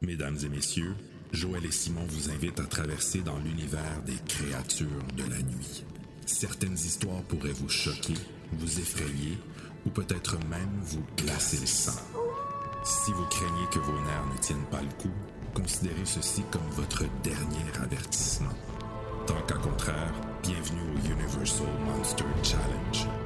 Mesdames 0.00 0.38
et 0.44 0.48
messieurs, 0.48 0.94
Joël 1.32 1.64
et 1.66 1.72
Simon 1.72 2.04
vous 2.08 2.30
invitent 2.30 2.60
à 2.60 2.66
traverser 2.66 3.20
dans 3.20 3.36
l'univers 3.38 4.02
des 4.06 4.16
créatures 4.28 4.86
de 5.16 5.24
la 5.24 5.42
nuit. 5.42 5.84
Certaines 6.24 6.74
histoires 6.74 7.22
pourraient 7.24 7.50
vous 7.50 7.68
choquer, 7.68 8.14
vous 8.52 8.78
effrayer 8.78 9.36
ou 9.84 9.90
peut-être 9.90 10.38
même 10.48 10.80
vous 10.82 11.04
glacer 11.16 11.58
le 11.60 11.66
sang. 11.66 12.00
Si 12.84 13.12
vous 13.12 13.24
craignez 13.24 13.66
que 13.72 13.80
vos 13.80 14.00
nerfs 14.00 14.26
ne 14.32 14.38
tiennent 14.38 14.70
pas 14.70 14.82
le 14.82 15.02
coup, 15.02 15.14
considérez 15.52 16.04
ceci 16.04 16.44
comme 16.52 16.70
votre 16.76 17.02
dernier 17.24 17.66
avertissement. 17.82 18.54
Tant 19.26 19.42
qu'à 19.48 19.56
contraire, 19.56 20.14
bienvenue 20.44 20.80
au 20.94 21.12
Universal 21.12 21.66
Monster 21.86 22.24
Challenge. 22.44 23.17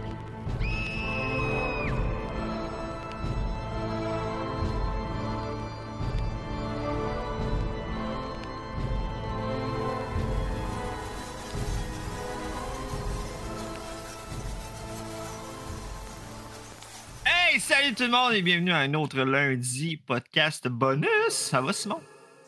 Tout 18.02 18.08
le 18.08 18.12
monde 18.14 18.32
et 18.32 18.42
bienvenue 18.42 18.72
à 18.72 18.78
un 18.78 18.94
autre 18.94 19.20
lundi 19.22 19.96
podcast 19.96 20.66
bonus. 20.66 21.06
Ça 21.28 21.60
va, 21.60 21.72
Simon? 21.72 22.00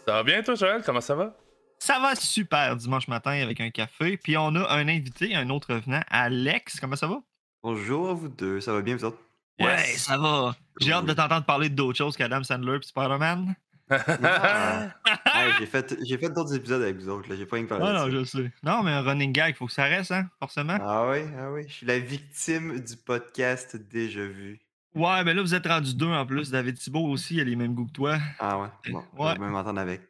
Ça 0.04 0.14
va 0.14 0.24
bien, 0.24 0.42
toi, 0.42 0.56
Joël? 0.56 0.82
Comment 0.84 1.00
ça 1.00 1.14
va? 1.14 1.36
Ça 1.78 2.00
va 2.00 2.16
super 2.16 2.74
dimanche 2.74 3.06
matin 3.06 3.30
avec 3.40 3.60
un 3.60 3.70
café. 3.70 4.16
Puis 4.16 4.36
on 4.36 4.52
a 4.56 4.68
un 4.72 4.88
invité, 4.88 5.32
un 5.36 5.48
autre 5.50 5.72
venant, 5.74 6.00
Alex. 6.08 6.80
Comment 6.80 6.96
ça 6.96 7.06
va? 7.06 7.20
Bonjour 7.62 8.10
à 8.10 8.14
vous 8.14 8.28
deux, 8.28 8.60
ça 8.60 8.72
va 8.72 8.82
bien 8.82 8.96
vous 8.96 9.04
autres? 9.04 9.20
Ouais, 9.60 9.66
Yes. 9.76 9.98
ça 10.06 10.18
va. 10.18 10.56
J'ai 10.80 10.90
hâte 10.90 11.06
de 11.06 11.12
t'entendre 11.12 11.46
parler 11.46 11.68
d'autres 11.68 11.98
choses 11.98 12.16
qu'Adam 12.16 12.42
Sandler 12.42 12.78
et 12.78 12.82
Spider-Man. 12.82 13.54
Ah. 13.90 14.88
J'ai 15.60 15.66
fait, 15.66 15.94
j'ai 16.04 16.18
fait 16.18 16.30
d'autres 16.30 16.54
épisodes 16.56 16.82
avec 16.82 16.96
vous 16.96 17.08
autres, 17.10 17.28
là. 17.28 17.36
j'ai 17.36 17.46
pas 17.46 17.56
rien 17.56 17.66
parlé 17.66 17.84
Non, 17.84 17.92
de 17.92 17.98
non, 17.98 18.04
ça. 18.06 18.10
je 18.10 18.24
sais. 18.24 18.52
Non, 18.64 18.82
mais 18.82 18.90
un 18.90 19.02
running 19.02 19.30
gag, 19.32 19.54
faut 19.54 19.66
que 19.66 19.72
ça 19.72 19.84
reste, 19.84 20.10
hein, 20.10 20.26
forcément. 20.40 20.78
Ah 20.80 21.06
oui, 21.10 21.18
ah 21.38 21.52
oui, 21.52 21.64
je 21.68 21.72
suis 21.74 21.86
la 21.86 21.98
victime 22.00 22.80
du 22.80 22.96
podcast 22.96 23.76
déjà 23.76 24.24
vu. 24.24 24.58
Ouais, 24.94 25.24
mais 25.24 25.34
là, 25.34 25.42
vous 25.42 25.54
êtes 25.54 25.66
rendu 25.66 25.94
deux 25.94 26.06
en 26.06 26.24
plus. 26.24 26.50
David 26.50 26.76
Thibault 26.78 27.08
aussi, 27.08 27.34
il 27.34 27.40
a 27.40 27.44
les 27.44 27.56
mêmes 27.56 27.74
goûts 27.74 27.86
que 27.86 27.92
toi. 27.92 28.18
Ah 28.38 28.58
ouais, 28.60 28.68
bon, 28.90 29.02
Ouais. 29.18 29.36
même 29.38 29.50
m'entendre 29.50 29.80
avec. 29.80 30.02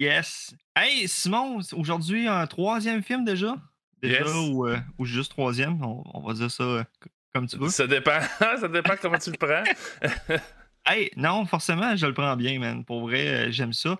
Yes. 0.00 0.54
Hey, 0.74 1.06
Simon, 1.06 1.60
aujourd'hui, 1.72 2.26
un 2.26 2.46
troisième 2.46 3.02
film 3.02 3.24
déjà? 3.24 3.54
Déjà, 4.00 4.20
Yes. 4.24 4.34
ou, 4.34 4.66
euh, 4.66 4.78
ou 4.98 5.04
juste 5.04 5.30
troisième, 5.32 5.82
on, 5.84 6.02
on 6.14 6.20
va 6.26 6.32
dire 6.32 6.50
ça 6.50 6.64
euh, 6.64 6.84
comme 7.34 7.46
tu 7.46 7.56
veux. 7.58 7.68
Ça 7.68 7.86
dépend. 7.86 8.18
ça 8.60 8.68
dépend 8.68 8.94
comment 9.00 9.18
tu 9.18 9.30
le 9.30 9.36
prends. 9.36 9.62
Hey, 10.84 11.12
non, 11.16 11.46
forcément, 11.46 11.94
je 11.94 12.04
le 12.06 12.12
prends 12.12 12.34
bien, 12.34 12.58
man. 12.58 12.84
Pour 12.84 13.02
vrai, 13.02 13.28
euh, 13.28 13.50
j'aime 13.52 13.72
ça. 13.72 13.96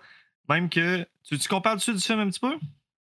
Même 0.49 0.69
que. 0.69 1.07
Tu, 1.23 1.37
tu 1.39 1.47
compares 1.47 1.75
dessus 1.77 1.93
du 1.93 2.01
film 2.01 2.19
un 2.19 2.27
petit 2.27 2.41
peu? 2.41 2.53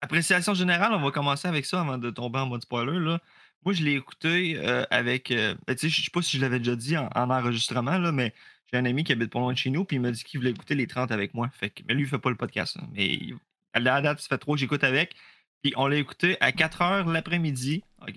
Appréciation 0.03 0.53
générale, 0.53 0.93
on 0.93 1.01
va 1.01 1.11
commencer 1.11 1.49
avec 1.49 1.65
ça 1.65 1.81
avant 1.81 1.97
de 1.97 2.11
tomber 2.11 2.41
en 2.41 2.47
mode 2.47 2.61
spoiler. 2.61 2.99
Là. 2.99 3.19
Moi, 3.65 3.75
je 3.75 3.85
l'ai 3.85 3.95
écouté 3.95 4.57
euh, 4.57 4.85
avec. 4.91 5.31
euh, 5.31 5.55
ben, 5.67 5.75
tu 5.77 5.83
sais, 5.83 5.89
je 5.89 6.03
sais 6.05 6.11
pas 6.11 6.23
si 6.23 6.37
je 6.37 6.43
l'avais 6.43 6.59
déjà 6.59 6.77
dit 6.77 6.97
en, 6.97 7.09
en 7.15 7.31
enregistrement, 7.31 7.99
là, 7.99 8.13
mais 8.13 8.35
j'ai 8.73 8.79
un 8.79 8.85
ami 8.85 9.05
qui 9.05 9.13
habite 9.13 9.31
pas 9.31 9.39
loin 9.39 9.53
de 9.53 9.59
chez 9.59 9.71
nous, 9.71 9.85
puis 9.85 9.97
il 9.97 10.01
m'a 10.01 10.11
dit 10.11 10.25
qu'il 10.25 10.41
voulait 10.41 10.51
écouter 10.51 10.75
les 10.75 10.87
30 10.87 11.13
avec 11.13 11.35
moi. 11.35 11.49
Fait 11.53 11.71
que, 11.71 11.83
mais 11.87 11.95
lui, 11.95 12.03
il 12.03 12.09
fait 12.09 12.19
pas 12.19 12.31
le 12.31 12.37
podcast. 12.37 12.77
mais 12.93 13.19
à 13.75 13.81
la 13.81 14.01
date, 14.03 14.21
fait 14.21 14.39
trop 14.39 14.57
j'écoute 14.57 14.85
avec. 14.85 15.15
Puis 15.63 15.73
on 15.77 15.87
l'a 15.87 15.97
écouté 15.97 16.37
à 16.41 16.53
4 16.53 16.79
h 16.81 17.13
l'après-midi. 17.13 17.85
OK? 18.03 18.17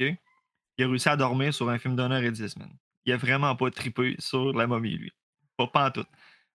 Il 0.78 0.84
a 0.84 0.88
réussi 0.88 1.10
à 1.10 1.16
dormir 1.16 1.54
sur 1.54 1.70
un 1.70 1.78
film 1.78 1.98
heure 2.00 2.12
et 2.14 2.32
dix, 2.32 2.58
man. 2.58 2.70
Il 3.06 3.14
a 3.14 3.18
vraiment 3.18 3.56
pas 3.56 3.70
trippé 3.72 4.16
sur 4.20 4.52
la 4.54 4.68
momie, 4.68 4.98
lui. 4.98 5.12
Pas, 5.58 5.68
pas 5.68 5.88
en 5.88 5.92
tout. 5.92 6.06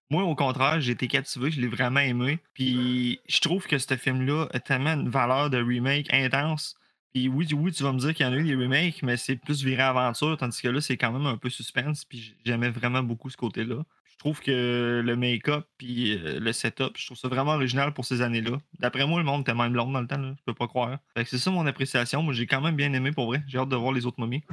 Moi, 0.09 0.23
au 0.23 0.35
contraire, 0.35 0.81
j'ai 0.81 0.91
été 0.91 1.07
captivé, 1.07 1.49
je 1.49 1.61
l'ai 1.61 1.67
vraiment 1.69 2.01
aimé. 2.01 2.39
Puis 2.53 3.21
je 3.27 3.39
trouve 3.39 3.65
que 3.65 3.77
ce 3.77 3.95
film-là 3.95 4.47
a 4.51 4.59
tellement 4.59 4.93
une 4.93 5.09
valeur 5.09 5.49
de 5.49 5.57
remake 5.57 6.13
intense. 6.13 6.75
Puis 7.13 7.27
oui, 7.27 7.47
oui, 7.53 7.71
tu 7.71 7.83
vas 7.83 7.91
me 7.91 7.99
dire 7.99 8.13
qu'il 8.13 8.25
y 8.25 8.29
en 8.29 8.33
a 8.33 8.37
eu 8.37 8.43
des 8.43 8.55
remakes, 8.55 9.03
mais 9.03 9.17
c'est 9.17 9.35
plus 9.35 9.63
viré 9.63 9.83
aventure, 9.83 10.37
tandis 10.37 10.61
que 10.61 10.69
là, 10.69 10.79
c'est 10.79 10.97
quand 10.97 11.11
même 11.11 11.25
un 11.25 11.37
peu 11.37 11.49
suspense. 11.49 12.05
Puis 12.05 12.35
j'aimais 12.45 12.69
vraiment 12.69 13.03
beaucoup 13.03 13.29
ce 13.29 13.37
côté-là. 13.37 13.83
Je 14.09 14.17
trouve 14.17 14.39
que 14.39 15.01
le 15.03 15.15
make-up 15.15 15.65
puis 15.77 16.15
euh, 16.15 16.39
le 16.39 16.53
setup, 16.53 16.95
je 16.95 17.07
trouve 17.07 17.17
ça 17.17 17.27
vraiment 17.27 17.53
original 17.53 17.91
pour 17.93 18.05
ces 18.05 18.21
années-là. 18.21 18.59
D'après 18.79 19.07
moi, 19.07 19.19
le 19.19 19.25
monde 19.25 19.41
était 19.41 19.55
même 19.55 19.73
blonde 19.73 19.91
dans 19.91 20.01
le 20.01 20.07
temps, 20.07 20.19
là. 20.19 20.35
je 20.37 20.43
peux 20.45 20.53
pas 20.53 20.67
croire. 20.67 20.99
Fait 21.17 21.23
que 21.23 21.29
c'est 21.29 21.39
ça 21.39 21.49
mon 21.49 21.65
appréciation. 21.65 22.21
Moi, 22.21 22.33
j'ai 22.33 22.45
quand 22.45 22.61
même 22.61 22.75
bien 22.75 22.93
aimé 22.93 23.11
pour 23.11 23.25
vrai. 23.25 23.43
J'ai 23.47 23.57
hâte 23.57 23.69
de 23.69 23.75
voir 23.75 23.91
les 23.91 24.05
autres 24.05 24.19
momies. 24.19 24.43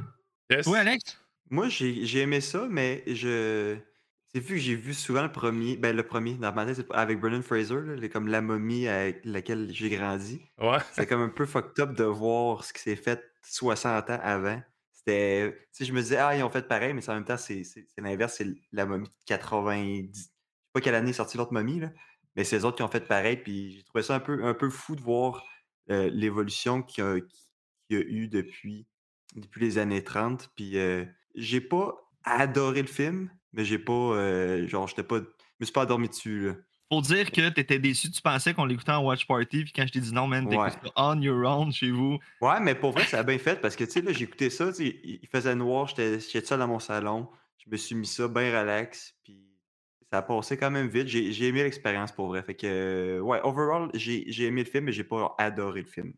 Yes. 0.49 0.65
Toi, 0.65 0.79
Alex? 0.79 1.19
Moi, 1.51 1.69
j'ai 1.69 2.05
j'ai 2.05 2.21
aimé 2.21 2.41
ça, 2.41 2.67
mais 2.69 3.03
je. 3.07 3.77
C'est 4.33 4.39
vu 4.41 4.55
que 4.55 4.61
j'ai 4.61 4.75
vu 4.75 4.93
souvent 4.93 5.23
le 5.23 5.31
premier, 5.31 5.75
ben 5.75 5.95
le 5.95 6.03
premier, 6.05 6.35
dans 6.35 6.53
ma 6.53 6.65
tête, 6.65 6.75
c'est 6.75 6.91
avec 6.91 7.19
Brendan 7.19 7.41
Fraser, 7.41 7.81
là, 7.81 7.95
les- 7.95 8.09
comme 8.09 8.27
la 8.27 8.41
momie 8.41 8.87
avec 8.87 9.21
laquelle 9.25 9.71
j'ai 9.73 9.89
grandi. 9.89 10.41
Ouais. 10.59 10.77
C'est 10.93 11.07
comme 11.07 11.21
un 11.21 11.29
peu 11.29 11.45
fucked 11.47 11.79
up 11.79 11.93
de 11.95 12.03
voir 12.03 12.63
ce 12.63 12.71
qui 12.73 12.81
s'est 12.81 12.95
fait 12.95 13.23
60 13.41 14.09
ans 14.11 14.19
avant. 14.21 14.61
C'était. 14.91 15.53
Tu 15.73 15.77
sais, 15.79 15.85
je 15.85 15.93
me 15.93 16.01
disais, 16.01 16.17
ah, 16.17 16.35
ils 16.35 16.43
ont 16.43 16.49
fait 16.51 16.67
pareil, 16.67 16.93
mais 16.93 17.01
c'est 17.01 17.09
en 17.11 17.15
même 17.15 17.25
temps, 17.25 17.37
c'est 17.37 17.63
c'est- 17.63 17.87
c'est 17.87 18.01
l'inverse, 18.01 18.35
c'est 18.37 18.47
la 18.71 18.85
momie 18.85 19.07
de 19.07 19.13
90. 19.25 20.19
Je 20.19 20.23
sais 20.25 20.29
pas 20.73 20.81
quelle 20.81 20.95
année 20.95 21.09
est 21.09 21.13
sortie 21.13 21.37
l'autre 21.37 21.53
momie, 21.53 21.79
là, 21.79 21.91
mais 22.35 22.43
c'est 22.43 22.57
les 22.57 22.65
autres 22.65 22.77
qui 22.77 22.83
ont 22.83 22.87
fait 22.87 23.07
pareil, 23.07 23.37
puis 23.37 23.71
j'ai 23.77 23.83
trouvé 23.83 24.03
ça 24.03 24.13
un 24.15 24.19
peu, 24.19 24.43
un 24.45 24.53
peu 24.53 24.69
fou 24.69 24.95
de 24.95 25.01
voir 25.01 25.43
euh, 25.89 26.07
l'évolution 26.13 26.83
qu'il 26.83 27.03
y, 27.03 27.07
a- 27.07 27.19
qu'il 27.19 27.29
y 27.91 27.95
a 27.95 27.99
eu 28.01 28.27
depuis, 28.27 28.85
depuis 29.35 29.61
les 29.61 29.77
années 29.79 30.03
30. 30.03 30.51
Puis 30.55 30.77
euh, 30.77 31.03
j'ai 31.33 31.61
pas 31.61 31.95
adoré 32.23 32.81
le 32.83 32.87
film, 32.87 33.31
mais 33.53 33.65
j'ai 33.65 33.79
pas. 33.79 33.93
euh, 33.93 34.67
genre, 34.67 34.87
j'étais 34.87 35.03
pas. 35.03 35.17
Je 35.17 35.23
me 35.61 35.65
suis 35.65 35.73
pas 35.73 35.83
endormi 35.83 36.07
dessus, 36.09 36.47
là. 36.47 36.53
Faut 36.91 37.01
dire 37.01 37.31
que 37.31 37.49
t'étais 37.49 37.77
déçu, 37.77 38.09
tu 38.09 38.19
pensais 38.19 38.55
qu'on 38.55 38.65
l'écoutait 38.65 38.93
en 38.93 39.03
watch 39.05 39.27
party, 39.27 39.63
puis 39.63 39.73
quand 39.75 39.85
je 39.85 39.91
t'ai 39.93 39.99
dit 39.99 40.11
non, 40.11 40.25
man, 40.25 40.49
t'écoutes 40.49 40.73
Ouais. 40.83 40.91
on 40.95 41.21
your 41.21 41.45
own 41.47 41.71
chez 41.71 41.91
vous. 41.91 42.17
Ouais, 42.41 42.59
mais 42.59 42.73
pour 42.73 42.93
vrai, 42.93 43.05
ça 43.05 43.19
a 43.19 43.23
bien 43.23 43.37
fait 43.37 43.61
parce 43.61 43.75
que, 43.75 43.83
tu 43.83 43.91
sais, 43.91 44.01
là, 44.01 44.09
écouté 44.11 44.49
ça, 44.49 44.71
il 44.79 45.19
faisait 45.31 45.53
noir, 45.53 45.87
j'étais 45.87 46.19
seul 46.19 46.57
dans 46.57 46.67
mon 46.67 46.79
salon, 46.79 47.29
je 47.59 47.69
me 47.69 47.77
suis 47.77 47.93
mis 47.93 48.07
ça 48.07 48.27
bien 48.27 48.59
relax, 48.59 49.13
puis 49.23 49.37
ça 50.11 50.17
a 50.17 50.21
passé 50.23 50.57
quand 50.57 50.71
même 50.71 50.87
vite. 50.87 51.07
J'ai 51.07 51.47
aimé 51.47 51.61
l'expérience 51.61 52.11
pour 52.11 52.29
vrai. 52.29 52.41
Fait 52.41 52.55
que, 52.55 52.65
euh, 52.65 53.19
ouais, 53.19 53.39
overall, 53.43 53.91
j'ai 53.93 54.45
aimé 54.45 54.63
le 54.63 54.69
film, 54.71 54.85
mais 54.85 54.91
j'ai 54.91 55.03
pas 55.03 55.35
adoré 55.37 55.81
le 55.81 55.87
film. 55.87 56.13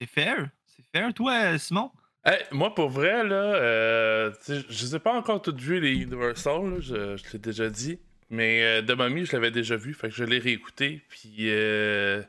C'est 0.00 0.08
fair. 0.08 0.48
C'est 0.64 0.84
fair. 0.94 1.12
Toi, 1.12 1.58
Simon? 1.58 1.90
Hey, 2.24 2.38
moi, 2.52 2.72
pour 2.74 2.88
vrai, 2.88 3.24
là, 3.24 3.34
euh, 3.56 4.32
je 4.48 4.86
sais 4.86 5.00
pas 5.00 5.12
encore 5.12 5.42
tout 5.42 5.54
vu 5.56 5.80
les 5.80 5.92
Universal, 5.92 6.76
je, 6.80 7.16
je 7.16 7.32
l'ai 7.32 7.38
déjà 7.38 7.68
dit. 7.68 7.98
Mais 8.30 8.62
euh, 8.62 8.82
de 8.82 8.94
Mommy, 8.94 9.26
je 9.26 9.32
l'avais 9.32 9.50
déjà 9.50 9.76
vu, 9.76 9.92
fait 9.92 10.08
que 10.08 10.14
je 10.14 10.24
l'ai 10.24 10.38
réécouté. 10.38 11.02
Puis 11.08 11.34
euh, 11.50 12.22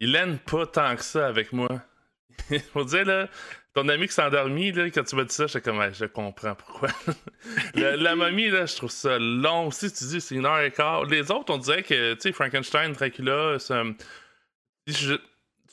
il 0.00 0.12
l'aime 0.12 0.38
pas 0.38 0.66
tant 0.66 0.94
que 0.96 1.02
ça 1.02 1.26
avec 1.26 1.52
moi. 1.52 1.68
Faut 2.72 2.84
dire, 2.84 3.04
là, 3.04 3.28
ton 3.74 3.88
ami 3.88 4.06
qui 4.06 4.14
s'est 4.14 4.22
endormi, 4.22 4.72
là, 4.72 4.86
quand 4.90 5.02
tu 5.04 5.16
m'as 5.16 5.24
dit 5.24 5.34
ça, 5.34 5.46
j'étais 5.48 5.60
comme, 5.62 5.82
je 5.92 6.04
comprends 6.06 6.54
pourquoi. 6.54 6.90
la, 7.74 7.96
la 7.96 8.16
momie, 8.16 8.48
là, 8.48 8.66
je 8.66 8.76
trouve 8.76 8.90
ça 8.90 9.18
long 9.18 9.66
aussi. 9.68 9.92
Tu 9.92 10.04
dis, 10.04 10.20
c'est 10.20 10.36
une 10.36 10.46
heure 10.46 10.60
et 10.60 10.70
quart. 10.70 11.04
Les 11.04 11.30
autres, 11.32 11.52
on 11.52 11.58
dirait 11.58 11.82
que, 11.82 12.14
tu 12.14 12.20
sais, 12.20 12.32
Frankenstein, 12.32 12.92
Dracula, 12.92 13.56
un- 13.70 13.94
je- 14.86 15.16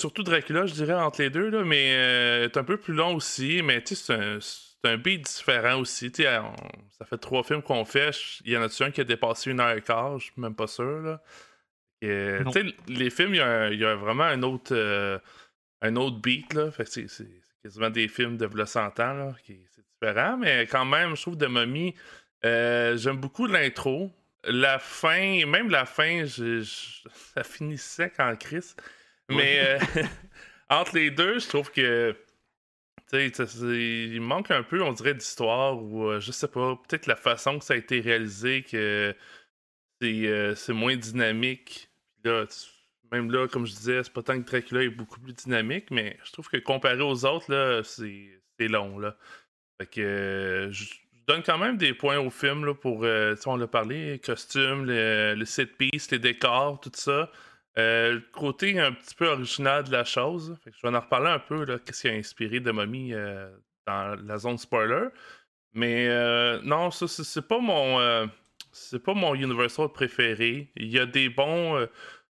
Surtout 0.03 0.23
Dracula, 0.23 0.65
je 0.65 0.73
dirais, 0.73 0.95
entre 0.95 1.21
les 1.21 1.29
deux, 1.29 1.49
là, 1.49 1.63
mais 1.63 1.93
euh, 1.93 2.49
c'est 2.51 2.57
un 2.59 2.65
peu 2.65 2.75
plus 2.75 2.93
long 2.93 3.15
aussi. 3.15 3.61
Mais 3.63 3.81
tu 3.81 3.95
sais, 3.95 4.13
c'est 4.41 4.89
un, 4.89 4.97
beat 4.97 5.21
différent 5.21 5.79
aussi. 5.79 6.11
On- 6.19 6.89
ça 6.89 7.05
fait 7.05 7.17
trois 7.17 7.41
films 7.41 7.61
qu'on 7.61 7.85
fait. 7.85 8.11
Il 8.43 8.51
y 8.51 8.57
en 8.57 8.63
a-tu 8.63 8.83
un 8.83 8.91
qui 8.91 8.99
a 8.99 9.05
dépassé 9.05 9.51
une 9.51 9.61
heure 9.61 9.77
et 9.77 9.81
quart 9.81 10.19
Je 10.19 10.25
suis 10.25 10.33
même 10.35 10.55
pas 10.55 10.67
sûr. 10.67 10.83
Là. 11.03 11.21
Et, 12.01 12.39
les 12.89 13.09
films, 13.09 13.33
il 13.33 13.37
y, 13.37 13.39
a 13.39 13.71
y 13.71 13.81
vraiment 13.95 14.25
un 14.25 14.43
autre, 14.43 14.75
euh, 14.75 15.17
un 15.81 15.95
autre 15.95 16.17
beat. 16.19 16.53
Là. 16.53 16.69
Fait 16.69 16.83
c'est, 16.85 17.07
quasiment 17.63 17.89
des 17.89 18.09
films 18.09 18.35
de 18.35 18.45
v'là 18.45 18.65
100 18.65 18.99
ans. 18.99 19.13
Là, 19.13 19.33
qui, 19.45 19.57
c'est 19.73 19.85
différent. 19.89 20.35
Mais 20.35 20.67
quand 20.67 20.83
même, 20.83 21.15
je 21.15 21.21
trouve 21.21 21.37
de 21.37 21.47
Mommy, 21.47 21.95
euh, 22.43 22.97
j'aime 22.97 23.21
beaucoup 23.21 23.47
l'intro. 23.47 24.11
La 24.43 24.79
fin, 24.79 25.45
même 25.45 25.69
la 25.69 25.85
fin, 25.85 26.25
je- 26.25 26.59
je- 26.59 27.07
ça 27.13 27.43
sec 27.77 28.15
en 28.19 28.35
crise. 28.35 28.75
Mais 29.29 29.59
euh, 29.59 29.79
entre 30.69 30.95
les 30.95 31.11
deux, 31.11 31.39
je 31.39 31.47
trouve 31.47 31.71
que 31.71 32.15
il 33.13 34.21
manque 34.21 34.51
un 34.51 34.63
peu, 34.63 34.81
on 34.81 34.91
dirait, 34.91 35.13
d'histoire 35.13 35.81
ou 35.81 36.07
euh, 36.07 36.19
je 36.19 36.31
sais 36.31 36.47
pas, 36.47 36.75
peut-être 36.87 37.07
la 37.07 37.15
façon 37.15 37.59
que 37.59 37.65
ça 37.65 37.73
a 37.73 37.77
été 37.77 37.99
réalisé, 37.99 38.63
que 38.63 39.15
c'est 40.01 40.27
euh, 40.27 40.55
moins 40.69 40.95
dynamique. 40.95 41.89
Puis 42.15 42.31
là, 42.31 42.45
même 43.11 43.31
là, 43.31 43.47
comme 43.47 43.65
je 43.65 43.73
disais, 43.73 44.03
c'est 44.03 44.13
pas 44.13 44.23
tant 44.23 44.41
que 44.41 44.49
Dracula 44.49 44.83
est 44.83 44.89
beaucoup 44.89 45.19
plus 45.19 45.33
dynamique, 45.33 45.91
mais 45.91 46.17
je 46.23 46.31
trouve 46.31 46.49
que 46.49 46.57
comparé 46.57 47.01
aux 47.01 47.25
autres, 47.25 47.51
là, 47.51 47.83
c'est 47.83 48.67
long. 48.67 48.97
Là. 48.97 49.15
Fait 49.79 49.87
que 49.87 50.01
euh, 50.01 50.71
je 50.71 50.85
donne 51.27 51.43
quand 51.43 51.57
même 51.57 51.77
des 51.77 51.93
points 51.93 52.17
au 52.17 52.29
film 52.29 52.65
là, 52.65 52.73
pour, 52.73 53.01
tu 53.01 53.07
sais, 53.07 53.47
on 53.47 53.57
l'a 53.57 53.67
parlé, 53.67 54.13
les 54.13 54.19
costumes, 54.19 54.85
le, 54.85 55.35
le 55.35 55.45
set 55.45 55.77
piece, 55.77 56.09
les 56.11 56.19
décors, 56.19 56.79
tout 56.79 56.91
ça. 56.95 57.29
Euh, 57.79 58.19
côté 58.31 58.79
un 58.79 58.91
petit 58.91 59.15
peu 59.15 59.27
original 59.27 59.83
de 59.83 59.91
la 59.91 60.03
chose. 60.03 60.55
Je 60.65 60.87
vais 60.87 60.95
en 60.95 60.99
reparler 60.99 61.29
un 61.29 61.39
peu, 61.39 61.65
qu'est-ce 61.79 62.01
qui 62.01 62.07
a 62.07 62.13
inspiré 62.13 62.59
de 62.59 62.71
Mommy 62.71 63.13
euh, 63.13 63.49
dans 63.87 64.15
la 64.23 64.37
zone 64.37 64.59
spoiler. 64.59 65.07
Mais 65.73 66.07
euh, 66.07 66.59
non, 66.63 66.91
ça, 66.91 67.07
c'est 67.07 67.47
pas 67.47 67.59
mon, 67.59 67.99
euh, 67.99 68.27
c'est 68.71 69.01
pas 69.01 69.15
mon 69.15 69.33
Universal 69.33 69.89
préféré. 69.89 70.71
Il 70.75 70.89
y 70.89 70.99
a 70.99 71.07
des 71.07 71.29
bons. 71.29 71.87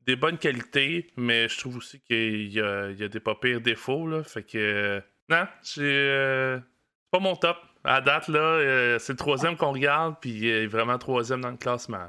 des 0.06 0.16
bonnes 0.16 0.38
qualités, 0.38 1.10
mais 1.16 1.48
je 1.48 1.58
trouve 1.58 1.78
aussi 1.78 2.00
qu'il 2.00 2.48
y 2.52 2.54
y 2.54 2.60
a 2.60 3.08
des 3.08 3.20
pas 3.20 3.34
pires 3.34 3.60
défauts. 3.60 4.06
Là, 4.06 4.22
fait 4.22 4.44
que. 4.44 5.02
non, 5.28 5.46
c'est 5.62 6.62
pas 7.10 7.19
mon 7.19 7.34
top. 7.34 7.58
À 7.82 8.00
date, 8.00 8.28
là, 8.28 8.98
c'est 9.00 9.14
le 9.14 9.19
troisième 9.19 9.56
qu'on 9.56 9.72
regarde, 9.72 10.16
puis 10.20 10.31
il 10.31 10.46
est 10.46 10.66
vraiment 10.66 10.96
troisième 10.98 11.40
dans 11.40 11.50
le 11.50 11.56
classement. 11.56 12.08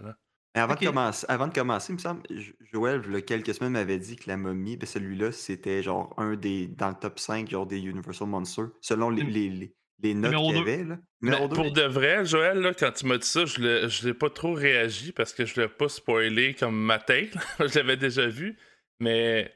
Mais 0.55 0.61
avant, 0.61 0.75
de 0.75 0.85
commencer, 0.85 1.25
avant 1.29 1.47
de 1.47 1.53
commencer, 1.53 1.91
il 1.91 1.95
me 1.95 1.99
semble, 1.99 2.21
Jo- 2.29 2.53
Joël, 2.73 3.01
il 3.07 3.13
y 3.13 3.15
a 3.17 3.21
quelques 3.21 3.53
semaines, 3.53 3.73
m'avait 3.73 3.97
dit 3.99 4.15
que 4.15 4.23
la 4.29 4.37
momie, 4.37 4.77
ben 4.77 4.87
celui-là, 4.87 5.31
c'était 5.33 5.83
genre 5.83 6.13
un 6.17 6.35
des. 6.35 6.67
dans 6.67 6.89
le 6.89 6.95
top 6.95 7.19
5 7.19 7.49
genre 7.49 7.65
des 7.67 7.79
Universal 7.79 8.27
Monsters, 8.27 8.69
selon 8.81 9.09
les, 9.09 9.23
Num- 9.23 9.31
les, 9.33 9.49
les, 9.49 9.75
les 10.01 10.13
notes 10.13 10.33
qu'il 10.35 10.55
y 10.55 10.59
avait. 10.59 10.83
Là. 10.85 10.97
Mais 11.21 11.31
deux. 11.47 11.55
pour 11.55 11.71
de 11.71 11.81
vrai, 11.83 12.23
Joël, 12.25 12.59
là, 12.59 12.73
quand 12.73 12.91
tu 12.91 13.05
m'as 13.05 13.17
dit 13.17 13.27
ça, 13.27 13.45
je 13.45 14.05
l'ai 14.07 14.13
pas 14.13 14.29
trop 14.29 14.53
réagi 14.53 15.11
parce 15.11 15.33
que 15.33 15.45
je 15.45 15.59
l'ai 15.59 15.67
pas 15.67 15.89
spoilé 15.89 16.53
comme 16.53 16.75
ma 16.79 16.99
take. 16.99 17.31
je 17.59 17.77
l'avais 17.77 17.97
déjà 17.97 18.27
vu. 18.27 18.57
Mais 19.01 19.53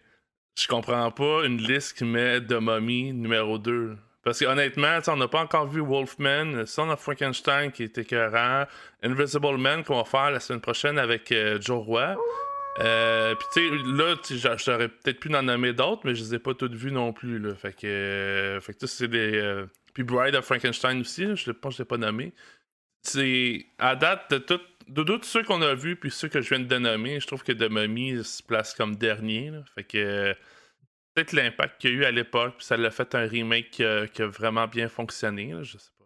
je 0.57 0.67
comprends 0.67 1.11
pas 1.11 1.45
une 1.45 1.61
liste 1.61 1.97
qui 1.97 2.03
met 2.03 2.41
de 2.41 2.57
momie 2.57 3.13
numéro 3.13 3.57
2. 3.57 3.95
Parce 4.23 4.39
que 4.39 4.45
honnêtement, 4.45 4.99
on 5.07 5.15
n'a 5.15 5.27
pas 5.27 5.41
encore 5.41 5.67
vu 5.67 5.81
Wolfman, 5.81 6.65
Son 6.65 6.89
of 6.89 6.99
Frankenstein 6.99 7.71
qui 7.71 7.83
est 7.83 7.97
écœurant, 7.97 8.65
Invisible 9.01 9.57
Man 9.57 9.83
qu'on 9.83 9.97
va 9.97 10.03
faire 10.03 10.31
la 10.31 10.39
semaine 10.39 10.61
prochaine 10.61 10.99
avec 10.99 11.31
euh, 11.31 11.59
Joe 11.61 11.83
Roy. 11.85 12.17
Euh, 12.79 13.33
Puis 13.35 13.47
tu 13.53 13.69
sais, 13.69 14.47
là, 14.47 14.55
j'aurais 14.57 14.89
peut-être 14.89 15.19
pu 15.19 15.33
en 15.33 15.43
nommer 15.43 15.73
d'autres, 15.73 16.01
mais 16.03 16.15
je 16.15 16.23
les 16.23 16.35
ai 16.35 16.39
pas 16.39 16.53
toutes 16.53 16.75
vues 16.75 16.91
non 16.91 17.13
plus. 17.13 17.39
Là. 17.39 17.55
Fait 17.55 17.73
que, 17.73 17.85
euh, 17.85 18.59
que 18.59 18.87
c'est 18.87 19.07
des. 19.07 19.63
Puis 19.93 20.03
Bride 20.03 20.35
of 20.35 20.45
Frankenstein 20.45 21.01
aussi, 21.01 21.35
je 21.35 21.49
ne 21.49 21.53
pense 21.53 21.73
que 21.73 21.77
je 21.77 21.83
l'ai 21.83 21.87
pas 21.87 21.97
nommé. 21.97 22.33
C'est. 23.01 23.65
À 23.79 23.95
date, 23.95 24.31
de, 24.31 24.37
tout, 24.37 24.61
de 24.87 25.03
tous 25.03 25.23
ceux 25.23 25.43
qu'on 25.43 25.61
a 25.61 25.73
vus, 25.75 25.95
puis 25.95 26.11
ceux 26.11 26.27
que 26.27 26.41
je 26.41 26.49
viens 26.49 26.59
de 26.59 26.77
nommer, 26.77 27.19
je 27.19 27.27
trouve 27.27 27.43
que 27.43 27.51
The 27.53 27.69
Mummy 27.69 28.23
se 28.23 28.43
place 28.43 28.73
comme 28.73 28.95
dernier. 28.97 29.51
là. 29.51 29.63
Fait 29.75 29.83
que. 29.83 30.35
Peut-être 31.19 31.33
l'impact 31.33 31.81
qu'il 31.81 31.89
y 31.89 31.93
a 31.93 31.95
eu 31.97 32.05
à 32.05 32.11
l'époque, 32.11 32.53
puis 32.59 32.65
ça 32.65 32.77
l'a 32.77 32.91
fait 32.91 33.13
un 33.13 33.27
remake 33.27 33.71
qui 33.71 33.83
a, 33.83 34.07
qui 34.07 34.21
a 34.21 34.27
vraiment 34.27 34.67
bien 34.67 34.87
fonctionné, 34.87 35.51
là, 35.51 35.63
je 35.63 35.77
sais 35.77 35.89
pas. 35.99 36.05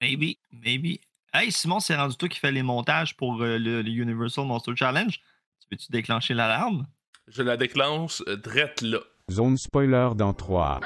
Maybe, 0.00 0.34
maybe. 0.50 0.98
Hey, 1.32 1.52
Simon, 1.52 1.78
c'est 1.78 1.94
rendu 1.94 2.16
toi 2.16 2.28
qui 2.28 2.40
fais 2.40 2.50
les 2.50 2.64
montages 2.64 3.16
pour 3.16 3.40
euh, 3.40 3.56
le, 3.56 3.82
le 3.82 3.88
Universal 3.88 4.46
Monster 4.46 4.72
Challenge. 4.74 5.12
Tu 5.12 5.68
veux-tu 5.70 5.92
déclencher 5.92 6.34
l'alarme? 6.34 6.88
Je 7.28 7.44
la 7.44 7.56
déclenche 7.56 8.20
euh, 8.26 8.34
drette 8.34 8.82
là. 8.82 8.98
Zone 9.30 9.56
spoiler 9.56 10.08
dans 10.16 10.34
3, 10.34 10.80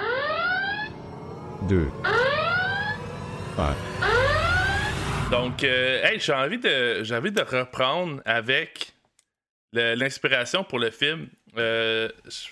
2, 1.62 1.88
1. 3.56 5.30
Donc, 5.30 5.64
euh, 5.64 6.04
hey, 6.04 6.20
j'ai 6.20 6.34
envie 6.34 6.58
de, 6.58 7.02
j'ai 7.02 7.16
envie 7.16 7.32
de 7.32 7.40
reprendre 7.40 8.20
avec 8.26 8.92
l'inspiration 9.72 10.62
pour 10.62 10.78
le 10.78 10.90
film. 10.90 11.30
Euh, 11.56 12.10
je 12.26 12.48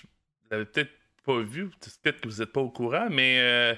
peut-être 0.59 0.91
pas 1.23 1.41
vu, 1.41 1.69
peut-être 1.69 2.21
que 2.21 2.27
vous 2.27 2.39
n'êtes 2.39 2.51
pas 2.51 2.61
au 2.61 2.69
courant, 2.69 3.07
mais 3.09 3.39
euh, 3.39 3.75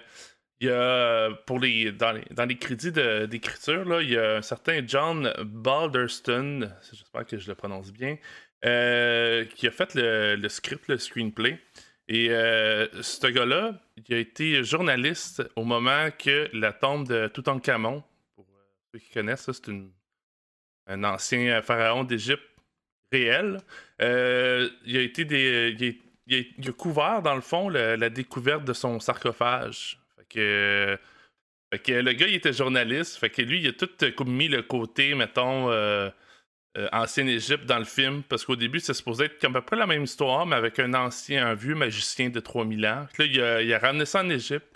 il 0.60 0.68
y 0.68 0.72
a 0.72 1.32
pour 1.46 1.60
les 1.60 1.92
dans 1.92 2.12
les, 2.12 2.24
dans 2.32 2.46
les 2.46 2.58
crédits 2.58 2.92
d'écriture 2.92 4.02
il 4.02 4.12
y 4.12 4.18
a 4.18 4.38
un 4.38 4.42
certain 4.42 4.82
John 4.86 5.32
Balderston, 5.44 6.72
j'espère 6.92 7.26
que 7.26 7.38
je 7.38 7.48
le 7.48 7.56
prononce 7.56 7.92
bien, 7.92 8.18
euh, 8.66 9.46
qui 9.46 9.68
a 9.68 9.72
fait 9.72 9.94
le, 9.96 10.36
le 10.36 10.50
script, 10.50 10.88
le 10.88 10.98
screenplay. 10.98 11.60
Et 12.08 12.30
euh, 12.30 12.88
ce 13.02 13.28
gars-là, 13.28 13.82
il 13.98 14.14
a 14.14 14.20
été 14.20 14.64
journaliste 14.64 15.44
au 15.56 15.64
moment 15.64 16.10
que 16.18 16.50
la 16.54 16.72
tombe 16.72 17.08
de 17.08 17.28
Toutankhamon, 17.28 18.04
pour 18.36 18.46
ceux 18.94 19.00
qui 19.00 19.10
connaissent, 19.10 19.50
c'est 19.52 19.72
un 20.88 21.04
ancien 21.04 21.64
pharaon 21.64 22.04
d'Égypte 22.04 22.44
réel. 23.12 23.58
Il 24.00 24.98
a 24.98 25.02
été 25.02 25.26
des, 25.26 26.00
il 26.28 26.70
a- 26.70 26.72
couvert, 26.72 27.22
dans 27.22 27.36
le 27.36 27.42
fond, 27.42 27.70
la 27.70 28.10
découverte 28.10 28.64
de 28.66 28.74
son 28.74 29.00
sarcophage. 29.00 30.00
Fait 31.72 31.80
que, 31.80 31.94
le 31.94 32.14
gars, 32.14 32.28
il 32.28 32.36
était 32.36 32.54
journaliste. 32.54 33.18
Fait 33.18 33.30
que 33.30 33.42
lui, 33.42 33.60
il 33.62 33.68
a 33.68 33.74
tout 33.74 33.90
euh, 34.04 34.26
mis 34.26 34.48
le 34.48 34.62
côté, 34.62 35.14
mettons, 35.16 35.72
euh, 35.72 36.10
euh, 36.78 36.88
ancienne 36.92 37.28
Égypte 37.28 37.66
dans 37.66 37.80
le 37.80 37.86
film. 37.86 38.24
Parce 38.24 38.46
qu'au 38.46 38.56
début, 38.56 38.80
c'est 38.80 38.94
supposé 38.94 39.26
être 39.26 39.44
à 39.44 39.50
peu 39.50 39.62
près 39.62 39.76
la 39.76 39.88
même 39.88 40.04
histoire, 40.04 40.46
mais 40.46 40.56
avec 40.56 40.80
un 40.80 40.94
ancien, 40.94 41.48
un 41.48 41.54
vieux 41.54 41.76
magicien 41.76 42.30
de 42.30 42.40
3000 42.40 42.86
ans. 42.86 43.08
Là, 43.18 43.26
il 43.26 43.74
a, 43.74 43.80
ramené 43.80 44.06
ça 44.06 44.22
en 44.22 44.30
Égypte. 44.30 44.68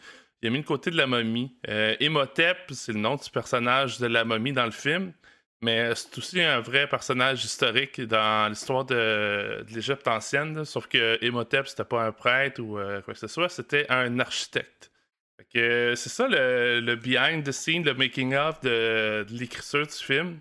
Il 0.42 0.48
a 0.48 0.52
mis 0.52 0.60
le 0.60 0.64
côté 0.64 0.90
de 0.92 0.98
la 0.98 1.08
momie. 1.08 1.54
Euh, 1.68 1.96
Imhotep, 2.00 2.58
c'est 2.72 2.94
le 2.94 3.00
nom 3.00 3.16
du 3.16 3.30
personnage 3.30 4.00
de 4.00 4.08
la 4.08 4.24
momie 4.24 4.54
dans 4.54 4.66
le 4.66 4.72
film. 4.72 5.14
Mais 5.62 5.94
c'est 5.96 6.18
aussi 6.18 6.42
un 6.42 6.62
vrai 6.62 6.88
personnage 6.88 7.44
historique 7.44 8.00
dans 8.02 8.50
l'histoire 8.50 8.86
de, 8.86 9.66
de 9.68 9.74
l'Égypte 9.74 10.08
ancienne. 10.08 10.56
là. 10.56 10.66
Sauf 10.66 10.88
que 10.88 11.24
Imhotep, 11.24 11.68
c'était 11.68 11.84
pas 11.84 12.06
un 12.06 12.12
prêtre 12.14 12.62
ou 12.62 12.78
euh, 12.78 13.02
quoi 13.02 13.14
que 13.14 13.20
ce 13.20 13.28
soit, 13.28 13.50
c'était 13.50 13.86
un 13.92 14.20
architecte. 14.20 14.92
Fait 15.38 15.46
que, 15.54 15.94
c'est 15.96 16.10
ça 16.10 16.28
le, 16.28 16.80
le 16.80 16.96
behind 16.96 17.44
the 17.46 17.52
scene, 17.52 17.84
le 17.84 17.94
making 17.94 18.36
of 18.36 18.62
de, 18.62 19.26
de 19.28 19.38
l'écriture 19.38 19.86
du 19.86 19.94
film. 19.94 20.40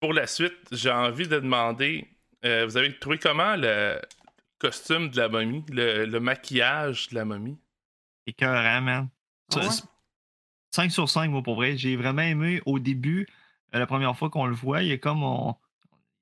Pour 0.00 0.12
la 0.12 0.26
suite, 0.26 0.56
j'ai 0.72 0.90
envie 0.90 1.26
de 1.26 1.40
demander 1.40 2.06
euh, 2.44 2.66
vous 2.66 2.76
avez 2.76 2.96
trouvé 2.98 3.18
comment 3.18 3.56
le 3.56 3.98
costume 4.58 5.10
de 5.10 5.16
la 5.16 5.28
momie, 5.28 5.64
le, 5.70 6.04
le 6.04 6.20
maquillage 6.20 7.08
de 7.08 7.14
la 7.14 7.24
momie? 7.24 7.58
Écœurant, 8.26 8.80
man. 8.82 9.08
Ah 9.54 9.60
ouais? 9.60 9.66
5 10.74 10.92
sur 10.92 11.08
5, 11.08 11.30
moi, 11.30 11.42
pour 11.42 11.54
vrai. 11.56 11.76
J'ai 11.76 11.96
vraiment 11.96 12.22
aimé 12.22 12.60
au 12.66 12.78
début, 12.78 13.26
euh, 13.76 13.78
la 13.78 13.86
première 13.86 14.16
fois 14.16 14.30
qu'on 14.30 14.46
le 14.46 14.54
voit, 14.54 14.82
il 14.82 14.90
est 14.90 14.98
comme 14.98 15.22
on. 15.22 15.54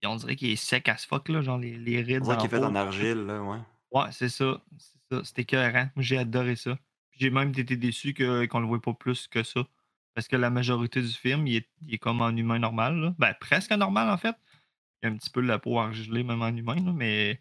On 0.07 0.17
dirait 0.17 0.37
qu'il 0.37 0.51
est 0.51 0.57
sec 0.57 0.87
as 0.91 1.07
fuck, 1.07 1.31
là, 1.31 1.41
genre 1.41 1.57
les, 1.57 1.79
les 1.79 2.03
rides. 2.03 2.21
On 2.23 2.25
voit 2.27 2.37
qu'il 2.37 2.45
est 2.47 2.49
fait 2.51 2.63
en 2.63 2.75
argile, 2.75 3.25
là, 3.25 3.43
ouais. 3.43 3.57
Ouais, 3.91 4.05
c'est 4.13 4.29
ça. 4.29 4.61
C'est 4.77 4.99
ça. 5.17 5.25
C'était 5.25 5.43
écœurant. 5.43 5.89
Moi, 5.97 6.03
J'ai 6.03 6.19
adoré 6.19 6.57
ça. 6.57 6.77
J'ai 7.13 7.31
même 7.31 7.53
été 7.57 7.75
déçu 7.77 8.13
que- 8.13 8.45
qu'on 8.45 8.61
le 8.61 8.67
voit 8.67 8.83
pas 8.83 8.93
plus 8.93 9.27
que 9.29 9.43
ça. 9.43 9.63
Parce 10.15 10.29
que 10.29 10.37
la 10.37 10.51
majorité 10.51 11.01
du 11.01 11.09
film, 11.09 11.47
il 11.47 11.57
est, 11.57 11.69
il 11.87 11.95
est 11.95 11.99
comme 11.99 12.21
en 12.21 12.31
humain 12.31 12.59
normal. 12.59 12.97
Là. 12.97 13.15
Ben, 13.19 13.35
presque 13.41 13.73
normal, 13.73 14.11
en 14.11 14.19
fait. 14.19 14.37
Il 15.03 15.07
y 15.07 15.11
a 15.11 15.15
un 15.15 15.17
petit 15.17 15.31
peu 15.31 15.41
de 15.41 15.47
la 15.49 15.59
peau 15.59 15.79
argilée, 15.79 16.23
même 16.23 16.43
en 16.43 16.49
humain, 16.55 16.77
là, 16.77 16.93
mais. 16.95 17.41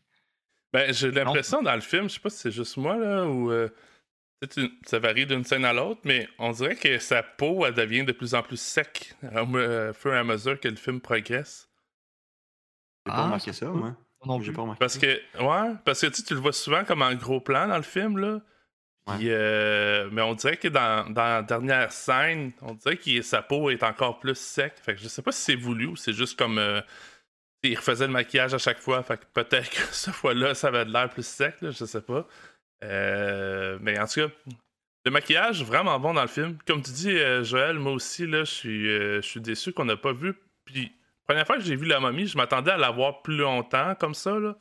Ben, 0.71 0.94
j'ai 0.94 1.12
l'impression 1.12 1.62
dans 1.62 1.75
le 1.75 1.81
film, 1.81 2.07
je 2.07 2.13
sais 2.13 2.19
pas 2.21 2.30
si 2.30 2.38
c'est 2.38 2.51
juste 2.51 2.77
moi, 2.77 2.95
là, 2.95 3.27
ou 3.27 3.51
euh, 3.51 3.68
une- 4.57 4.71
ça 4.85 4.99
varie 4.99 5.25
d'une 5.25 5.43
scène 5.43 5.65
à 5.65 5.73
l'autre, 5.73 6.01
mais 6.05 6.27
on 6.39 6.51
dirait 6.51 6.75
que 6.75 6.97
sa 6.99 7.23
peau, 7.23 7.65
elle 7.65 7.73
devient 7.73 8.03
de 8.03 8.11
plus 8.11 8.33
en 8.35 8.43
plus 8.43 8.59
sec 8.59 9.15
au 9.23 9.55
euh, 9.57 9.93
fur 9.93 10.13
et 10.13 10.17
à 10.17 10.23
mesure 10.23 10.59
que 10.59 10.67
le 10.67 10.75
film 10.75 10.99
progresse. 11.01 11.69
J'ai 13.05 13.12
Ah, 13.12 13.15
pas 13.17 13.23
remarqué 13.23 13.53
ça 13.53 13.65
moi. 13.67 13.95
Non 14.25 14.39
J'ai 14.39 14.45
plus. 14.47 14.53
pas 14.55 14.62
remarqué 14.62 14.79
Parce 14.79 14.93
ça. 14.93 15.00
que, 15.00 15.07
ouais, 15.41 15.75
parce 15.83 16.01
que 16.01 16.07
tu, 16.07 16.33
le 16.33 16.39
vois 16.39 16.53
souvent 16.53 16.85
comme 16.85 17.01
en 17.01 17.13
gros 17.15 17.41
plan 17.41 17.67
dans 17.67 17.77
le 17.77 17.83
film, 17.83 18.17
là. 18.17 18.41
Puis, 19.05 19.29
euh, 19.31 20.07
mais 20.13 20.21
on 20.21 20.33
dirait 20.33 20.55
que 20.55 20.69
dans, 20.69 21.09
dans 21.12 21.23
la 21.25 21.41
dernière 21.41 21.91
scène, 21.91 22.53
on 22.62 22.73
dirait 22.73 22.95
que 22.95 23.21
sa 23.21 23.41
peau 23.41 23.69
est 23.69 23.83
encore 23.83 24.19
plus 24.19 24.38
sec. 24.38 24.75
Fait 24.81 24.95
que 24.95 25.01
je 25.01 25.09
sais 25.09 25.21
pas 25.21 25.33
si 25.33 25.41
c'est 25.41 25.55
voulu 25.55 25.88
ou 25.88 25.95
c'est 25.97 26.13
juste 26.13 26.39
comme. 26.39 26.57
euh, 26.57 26.79
il 27.63 27.75
refaisait 27.77 28.07
le 28.07 28.13
maquillage 28.13 28.53
à 28.53 28.57
chaque 28.57 28.79
fois. 28.79 29.03
Fait 29.03 29.17
que 29.17 29.25
peut-être 29.33 29.69
que 29.71 29.93
cette 29.93 30.13
fois-là, 30.13 30.55
ça 30.55 30.69
avait 30.69 30.85
de 30.85 30.91
l'air 30.93 31.09
plus 31.09 31.25
sec, 31.25 31.55
là, 31.62 31.71
je 31.71 31.83
sais 31.83 32.01
pas. 32.01 32.25
Euh, 32.83 33.77
mais 33.81 33.97
en 33.99 34.05
tout 34.05 34.21
cas, 34.21 34.33
le 35.05 35.11
maquillage, 35.11 35.63
vraiment 35.63 35.99
bon 35.99 36.13
dans 36.13 36.21
le 36.21 36.27
film. 36.27 36.57
Comme 36.65 36.81
tu 36.81 36.91
dis, 36.91 37.11
euh, 37.11 37.43
Joël, 37.43 37.77
moi 37.77 37.93
aussi, 37.93 38.25
là, 38.27 38.43
je 38.43 38.51
suis, 38.51 38.89
euh, 38.89 39.21
je 39.21 39.27
suis 39.27 39.41
déçu 39.41 39.73
qu'on 39.73 39.85
n'a 39.85 39.97
pas 39.97 40.13
vu. 40.13 40.33
Puis, 40.65 40.91
première 41.25 41.45
fois 41.45 41.57
que 41.57 41.63
j'ai 41.63 41.75
vu 41.75 41.85
la 41.85 41.99
momie, 41.99 42.27
je 42.27 42.37
m'attendais 42.37 42.71
à 42.71 42.77
la 42.77 42.91
voir 42.91 43.21
plus 43.21 43.37
longtemps, 43.37 43.95
comme 43.95 44.13
ça, 44.13 44.37
là, 44.39 44.55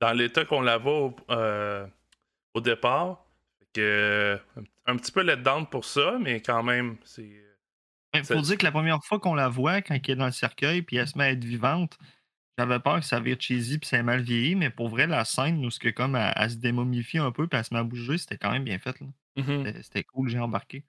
dans 0.00 0.12
l'état 0.12 0.44
qu'on 0.44 0.60
la 0.60 0.78
voit 0.78 0.98
au, 0.98 1.16
euh, 1.30 1.86
au 2.54 2.60
départ. 2.60 3.24
Fait 3.58 3.66
que, 3.74 4.38
un, 4.86 4.96
petit 4.96 5.12
peu 5.12 5.22
let 5.22 5.38
down 5.38 5.66
pour 5.66 5.84
ça, 5.84 6.18
mais 6.20 6.40
quand 6.40 6.62
même, 6.62 6.96
c'est. 7.04 7.44
Il 8.14 8.24
Ça- 8.24 8.34
faut 8.34 8.40
dire 8.40 8.56
que 8.56 8.64
la 8.64 8.72
première 8.72 9.02
fois 9.04 9.18
qu'on 9.18 9.34
la 9.34 9.48
voit, 9.48 9.82
quand 9.82 9.94
elle 9.94 10.10
est 10.10 10.16
dans 10.16 10.26
le 10.26 10.32
cercueil, 10.32 10.80
puis 10.82 10.96
elle 10.96 11.06
se 11.06 11.16
met 11.18 11.24
à 11.24 11.30
être 11.32 11.44
vivante, 11.44 11.98
j'avais 12.58 12.78
peur 12.80 12.98
que 13.00 13.06
ça 13.06 13.20
vire 13.20 13.36
cheesy 13.40 13.78
puis 13.78 13.88
ça 13.88 13.96
ait 13.98 14.02
mal 14.02 14.20
vieilli, 14.20 14.54
mais 14.56 14.68
pour 14.68 14.88
vrai, 14.88 15.06
la 15.06 15.24
scène 15.24 15.64
où 15.64 15.70
ce 15.70 15.78
que 15.78 15.88
comme 15.88 16.16
elle, 16.16 16.32
elle 16.36 16.50
se 16.50 16.56
démomifie 16.56 17.18
un 17.18 17.30
peu 17.32 17.46
puis 17.46 17.56
elle 17.58 17.64
se 17.64 17.72
met 17.72 17.80
à 17.80 17.84
bouger, 17.84 18.18
c'était 18.18 18.36
quand 18.36 18.50
même 18.50 18.64
bien 18.64 18.78
fait. 18.78 19.00
là. 19.00 19.06
Mhm. 19.36 19.64
C'était- 19.66 19.82
C'était 19.82 20.04
cool, 20.04 20.28
j'ai 20.28 20.38
embarqué. 20.40 20.82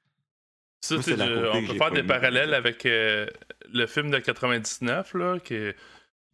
Ça, 0.81 0.95
Moi, 0.95 1.03
je- 1.05 1.49
on 1.57 1.67
peut 1.67 1.73
faire 1.73 1.91
des 1.91 2.03
parallèles 2.03 2.53
avec 2.53 2.85
euh, 2.85 3.27
le 3.71 3.85
film 3.85 4.09
de 4.11 4.17
99, 4.19 5.13
là, 5.13 5.37
que... 5.39 5.75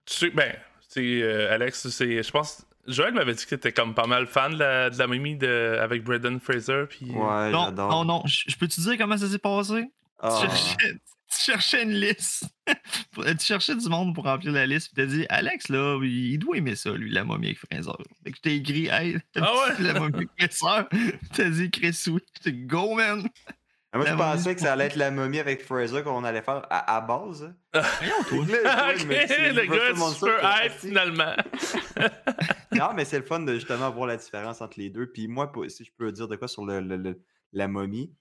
Tu 0.05 0.13
sais, 0.13 0.29
ben, 0.29 0.55
c'est 0.87 1.21
euh, 1.23 1.51
Alex, 1.53 1.89
c'est, 1.89 2.21
je 2.23 2.31
pense... 2.31 2.65
Joël 2.87 3.13
m'avait 3.15 3.33
dit 3.33 3.43
que 3.43 3.49
t'étais 3.49 3.71
comme 3.71 3.95
pas 3.95 4.05
mal 4.05 4.27
fan 4.27 4.53
de 4.53 4.59
la, 4.59 4.89
de 4.91 4.97
la 4.99 5.07
de, 5.07 5.79
avec 5.81 6.03
Brendan 6.03 6.39
Fraser, 6.39 6.83
puis... 6.87 7.09
euh, 7.09 7.13
Ouais, 7.15 7.49
non, 7.51 7.71
non, 7.71 8.05
non, 8.05 8.21
je 8.27 8.43
je 8.47 8.55
peux 8.55 8.67
te 8.67 8.79
dire 8.79 8.95
comment 8.99 9.17
ça 9.17 9.27
s'est 9.27 9.39
passé? 9.39 9.89
Ah. 10.19 10.39
Tu, 11.31 11.41
cherchais, 11.41 11.81
tu 11.81 11.83
une 11.83 11.93
liste. 11.93 12.45
tu 13.15 13.45
cherchais 13.45 13.75
du 13.75 13.89
monde 13.89 14.13
pour 14.13 14.25
remplir 14.25 14.51
la 14.51 14.65
liste, 14.65 14.91
puis 14.93 15.03
t'as 15.03 15.09
dit, 15.11 15.25
Alex, 15.29 15.69
là, 15.69 15.99
il 16.03 16.37
doit 16.37 16.57
aimer 16.57 16.75
ça, 16.75 16.91
lui, 16.91 17.09
la 17.11 17.23
momie 17.23 17.47
avec 17.47 17.57
Fraser. 17.59 17.91
Fait 18.23 18.31
que 18.31 18.37
je 18.37 18.41
t'ai 18.41 18.55
écrit, 18.55 18.87
hey, 18.87 19.17
Ah 19.35 19.51
ouais? 19.69 19.83
la 19.83 19.99
momie 19.99 20.27
avec 20.37 20.53
Fraser. 20.53 20.85
T'as 21.33 21.49
dit, 21.49 21.71
Chris, 21.71 21.99
oui. 22.07 22.19
J'étais 22.37 22.57
go, 22.57 22.95
man. 22.95 23.27
Ah, 23.91 23.97
Moi, 23.97 24.05
je 24.07 24.11
La 24.11 24.15
momie 24.17 24.31
pensais 24.37 24.55
que 24.55 24.61
ça 24.61 24.73
allait 24.73 24.85
être 24.85 24.97
la 24.97 25.09
momie 25.09 25.39
avec 25.39 25.63
Fraser 25.63 26.03
qu'on 26.03 26.23
allait 26.25 26.41
faire 26.41 26.65
à, 26.69 26.95
à 26.97 27.01
base. 27.01 27.53
Voyons, 27.73 28.45
toi. 28.45 28.45
Là, 28.63 28.93
le 28.93 29.65
gars 29.65 29.95
super 29.95 30.13
c'est 30.13 30.65
hype 30.65 30.71
parti. 30.71 30.87
finalement. 30.87 31.35
Non, 32.73 32.89
mais 32.95 33.05
c'est 33.05 33.19
le 33.19 33.25
fun 33.25 33.39
de 33.39 33.53
justement 33.55 33.89
voir 33.91 34.07
la 34.07 34.17
différence 34.17 34.61
entre 34.61 34.79
les 34.79 34.89
deux. 34.89 35.07
Puis 35.11 35.27
moi, 35.27 35.51
si 35.69 35.85
je 35.85 35.91
peux 35.97 36.11
dire 36.11 36.27
de 36.27 36.35
quoi 36.35 36.47
sur 36.47 36.65
le, 36.65 36.81
le- 36.81 36.97
le- 36.97 37.21
la 37.53 37.67
momie, 37.69 38.13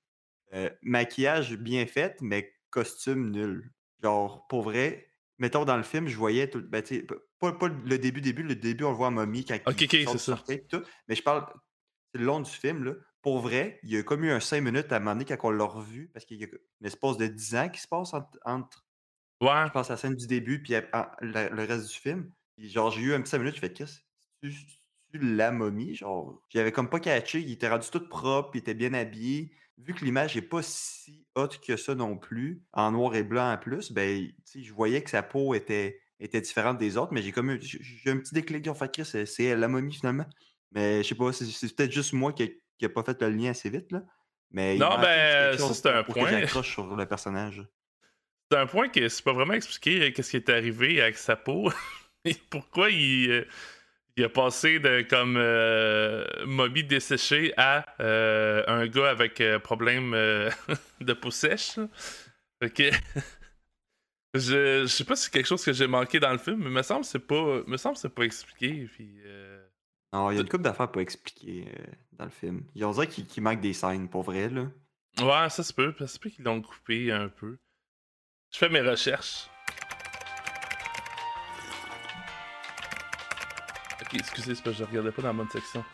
euh, 0.55 0.71
maquillage 0.83 1.57
bien 1.57 1.87
fait, 1.87 2.17
mais 2.21 2.54
costume 2.75 3.31
nul. 3.31 3.73
Genre, 4.03 4.47
pour 4.49 4.63
vrai, 4.63 5.09
mettons 5.39 5.65
dans 5.65 5.77
le 5.77 5.83
film, 5.83 6.09
je 6.09 6.17
voyais 6.17 6.51
tout. 6.51 6.63
Ben, 6.69 6.83
pas, 7.41 7.53
pas 7.53 7.69
le 7.69 7.99
début, 7.99 8.21
début, 8.21 8.43
le 8.43 8.55
début, 8.57 8.85
on 8.85 8.91
le 8.91 8.97
voit 8.97 9.09
en 9.09 9.13
momie 9.13 9.45
quand 9.45 9.59
Ok, 9.67 9.83
il 9.83 9.89
ok, 9.89 9.97
sort 10.03 10.19
ça. 10.19 10.45
tout. 10.69 10.83
Mais 11.09 11.15
je 11.15 11.23
parle, 11.23 11.47
c'est 12.13 12.21
le 12.21 12.27
long 12.27 12.41
du 12.41 12.51
film, 12.51 12.85
là. 12.85 12.95
Pour 13.23 13.41
vrai, 13.41 13.81
il 13.83 13.91
y 13.91 13.97
a 13.97 14.03
comme 14.03 14.25
eu 14.25 14.31
un 14.31 14.41
5 14.41 14.61
minutes 14.63 14.93
à 14.93 14.97
un 14.97 14.99
moment 15.01 15.13
donné 15.15 15.25
quand 15.25 15.39
on 15.49 15.51
l'a 15.51 15.65
revu, 15.65 16.11
parce 16.13 16.25
qu'il 16.27 16.41
y 16.41 16.45
a 16.45 16.49
une 16.49 16.87
espace 16.87 17.17
de 17.17 17.27
10 17.27 17.55
ans 17.57 17.69
qui 17.71 17.81
se 17.81 17.89
passe 17.89 18.13
entre, 18.15 18.39
entre 18.45 18.87
Ouais. 19.41 19.69
je 19.69 19.73
pense 19.73 19.91
à 19.91 19.95
la 19.95 19.99
scène 19.99 20.17
du 20.17 20.27
début 20.27 20.63
puis 20.63 20.75
à- 20.77 20.89
à- 20.93 21.17
le, 21.21 21.49
le 21.55 21.65
reste 21.65 21.89
du 21.89 21.95
film. 21.95 22.33
Genre, 22.59 22.91
j'ai 22.91 23.03
eu 23.03 23.15
un 23.15 23.21
petit 23.23 23.31
5 23.31 23.39
minutes, 23.41 23.57
je 23.57 23.61
fais 23.61 23.73
qu'est-ce 23.73 24.01
tu 25.13 25.19
la 25.19 25.53
momie? 25.53 25.95
Genre, 25.95 26.43
j'avais 26.51 26.73
comme 26.73 26.91
pas 26.91 27.01
catché, 27.01 27.41
il 27.41 27.53
était 27.53 27.69
rendu 27.69 27.89
tout 27.91 28.09
propre, 28.09 28.51
il 28.55 28.59
était 28.59 28.75
bien 28.75 28.95
habillé. 28.95 29.53
Vu 29.79 29.95
que 29.95 30.05
l'image 30.05 30.37
est 30.37 30.43
pas 30.43 30.63
si 30.63 31.27
haute 31.35 31.61
que 31.61 31.77
ça 31.77 31.95
non 31.95 32.17
plus, 32.17 32.63
en 32.73 32.93
noir 32.93 33.15
et 33.17 33.25
blanc 33.25 33.53
en 33.53 33.59
plus, 33.59 33.93
ben, 33.93 34.29
je 34.55 34.73
voyais 34.73 35.03
que 35.03 35.11
sa 35.11 35.23
peau 35.23 35.55
était, 35.55 36.01
était 36.21 36.41
différente 36.41 36.79
des 36.79 36.97
autres, 36.97 37.13
mais 37.13 37.23
j'ai 37.23 37.33
comme 37.33 37.51
eu, 37.51 37.59
j'ai 37.61 38.11
un 38.11 38.19
petit 38.19 38.35
déclic, 38.35 38.67
en 38.69 38.75
fait, 38.75 38.93
Chris, 38.93 39.27
c'est 39.27 39.45
elle, 39.45 39.61
la 39.61 39.69
momie 39.69 39.95
finalement. 39.95 40.27
Mais 40.73 41.03
je 41.03 41.09
sais 41.09 41.15
pas, 41.15 41.33
c'est 41.33 41.77
peut-être 41.77 41.93
juste 41.93 42.13
moi 42.13 42.33
qui 42.33 42.53
a 42.83 42.89
pas 42.89 43.03
fait 43.03 43.21
le 43.23 43.31
lien 43.31 43.51
assez 43.51 43.71
vite, 43.71 43.91
là. 43.93 44.03
Mais 44.55 44.77
Non, 44.77 45.01
ben, 45.01 45.59
ça, 45.59 45.75
c'est 45.75 45.89
un 45.89 46.05
point. 46.05 46.29
j'accroche 46.31 46.73
sur 46.73 46.95
le 46.95 47.07
personnage. 47.07 47.67
C'est 48.51 48.59
un 48.59 48.67
point 48.67 48.89
que 48.89 49.09
c'est 49.09 49.25
pas 49.25 49.33
vraiment 49.33 49.55
expliqué 49.55 50.01
euh, 50.01 50.13
qu'est-ce 50.13 50.31
qui 50.31 50.37
est 50.37 50.49
arrivé 50.49 51.03
avec 51.03 51.17
sa 51.17 51.35
peau. 51.35 51.73
Et 52.25 52.37
pourquoi 52.51 52.91
il, 52.91 53.31
euh, 53.31 53.45
il 54.17 54.25
a 54.25 54.29
passé 54.29 54.79
de 54.79 55.03
comme 55.03 55.37
euh, 55.37 56.25
momie 56.47 56.85
desséchée 56.85 57.53
à 57.57 57.85
euh, 58.01 58.63
un 58.67 58.87
gars 58.87 59.11
avec 59.11 59.41
euh, 59.41 59.59
problème 59.59 60.15
euh, 60.15 60.51
de 61.01 61.13
peau 61.13 61.31
sèche. 61.31 61.79
je, 62.63 62.91
je 64.35 64.87
sais 64.87 65.05
pas 65.05 65.17
si 65.17 65.25
c'est 65.25 65.33
quelque 65.33 65.47
chose 65.47 65.65
que 65.65 65.73
j'ai 65.73 65.87
manqué 65.87 66.21
dans 66.21 66.33
le 66.33 66.39
film, 66.39 66.63
mais 66.63 66.71
me 66.71 66.83
semble 66.83 67.03
que 67.03 67.09
c'est 67.09 67.19
pas 67.27 67.63
me 67.67 67.77
semble 67.77 67.97
c'est 67.97 68.15
pas 68.15 68.23
expliqué. 68.25 68.89
Puis, 68.93 69.21
euh, 69.25 69.67
Non, 70.13 70.31
il 70.31 70.35
y 70.35 70.39
a 70.39 70.41
une 70.43 70.49
couple 70.49 70.65
d'affaires 70.65 70.91
pas 70.91 71.01
expliquées 71.01 71.67
dans 72.13 72.25
le 72.25 72.31
film. 72.31 72.63
On 72.81 72.91
dirait 72.93 73.09
qu'il 73.09 73.27
qu'il 73.27 73.43
manque 73.43 73.61
des 73.61 73.73
scènes, 73.73 74.09
pour 74.09 74.23
vrai, 74.23 74.49
là. 74.49 74.67
Ouais, 75.21 75.51
ça 75.51 75.63
se 75.63 75.73
peut. 75.73 75.95
Ça 75.99 76.07
se 76.07 76.19
peut 76.19 76.31
qu'ils 76.31 76.45
l'ont 76.45 76.63
coupé 76.63 77.13
un 77.13 77.29
peu. 77.29 77.59
Je 78.53 78.59
fais 78.59 78.69
mes 78.69 78.81
recherches. 78.81 79.49
Excusez, 84.15 84.55
c'est 84.55 84.63
parce 84.63 84.77
je 84.77 84.85
regardais 84.85 85.11
pas 85.11 85.23
dans 85.23 85.29
la 85.29 85.35
bonne 85.35 85.51
section. 85.51 85.85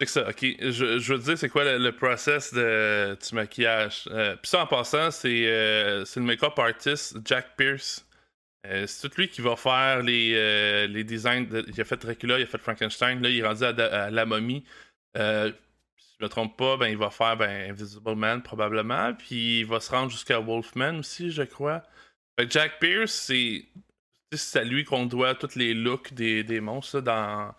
C'est 0.00 0.08
ça, 0.08 0.28
ok. 0.28 0.44
Je, 0.60 0.98
je 0.98 1.12
veux 1.12 1.18
te 1.20 1.24
dire, 1.24 1.38
c'est 1.38 1.48
quoi 1.48 1.64
le, 1.64 1.92
process 1.92 2.52
de, 2.52 3.16
maquillage? 3.32 4.08
Euh, 4.10 4.36
Puis 4.36 4.50
ça, 4.50 4.62
en 4.62 4.66
passant, 4.66 5.10
c'est 5.10 5.46
euh, 5.46 6.04
c'est 6.04 6.20
le 6.20 6.26
make-up 6.26 6.58
artist 6.58 7.16
Jack 7.24 7.56
Pierce. 7.56 8.06
Euh, 8.66 8.86
c'est 8.86 9.08
tout 9.08 9.20
lui 9.20 9.28
qui 9.28 9.40
va 9.40 9.56
faire 9.56 10.02
les, 10.02 10.88
les 10.88 11.04
designs. 11.04 11.46
de- 11.46 11.64
il 11.68 11.80
a 11.80 11.84
fait 11.84 11.96
Dracula, 11.96 12.38
il 12.38 12.42
a 12.42 12.46
fait 12.46 12.58
Frankenstein. 12.58 13.22
Là, 13.22 13.28
il 13.28 13.38
est 13.38 13.46
rendu 13.46 13.64
à, 13.64 14.10
la 14.10 14.26
momie. 14.26 14.64
Si 15.14 15.20
je 16.18 16.24
me 16.24 16.28
trompe 16.28 16.56
pas, 16.56 16.76
ben, 16.76 16.88
il 16.88 16.96
va 16.96 17.10
faire 17.10 17.36
ben, 17.36 17.70
Invisible 17.70 18.16
Man 18.16 18.42
probablement. 18.42 19.14
Puis 19.14 19.60
il 19.60 19.66
va 19.66 19.80
se 19.80 19.90
rendre 19.90 20.10
jusqu'à 20.10 20.38
Wolfman 20.40 20.98
aussi, 20.98 21.30
je 21.30 21.42
crois. 21.42 21.82
Fait 22.38 22.46
que 22.46 22.52
Jack 22.52 22.80
Pierce, 22.80 23.12
c'est 23.12 23.64
c'est 24.32 24.60
à 24.60 24.64
lui 24.64 24.84
qu'on 24.84 25.06
doit 25.06 25.34
tous 25.34 25.56
les 25.56 25.74
looks 25.74 26.12
des, 26.12 26.44
des 26.44 26.60
monstres 26.60 27.00
dans, 27.00 27.54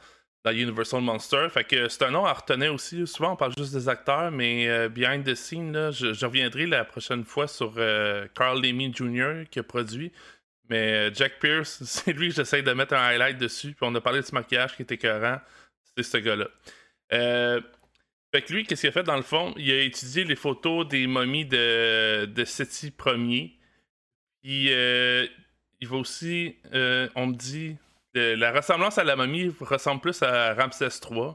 dans 0.45 0.51
Universal 0.51 1.01
Monster. 1.01 1.47
Fait 1.49 1.63
que 1.63 1.89
c'est 1.89 2.03
un 2.03 2.11
nom 2.11 2.25
à 2.25 2.33
retenir 2.33 2.73
aussi. 2.73 3.05
Souvent, 3.07 3.33
on 3.33 3.35
parle 3.35 3.53
juste 3.57 3.73
des 3.73 3.89
acteurs, 3.89 4.31
mais 4.31 4.69
euh, 4.69 4.87
behind 4.87 5.25
the 5.25 5.33
scene, 5.33 5.73
là, 5.73 5.91
je, 5.91 6.25
reviendrai 6.25 6.67
la 6.67 6.85
prochaine 6.85 7.25
fois 7.25 7.47
sur 7.47 7.73
euh, 7.77 8.27
Carl 8.35 8.61
Lamy 8.61 8.93
Jr. 8.93 9.45
qui 9.49 9.59
a 9.59 9.63
produit. 9.63 10.11
Mais 10.69 11.09
euh, 11.09 11.13
Jack 11.13 11.39
Pierce, 11.39 11.83
c'est 11.85 12.13
lui 12.13 12.29
que 12.29 12.35
j'essaie 12.35 12.61
de 12.61 12.71
mettre 12.71 12.93
un 12.93 13.03
highlight 13.03 13.37
dessus. 13.37 13.69
Puis 13.69 13.79
on 13.81 13.95
a 13.95 14.01
parlé 14.01 14.21
de 14.21 14.25
ce 14.25 14.35
maquillage 14.35 14.75
qui 14.75 14.83
était 14.83 14.95
écœurant. 14.95 15.39
C'est 15.97 16.03
ce 16.03 16.17
gars-là. 16.17 16.47
Fait 18.31 18.41
que 18.41 18.53
lui, 18.53 18.65
qu'est-ce 18.65 18.81
qu'il 18.81 18.89
a 18.89 18.93
fait 18.93 19.03
dans 19.03 19.15
le 19.15 19.23
fond? 19.23 19.53
Il 19.57 19.71
a 19.71 19.81
étudié 19.81 20.25
les 20.25 20.35
photos 20.35 20.85
des 20.87 21.07
momies 21.07 21.45
de, 21.45 22.25
de 22.25 22.45
Seti 22.45 22.93
Ier. 23.05 23.57
Puis 24.43 24.69
il 25.81 25.87
va 25.87 25.97
aussi, 25.97 26.55
euh, 26.73 27.07
on 27.15 27.27
me 27.27 27.33
dit, 27.33 27.75
euh, 28.15 28.35
la 28.35 28.51
ressemblance 28.51 28.97
à 28.97 29.03
la 29.03 29.15
momie 29.15 29.53
ressemble 29.59 30.01
plus 30.01 30.21
à 30.23 30.53
Ramsès 30.53 30.87
III. 31.09 31.33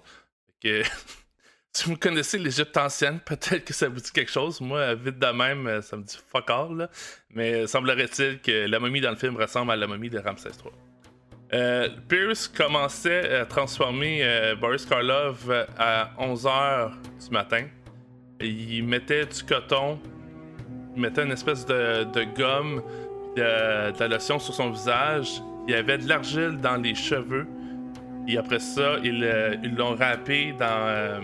Que, 0.63 0.83
si 1.73 1.89
vous 1.89 1.97
connaissez 1.97 2.39
l'Égypte 2.39 2.77
ancienne, 2.77 3.21
peut-être 3.25 3.65
que 3.65 3.73
ça 3.73 3.89
vous 3.89 4.01
dit 4.01 4.11
quelque 4.13 4.31
chose. 4.31 4.61
Moi, 4.61 4.95
vite 4.95 5.19
de 5.19 5.27
même, 5.27 5.67
euh, 5.67 5.83
ça 5.83 5.97
me 5.97 6.03
dit 6.03 6.19
fuck 6.29 6.49
all. 6.51 6.89
Mais 7.31 7.67
semblerait-il 7.67 8.41
que 8.41 8.67
la 8.67 8.81
momie 8.81 9.01
dans 9.01 9.11
le 9.11 9.17
film 9.17 9.37
ressemble 9.37 9.73
à 9.73 9.77
la 9.77 9.87
momie 9.87 10.11
de 10.11 10.19
Ramsès 10.19 10.51
III. 10.51 10.73
Pierce 12.09 12.47
commençait 12.47 13.39
à 13.39 13.45
transformer 13.45 14.55
Boris 14.61 14.87
Karloff 14.87 15.49
à 15.77 16.13
11h 16.17 16.93
du 17.25 17.31
matin. 17.33 17.67
Il 18.41 18.85
mettait 18.85 19.27
du 19.27 19.43
coton, 19.43 19.99
il 20.95 21.03
mettait 21.03 21.25
une 21.25 21.33
espèce 21.33 21.67
de, 21.67 22.05
de 22.05 22.23
gomme, 22.37 22.85
de, 23.37 23.99
la 23.99 24.09
lotion 24.09 24.39
sur 24.39 24.55
son 24.55 24.71
visage. 24.71 25.43
Il 25.67 25.75
y 25.75 25.77
avait 25.77 25.99
de 25.99 26.09
l'argile 26.09 26.59
dans 26.61 26.77
les 26.77 26.95
cheveux. 26.95 27.47
Et 28.29 28.37
après 28.37 28.59
ça, 28.59 28.97
ils 29.03 29.25
euh, 29.25 29.57
ils 29.63 29.75
l'ont 29.75 29.95
râpé 29.95 30.55
dans 30.59 30.67
euh, 30.69 31.21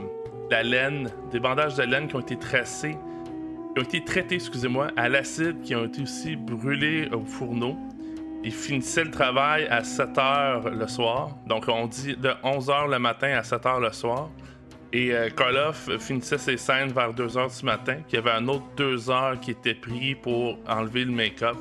la 0.50 0.62
laine, 0.62 1.10
des 1.30 1.40
bandages 1.40 1.74
de 1.76 1.82
laine 1.82 2.08
qui 2.08 2.16
ont 2.16 2.20
été 2.20 2.36
tracés, 2.36 2.96
qui 3.74 3.80
ont 3.80 3.84
été 3.84 4.04
traités, 4.04 4.36
excusez-moi, 4.36 4.88
à 4.96 5.08
l'acide, 5.08 5.60
qui 5.62 5.74
ont 5.74 5.84
été 5.84 6.02
aussi 6.02 6.36
brûlés 6.36 7.08
au 7.12 7.24
fourneau. 7.24 7.76
Il 8.42 8.52
finissait 8.52 9.04
le 9.04 9.10
travail 9.10 9.66
à 9.68 9.82
7 9.82 10.08
h 10.16 10.68
le 10.70 10.86
soir. 10.86 11.30
Donc, 11.46 11.66
on 11.68 11.86
dit 11.86 12.16
de 12.16 12.30
11 12.42 12.68
h 12.68 12.90
le 12.90 12.98
matin 12.98 13.36
à 13.36 13.42
7 13.42 13.62
h 13.62 13.80
le 13.80 13.92
soir. 13.92 14.30
Et 14.92 15.12
euh, 15.12 15.28
Karloff 15.30 15.90
finissait 15.98 16.38
ses 16.38 16.56
scènes 16.56 16.90
vers 16.90 17.12
2 17.12 17.26
h 17.26 17.58
du 17.58 17.66
matin. 17.66 17.96
Il 18.08 18.14
y 18.14 18.18
avait 18.18 18.30
un 18.30 18.46
autre 18.48 18.64
2 18.76 19.10
heures 19.10 19.40
qui 19.40 19.50
était 19.50 19.74
pris 19.74 20.14
pour 20.14 20.58
enlever 20.68 21.04
le 21.04 21.12
make-up. 21.12 21.56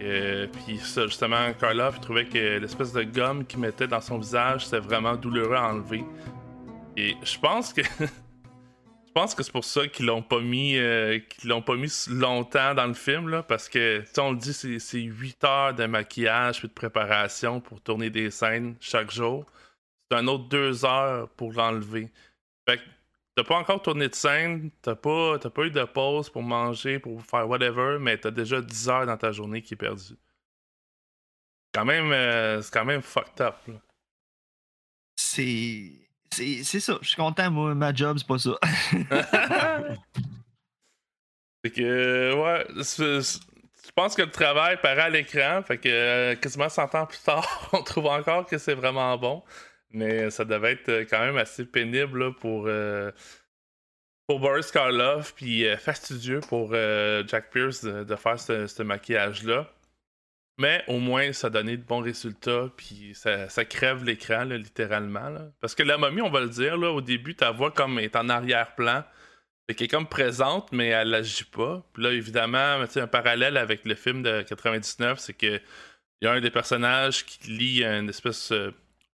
Euh, 0.00 0.46
puis 0.46 0.78
ça, 0.78 1.06
justement, 1.06 1.52
Karloff 1.52 2.00
trouvait 2.00 2.26
que 2.26 2.58
l'espèce 2.58 2.92
de 2.92 3.02
gomme 3.02 3.44
qu'il 3.46 3.60
mettait 3.60 3.86
dans 3.86 4.00
son 4.00 4.18
visage, 4.18 4.64
c'était 4.64 4.80
vraiment 4.80 5.14
douloureux 5.14 5.54
à 5.54 5.72
enlever. 5.72 6.04
Et 6.96 7.16
je 7.22 7.38
pense 7.38 7.72
que. 7.72 7.82
Je 9.06 9.20
pense 9.20 9.34
que 9.34 9.42
c'est 9.42 9.50
pour 9.50 9.64
ça 9.64 9.88
qu'ils 9.88 10.06
l'ont 10.06 10.22
pas 10.22 10.38
mis 10.38 10.76
euh, 10.76 11.18
qu'ils 11.18 11.50
l'ont 11.50 11.62
pas 11.62 11.74
mis 11.74 11.92
longtemps 12.08 12.74
dans 12.74 12.86
le 12.86 12.94
film 12.94 13.28
là, 13.28 13.42
parce 13.42 13.68
que 13.68 14.04
on 14.18 14.30
le 14.30 14.36
dit 14.36 14.52
c'est, 14.52 14.78
c'est 14.78 15.00
8 15.00 15.42
heures 15.42 15.74
de 15.74 15.84
maquillage 15.86 16.60
puis 16.60 16.68
de 16.68 16.72
préparation 16.72 17.60
pour 17.60 17.80
tourner 17.80 18.08
des 18.08 18.30
scènes 18.30 18.76
chaque 18.78 19.10
jour. 19.10 19.46
C'est 20.08 20.16
un 20.16 20.28
autre 20.28 20.48
2 20.48 20.84
heures 20.84 21.28
pour 21.30 21.52
l'enlever. 21.52 22.08
Fait 22.68 22.76
que 22.76 22.82
t'as 23.42 23.48
pas 23.48 23.56
encore 23.56 23.80
tourné 23.82 24.08
de 24.08 24.14
scène, 24.14 24.70
t'as 24.82 24.94
pas, 24.94 25.38
t'as 25.38 25.50
pas 25.50 25.62
eu 25.62 25.70
de 25.70 25.84
pause 25.84 26.28
pour 26.30 26.42
manger, 26.42 26.98
pour 26.98 27.22
faire 27.22 27.48
whatever, 27.48 27.98
mais 28.00 28.18
t'as 28.18 28.30
déjà 28.30 28.60
10 28.60 28.88
heures 28.88 29.06
dans 29.06 29.16
ta 29.16 29.32
journée 29.32 29.62
qui 29.62 29.74
est 29.74 29.76
perdue. 29.76 30.16
Quand 31.72 31.84
même, 31.84 32.10
euh, 32.12 32.60
c'est 32.62 32.72
quand 32.72 32.84
même 32.84 33.02
fucked 33.02 33.40
up. 33.40 33.54
C'est. 35.16 35.92
C'est 36.32 36.62
c'est 36.64 36.80
ça. 36.80 36.98
Je 37.02 37.08
suis 37.08 37.16
content, 37.16 37.50
moi. 37.50 37.74
Ma 37.74 37.92
job, 37.94 38.18
c'est 38.18 38.26
pas 38.26 38.38
ça. 38.38 38.58
Fait 41.62 41.70
que, 41.70 42.34
ouais, 42.34 42.66
c'est- 42.82 43.22
c'est- 43.22 43.40
je 43.84 43.90
pense 43.94 44.14
que 44.14 44.22
le 44.22 44.30
travail 44.30 44.80
paraît 44.80 45.02
à 45.02 45.08
l'écran. 45.10 45.62
Fait 45.62 45.78
que, 45.78 45.88
euh, 45.88 46.34
quasiment 46.36 46.68
100 46.68 46.94
ans 46.94 47.06
plus 47.06 47.18
tard, 47.18 47.68
on 47.72 47.82
trouve 47.82 48.06
encore 48.06 48.46
que 48.46 48.56
c'est 48.58 48.74
vraiment 48.74 49.16
bon. 49.18 49.42
Mais 49.92 50.30
ça 50.30 50.44
devait 50.44 50.72
être 50.72 50.88
euh, 50.88 51.04
quand 51.08 51.20
même 51.20 51.36
assez 51.36 51.64
pénible 51.64 52.20
là, 52.20 52.32
pour, 52.32 52.64
euh, 52.66 53.10
pour 54.26 54.40
Boris 54.40 54.70
Karloff, 54.70 55.34
puis 55.34 55.66
euh, 55.66 55.76
fastidieux 55.76 56.40
pour 56.40 56.72
Jack 56.72 57.50
Pierce 57.50 57.84
de, 57.84 58.16
faire 58.16 58.38
ce, 58.38 58.66
ce 58.66 58.82
maquillage-là. 58.82 59.72
Mais 60.58 60.84
au 60.88 60.98
moins, 60.98 61.32
ça 61.32 61.48
donnait 61.48 61.78
de 61.78 61.82
bons 61.82 62.00
résultats, 62.00 62.68
puis 62.76 63.12
ça, 63.14 63.48
ça 63.48 63.64
crève 63.64 64.04
l'écran, 64.04 64.44
littéralement. 64.44 65.34
Parce 65.60 65.74
que 65.74 65.82
la 65.82 65.96
momie, 65.96 66.20
on 66.20 66.28
va 66.28 66.40
le 66.40 66.50
dire, 66.50 66.76
là, 66.76 66.90
au 66.90 67.00
début, 67.00 67.34
ta 67.34 67.50
voix 67.50 67.70
comme 67.70 67.98
est 67.98 68.14
en 68.14 68.28
arrière-plan. 68.28 69.04
Qu'elle 69.68 69.84
est 69.84 69.88
comme 69.88 70.08
présente, 70.08 70.72
mais 70.72 70.88
elle 70.88 71.14
agit 71.14 71.44
pas. 71.44 71.82
Puis 71.92 72.02
là, 72.02 72.12
évidemment, 72.12 72.84
un 72.94 73.06
parallèle 73.06 73.56
avec 73.56 73.84
le 73.84 73.94
film 73.94 74.22
de 74.22 74.42
99, 74.42 75.18
c'est 75.18 75.32
que 75.32 75.60
il 76.20 76.26
y 76.26 76.26
a 76.26 76.32
un 76.32 76.40
des 76.40 76.50
personnages 76.50 77.24
qui 77.24 77.50
lit 77.50 77.84
une 77.84 78.08
espèce. 78.08 78.52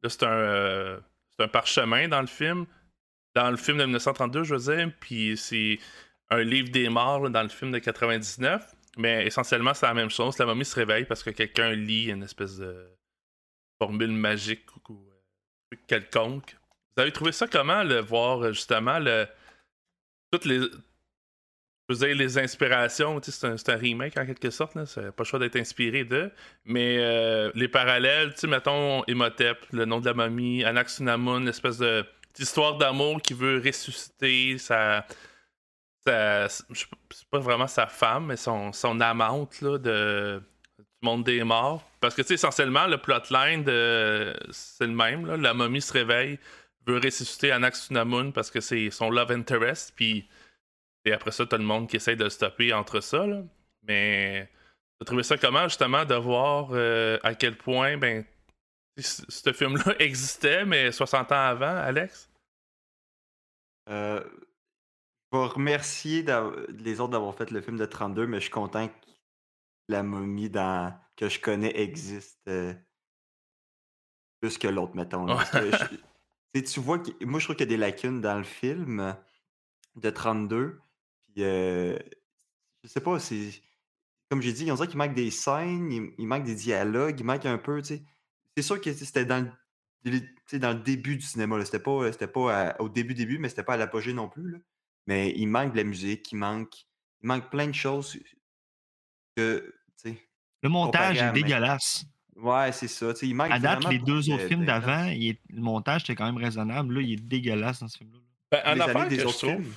C'est 0.09 0.25
un, 0.25 0.29
euh, 0.29 1.01
un 1.39 1.49
parchemin 1.49 2.09
dans 2.09 2.21
le 2.21 2.27
film. 2.27 2.67
dans 3.35 3.51
le 3.51 3.57
film 3.57 3.79
de 3.79 3.85
1932, 3.85 4.45
je 4.45 4.55
veux 4.55 4.75
dire, 4.75 4.93
puis 5.01 5.37
c'est 5.37 5.79
un 6.31 6.43
livre 6.43 6.71
des 6.71 6.89
morts 6.89 7.29
dans 7.31 7.43
le 7.43 7.49
film 7.49 7.73
de 7.73 7.79
99. 7.79 8.75
Mais 8.97 9.27
essentiellement, 9.27 9.75
c'est 9.75 9.87
la 9.87 9.95
même 9.95 10.11
chose. 10.11 10.39
La 10.39 10.47
momie 10.47 10.65
se 10.65 10.77
réveille 10.77 11.05
parce 11.05 11.23
que 11.23 11.31
quelqu'un 11.31 11.73
lit 11.73 12.11
une 12.11 12.23
espèce 12.23 12.59
de 12.59 12.89
formule 13.81 14.13
magique 14.13 14.65
ou, 14.77 14.93
ou, 14.93 15.09
euh, 15.11 15.77
quelconque. 15.89 16.57
Vous 16.97 17.03
avez 17.03 17.13
trouvé 17.13 17.33
ça 17.33 17.49
comment, 17.49 17.83
le 17.83 18.01
voir 18.01 18.43
euh, 18.45 18.53
justement 18.53 18.99
le, 18.99 19.27
toutes 20.31 20.45
les. 20.45 20.61
Je 21.89 21.95
veux 21.95 22.07
dire, 22.07 22.17
les 22.17 22.39
inspirations, 22.39 23.21
c'est 23.23 23.69
un, 23.69 23.77
remake 23.77 24.17
en 24.17 24.25
quelque 24.25 24.49
sorte, 24.49 24.75
là. 24.75 24.87
C'est 24.87 25.13
pas 25.13 25.23
le 25.23 25.25
choix 25.25 25.39
d'être 25.39 25.57
inspiré 25.57 26.05
de. 26.05 26.31
Mais 26.65 26.97
euh, 26.99 27.53
les 27.55 27.69
parallèles, 27.69 28.33
tu 28.33 28.41
sais, 28.41 28.47
mettons 28.47 29.05
Imhotep, 29.07 29.67
le 29.71 29.85
nom 29.85 30.01
de 30.01 30.07
la 30.07 30.15
momie, 30.15 30.65
Anaxunamun, 30.65 31.45
l'espèce 31.45 31.77
de 31.79 32.07
histoire 32.39 32.79
d'amour 32.79 33.21
qui 33.21 33.35
veut 33.35 33.63
ressusciter 33.65 34.57
sa. 34.57 35.07
sa 36.07 36.49
c'est 36.49 37.29
pas 37.31 37.39
vraiment 37.39 37.67
sa 37.67 37.87
femme, 37.87 38.27
mais 38.27 38.37
son, 38.37 38.73
son 38.73 39.01
amante 39.01 39.61
là, 39.61 39.77
de, 39.77 40.43
du 40.79 40.85
monde 41.03 41.25
des 41.25 41.45
morts. 41.45 41.87
Parce 42.01 42.15
que, 42.15 42.23
tu 42.23 42.29
sais, 42.29 42.35
essentiellement, 42.35 42.87
le 42.87 42.97
plotline, 42.97 43.63
c'est 44.51 44.87
le 44.87 44.95
même. 44.95 45.27
Là. 45.27 45.37
La 45.37 45.53
momie 45.53 45.83
se 45.83 45.93
réveille, 45.93 46.39
veut 46.87 46.99
ressusciter 46.99 47.53
Anaxunamun 47.53 48.31
parce 48.31 48.51
que 48.51 48.61
c'est 48.61 48.89
son 48.91 49.11
love 49.11 49.33
interest, 49.33 49.93
puis. 49.95 50.27
Et 51.05 51.13
après 51.13 51.33
ça, 51.33 51.45
t'as 51.47 51.59
le 51.59 51.65
monde 51.65 51.89
qui 51.89 51.97
essaye 51.97 52.17
de 52.17 52.25
le 52.25 52.31
stopper 52.31 52.73
entre 52.73 53.01
ça. 53.01 53.27
Là. 53.27 53.43
Mais 53.83 54.51
t'as 54.99 55.05
trouvé 55.05 55.23
ça 55.23 55.37
comment, 55.37 55.65
justement, 55.65 56.05
de 56.05 56.15
voir 56.15 56.69
euh, 56.73 57.19
à 57.23 57.35
quel 57.35 57.57
point 57.59 57.97
ben, 57.99 58.25
ce 58.99 59.53
film-là 59.53 59.95
existait, 60.01 60.65
mais 60.65 60.93
60 60.93 61.33
ans 61.33 61.35
avant, 61.47 61.77
Alex? 61.77 62.31
Euh, 63.91 64.23
je 65.33 65.39
vais 65.39 65.45
remercier 65.47 66.25
les 66.71 67.01
autres 67.01 67.13
d'avoir 67.13 67.35
fait 67.35 67.51
le 67.51 67.61
film 67.61 67.77
de 67.77 67.85
32, 67.85 68.27
mais 68.27 68.39
je 68.39 68.43
suis 68.45 68.51
content 68.51 68.89
que 68.89 68.95
la 69.89 70.03
momie 70.03 70.49
dans... 70.49 70.99
que 71.17 71.29
je 71.29 71.39
connais 71.41 71.77
existe 71.79 72.41
euh, 72.49 72.73
plus 74.41 74.57
que 74.57 74.69
l'autre, 74.69 74.95
mettons. 74.97 75.27
là. 75.27 75.45
Je- 76.55 76.61
tu 76.61 76.81
vois, 76.81 76.99
que- 77.01 77.25
moi 77.25 77.41
je 77.41 77.47
trouve 77.47 77.57
qu'il 77.57 77.67
y 77.67 77.69
a 77.69 77.75
des 77.75 77.77
lacunes 77.77 78.21
dans 78.21 78.39
le 78.39 78.45
film 78.45 79.15
de 79.97 80.11
32. 80.11 80.81
Puis, 81.35 81.43
euh, 81.45 81.99
je 82.83 82.89
sais 82.89 83.01
pas, 83.01 83.19
c'est. 83.19 83.51
Comme 84.31 84.41
j'ai 84.41 84.53
dit, 84.53 84.71
on 84.71 84.75
dirait 84.75 84.89
qu'il 84.89 84.99
manque 84.99 85.15
des 85.15 85.31
scènes, 85.31 85.91
il, 85.93 86.13
il 86.19 86.27
manque 86.27 86.45
des 86.45 86.55
dialogues, 86.55 87.19
il 87.21 87.25
manque 87.27 87.45
un 87.47 87.59
peu, 87.59 87.83
tu 87.83 87.97
sais. 87.97 88.03
C'est 88.57 88.63
sûr 88.63 88.81
que 88.81 88.93
c'était 88.93 89.25
dans 89.25 89.51
le, 90.05 90.21
tu 90.21 90.29
sais, 90.47 90.59
dans 90.59 90.73
le 90.73 90.81
début 90.81 91.17
du 91.17 91.23
cinéma. 91.27 91.63
C'était 91.65 91.79
pas, 91.81 92.11
c'était 92.13 92.27
pas 92.29 92.69
à- 92.71 92.81
au 92.81 92.89
début, 92.89 93.15
début, 93.15 93.39
mais 93.39 93.49
c'était 93.49 93.65
pas 93.65 93.75
à 93.75 93.77
l'apogée 93.77 94.13
non 94.13 94.29
plus, 94.29 94.51
là. 94.53 94.59
Mais 95.07 95.33
il 95.37 95.47
manque 95.47 95.73
de 95.73 95.77
la 95.79 95.85
musique, 95.85 96.31
il 96.33 96.37
manque, 96.37 96.75
il 97.23 97.27
manque 97.27 97.51
plein 97.51 97.67
de 97.67 97.75
choses 97.75 98.19
que, 99.37 99.75
tu 100.03 100.11
sais. 100.11 100.19
Le 100.63 100.69
montage 100.69 101.17
est 101.21 101.33
dégueulasse. 101.33 102.05
Ouais, 102.37 102.73
c'est 102.73 102.89
ça. 102.89 103.13
tu 103.13 103.21
sais, 103.21 103.29
il 103.29 103.35
manque 103.35 103.51
À 103.53 103.59
date, 103.61 103.89
les 103.91 103.99
deux 103.99 104.23
de- 104.23 104.33
autres 104.33 104.47
films 104.49 104.65
d'avant, 104.65 105.05
le 105.07 105.61
montage 105.61 106.03
était 106.05 106.15
quand 106.15 106.25
même 106.27 106.37
raisonnable. 106.43 106.95
Là, 106.95 107.01
il 107.03 107.13
est 107.13 107.17
dégueulasse 107.17 107.81
dans 107.81 107.89
ce 107.89 107.99
film-là. 107.99 108.19
Ben, 108.51 108.61
affaire 108.65 108.97
années 108.97 109.09
des 109.11 109.17
que 109.17 109.23
je 109.23 109.27
autres 109.29 109.39
films. 109.57 109.73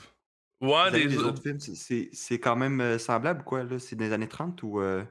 Ouais, 0.62 0.90
Les 0.92 1.06
des, 1.06 1.08
des 1.08 1.24
autres 1.24 1.42
films, 1.42 1.60
c'est- 1.60 2.40
quand 2.40 2.56
même 2.56 2.82
euh, 2.82 2.98
semblable, 2.98 3.44
quoi, 3.44 3.64
là? 3.64 3.78
C'est 3.80 3.96
des 3.96 4.12
années 4.12 4.28
30 4.28 4.64
ou. 4.64 4.82
euh, 4.82 5.04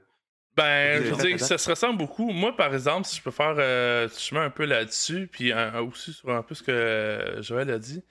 Ben, 0.57 1.05
je 1.05 1.11
veux 1.13 1.17
dire, 1.17 1.41
ça 1.41 1.59
se 1.59 1.69
ressemble 1.71 1.99
beaucoup. 1.99 2.31
Moi, 2.31 2.57
par 2.57 2.73
exemple, 2.75 3.07
si 3.07 3.17
je 3.19 3.23
peux 3.23 3.31
faire 3.31 3.57
euh, 3.59 4.09
je 4.09 4.35
mets 4.35 4.41
un 4.41 4.51
peu 4.51 4.65
là-dessus, 4.65 5.29
puis 5.29 5.53
un- 5.53 5.81
aussi 5.81 6.13
sur 6.15 6.31
un 6.31 6.43
peu 6.43 6.55
ce 6.55 6.63
que 6.63 7.39
Joël 7.43 7.71
a 7.71 7.79
dit, 7.79 8.03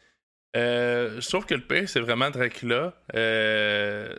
euh, 0.58 1.22
je 1.22 1.28
trouve 1.30 1.46
que 1.46 1.56
le 1.56 1.66
pire, 1.68 1.90
c'est 1.90 2.02
vraiment 2.02 2.30
Dracula. 2.32 2.96
Euh, 3.16 4.16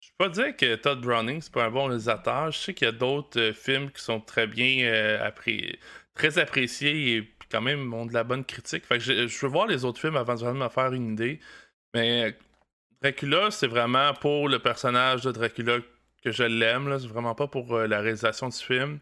je 0.00 0.08
peux 0.18 0.24
pas 0.26 0.28
dire 0.30 0.56
que 0.56 0.74
Todd 0.76 1.00
Browning, 1.00 1.40
c'est 1.40 1.52
pas 1.52 1.64
un 1.66 1.70
bon 1.70 1.86
réalisateur. 1.86 2.50
Je 2.50 2.58
sais 2.58 2.74
qu'il 2.74 2.86
y 2.86 2.88
a 2.88 2.92
d'autres 2.92 3.40
euh, 3.40 3.52
films 3.52 3.90
qui 3.90 4.02
sont 4.02 4.20
très 4.20 4.46
bien 4.46 4.86
euh, 4.86 5.26
appré- 5.28 5.78
très 6.14 6.38
appréciés 6.38 7.16
et 7.16 7.22
quand 7.50 7.60
même 7.60 7.92
ont 7.92 8.06
de 8.06 8.14
la 8.14 8.24
bonne 8.24 8.44
critique. 8.44 8.84
Fait 8.86 8.98
que 8.98 9.04
je, 9.04 9.40
veux 9.40 9.48
voir 9.48 9.66
les 9.66 9.84
autres 9.84 10.00
films 10.00 10.16
avant 10.16 10.34
de 10.34 10.52
me 10.52 10.68
faire 10.68 10.92
une 10.92 11.12
idée. 11.12 11.40
Mais 11.94 12.36
Dracula, 13.00 13.50
c'est 13.50 13.66
vraiment 13.66 14.14
pour 14.14 14.48
le 14.48 14.58
personnage 14.58 15.22
de 15.22 15.32
Dracula 15.32 15.78
que 16.22 16.30
je 16.30 16.44
l'aime. 16.44 16.98
C'est 16.98 17.06
vraiment 17.06 17.34
pas 17.34 17.46
pour 17.46 17.74
euh, 17.74 17.86
la 17.86 18.00
réalisation 18.00 18.48
du 18.48 18.56
film. 18.56 18.98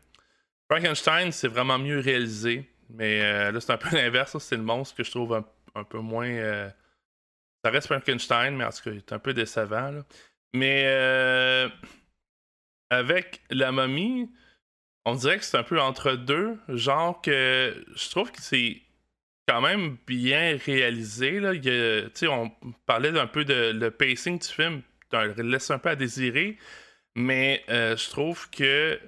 Frankenstein, 0.70 1.32
c'est 1.32 1.48
vraiment 1.48 1.78
mieux 1.78 2.00
réalisé. 2.00 2.68
Mais 2.90 3.22
euh, 3.22 3.52
là, 3.52 3.60
c'est 3.60 3.72
un 3.72 3.78
peu 3.78 3.90
l'inverse. 3.96 4.36
C'est 4.38 4.56
le 4.56 4.62
monstre 4.62 4.96
que 4.96 5.04
je 5.04 5.10
trouve 5.10 5.42
un, 5.74 5.84
peu 5.84 5.98
moins. 5.98 6.28
euh, 6.28 6.68
Ça 7.64 7.70
reste 7.70 7.86
Frankenstein, 7.86 8.56
mais 8.56 8.64
en 8.64 8.70
tout 8.70 8.82
cas, 8.84 8.90
il 8.90 8.98
est 8.98 9.12
un 9.12 9.18
peu 9.18 9.34
décevant. 9.34 10.02
Mais 10.54 10.84
avec 12.90 13.42
la 13.50 13.72
momie, 13.72 14.30
on 15.04 15.14
dirait 15.14 15.38
que 15.38 15.44
c'est 15.44 15.58
un 15.58 15.62
peu 15.62 15.80
entre 15.80 16.12
deux. 16.12 16.58
Genre 16.68 17.20
que 17.20 17.84
je 17.94 18.10
trouve 18.10 18.30
que 18.32 18.40
c'est 18.40 18.82
quand 19.46 19.60
même 19.60 19.96
bien 20.06 20.58
réalisé. 20.64 21.40
Là. 21.40 21.52
On 22.30 22.50
parlait 22.86 23.12
d'un 23.12 23.26
peu 23.26 23.44
de 23.44 23.72
le 23.72 23.90
pacing 23.90 24.38
du 24.38 24.48
film, 24.48 24.82
laisse 25.38 25.70
un 25.70 25.78
peu 25.78 25.90
à 25.90 25.96
désirer. 25.96 26.56
Mais 27.14 27.62
euh, 27.68 27.96
je 27.96 28.10
trouve 28.10 28.50
que 28.50 28.98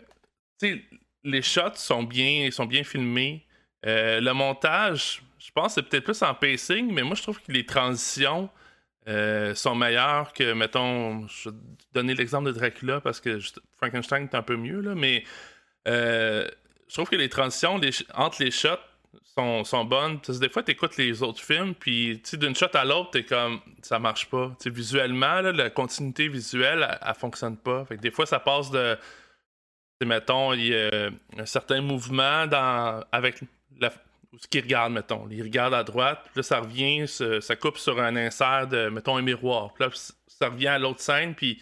les 1.24 1.42
shots 1.42 1.74
sont 1.74 2.02
bien, 2.02 2.50
sont 2.50 2.66
bien 2.66 2.84
filmés. 2.84 3.46
Euh, 3.84 4.20
le 4.20 4.32
montage, 4.32 5.22
je 5.38 5.50
pense 5.50 5.74
que 5.74 5.80
c'est 5.80 5.88
peut-être 5.88 6.04
plus 6.04 6.22
en 6.22 6.34
pacing, 6.34 6.92
mais 6.92 7.02
moi 7.02 7.14
je 7.14 7.22
trouve 7.22 7.40
que 7.40 7.52
les 7.52 7.66
transitions 7.66 8.48
euh, 9.08 9.54
sont 9.54 9.74
meilleures 9.74 10.32
que, 10.32 10.52
mettons, 10.52 11.26
je 11.28 11.50
vais 11.50 11.56
donner 11.92 12.14
l'exemple 12.14 12.46
de 12.48 12.52
Dracula 12.52 13.00
parce 13.00 13.20
que 13.20 13.38
Frankenstein 13.76 14.24
est 14.24 14.34
un 14.34 14.42
peu 14.42 14.56
mieux, 14.56 14.80
là, 14.80 14.94
mais 14.94 15.24
euh, 15.86 16.48
je 16.88 16.94
trouve 16.94 17.08
que 17.08 17.16
les 17.16 17.28
transitions 17.28 17.80
entre 18.14 18.42
les 18.42 18.50
shots 18.50 18.78
sont, 19.36 19.64
sont 19.64 19.84
bonnes. 19.84 20.20
Des 20.28 20.48
fois, 20.48 20.62
tu 20.62 20.72
écoutes 20.72 20.96
les 20.96 21.22
autres 21.22 21.42
films, 21.42 21.74
puis 21.74 22.22
d'une 22.34 22.54
shot 22.54 22.74
à 22.74 22.84
l'autre, 22.84 23.10
t'es 23.10 23.24
comme 23.24 23.60
ça 23.82 23.98
marche 23.98 24.26
pas. 24.26 24.56
Visuellement, 24.64 25.40
la 25.40 25.70
continuité 25.70 26.28
visuelle, 26.28 26.98
elle, 27.04 27.14
fonctionne 27.14 27.56
pas. 27.56 27.84
Fait 27.84 27.96
que 27.96 28.02
des 28.02 28.10
fois, 28.10 28.26
ça 28.26 28.40
passe 28.40 28.70
de. 28.70 28.96
mettons, 30.04 30.52
il 30.52 30.66
y 30.66 30.74
a 30.74 31.10
un 31.38 31.46
certain 31.46 31.80
mouvement 31.80 32.46
avec 33.12 33.40
la, 33.78 33.90
ce 34.38 34.48
qu'il 34.48 34.62
regarde, 34.62 34.92
mettons. 34.92 35.28
Il 35.30 35.42
regarde 35.42 35.74
à 35.74 35.82
droite, 35.82 36.20
puis 36.24 36.32
là, 36.36 36.42
ça 36.42 36.60
revient, 36.60 37.06
ça, 37.08 37.40
ça 37.40 37.56
coupe 37.56 37.78
sur 37.78 38.00
un 38.00 38.16
insert 38.16 38.66
de, 38.66 38.88
mettons, 38.88 39.16
un 39.16 39.22
miroir. 39.22 39.72
Puis 39.74 39.84
là, 39.84 39.90
ça 40.26 40.48
revient 40.48 40.68
à 40.68 40.78
l'autre 40.78 41.00
scène, 41.00 41.34
puis 41.34 41.60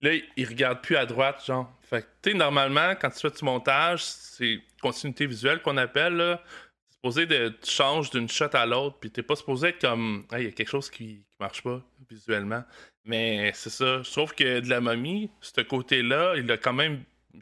là, 0.00 0.10
il 0.36 0.48
regarde 0.48 0.80
plus 0.80 0.96
à 0.96 1.06
droite, 1.06 1.44
genre. 1.44 1.72
Fait 1.92 2.02
que, 2.02 2.30
tu 2.30 2.34
normalement, 2.34 2.94
quand 2.98 3.10
tu 3.10 3.20
fais 3.20 3.30
du 3.30 3.44
montage, 3.44 4.02
c'est 4.02 4.62
continuité 4.80 5.26
visuelle 5.26 5.60
qu'on 5.60 5.76
appelle, 5.76 6.14
là. 6.14 6.42
C'est 6.88 6.94
supposé 6.94 7.26
de, 7.26 7.48
tu 7.62 7.70
changes 7.70 8.10
d'une 8.10 8.30
shot 8.30 8.48
à 8.54 8.64
l'autre, 8.64 8.96
puis 8.98 9.10
t'es 9.10 9.22
pas 9.22 9.36
supposé 9.36 9.68
être 9.68 9.80
comme, 9.80 10.24
il 10.32 10.44
y 10.44 10.46
a 10.46 10.52
quelque 10.52 10.70
chose 10.70 10.88
qui, 10.88 11.26
qui 11.28 11.36
marche 11.38 11.62
pas 11.62 11.82
visuellement. 12.08 12.64
Mais 13.04 13.52
c'est 13.54 13.68
ça, 13.68 14.02
je 14.02 14.10
trouve 14.10 14.34
que 14.34 14.60
de 14.60 14.68
la 14.70 14.80
momie, 14.80 15.30
ce 15.42 15.60
côté-là, 15.60 16.36
il 16.36 16.50
a 16.50 16.56
quand 16.56 16.72
même, 16.72 17.04
je 17.34 17.40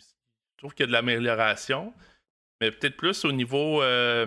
trouve 0.58 0.74
qu'il 0.74 0.82
y 0.82 0.84
a 0.84 0.88
de 0.88 0.92
l'amélioration, 0.92 1.94
mais 2.60 2.72
peut-être 2.72 2.96
plus 2.96 3.24
au 3.24 3.30
niveau 3.30 3.82
euh, 3.82 4.26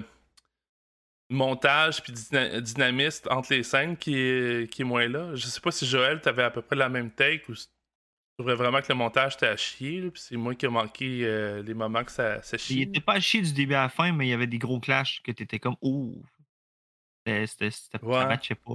montage 1.29 2.01
puis 2.01 2.13
dyna- 2.13 2.62
dynamiste 2.62 3.27
entre 3.29 3.51
les 3.53 3.63
scènes 3.63 3.97
qui 3.97 4.15
est, 4.15 4.71
qui 4.71 4.83
est 4.83 4.86
moins 4.86 5.09
là. 5.09 5.36
Je 5.36 5.47
sais 5.47 5.59
pas 5.59 5.71
si 5.71 5.86
Joël, 5.86 6.21
t'avais 6.21 6.43
à 6.43 6.51
peu 6.51 6.62
près 6.62 6.77
la 6.77 6.88
même 6.88 7.12
take 7.12 7.43
ou 7.49 7.55
si 7.55 7.67
tu 8.35 8.43
trouvais 8.43 8.55
vraiment 8.55 8.81
que 8.81 8.87
le 8.89 8.95
montage 8.95 9.35
était 9.35 9.47
à 9.47 9.55
chier, 9.57 10.01
là, 10.01 10.09
puis 10.11 10.21
c'est 10.21 10.35
moi 10.37 10.55
qui 10.55 10.65
ai 10.65 10.69
manqué 10.69 11.19
euh, 11.23 11.61
les 11.61 11.73
moments 11.73 12.03
que 12.03 12.11
ça, 12.11 12.41
ça 12.41 12.57
Il 12.57 12.59
chie. 12.59 12.81
était 12.81 12.99
pas 12.99 13.13
à 13.13 13.19
chier 13.19 13.41
du 13.41 13.53
début 13.53 13.75
à 13.75 13.83
la 13.83 13.89
fin, 13.89 14.11
mais 14.11 14.25
il 14.27 14.29
y 14.29 14.33
avait 14.33 14.47
des 14.47 14.57
gros 14.57 14.79
clashs 14.79 15.21
que 15.23 15.31
t'étais 15.31 15.59
comme 15.59 15.75
Ouh. 15.81 16.23
C'était- 17.25 17.69
Ouais. 18.01 18.19
Ça 18.19 18.25
matchait 18.27 18.55
pas. 18.55 18.73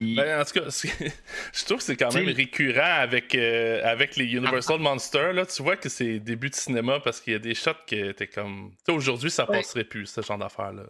Ben, 0.00 0.40
en 0.40 0.44
tout 0.44 0.52
cas, 0.60 0.68
je 1.54 1.64
trouve 1.64 1.78
que 1.78 1.82
c'est 1.82 1.96
quand 1.96 2.12
même 2.12 2.28
récurrent 2.28 2.80
avec, 3.00 3.34
euh, 3.34 3.82
avec 3.84 4.16
les 4.16 4.24
Universal 4.26 4.78
Monsters. 4.80 5.32
Là, 5.32 5.46
tu 5.46 5.62
vois 5.62 5.76
que 5.76 5.88
c'est 5.88 6.18
début 6.20 6.50
de 6.50 6.54
cinéma 6.54 7.00
parce 7.00 7.20
qu'il 7.20 7.32
y 7.32 7.36
a 7.36 7.38
des 7.38 7.54
shots 7.54 7.70
qui 7.86 7.94
étaient 7.96 8.26
comme. 8.26 8.74
Tu 8.86 8.92
aujourd'hui, 8.92 9.30
ça 9.30 9.48
Ouais. 9.48 9.58
passerait 9.58 9.84
plus, 9.84 10.06
ce 10.06 10.20
genre 10.22 10.38
d'affaires-là. 10.38 10.84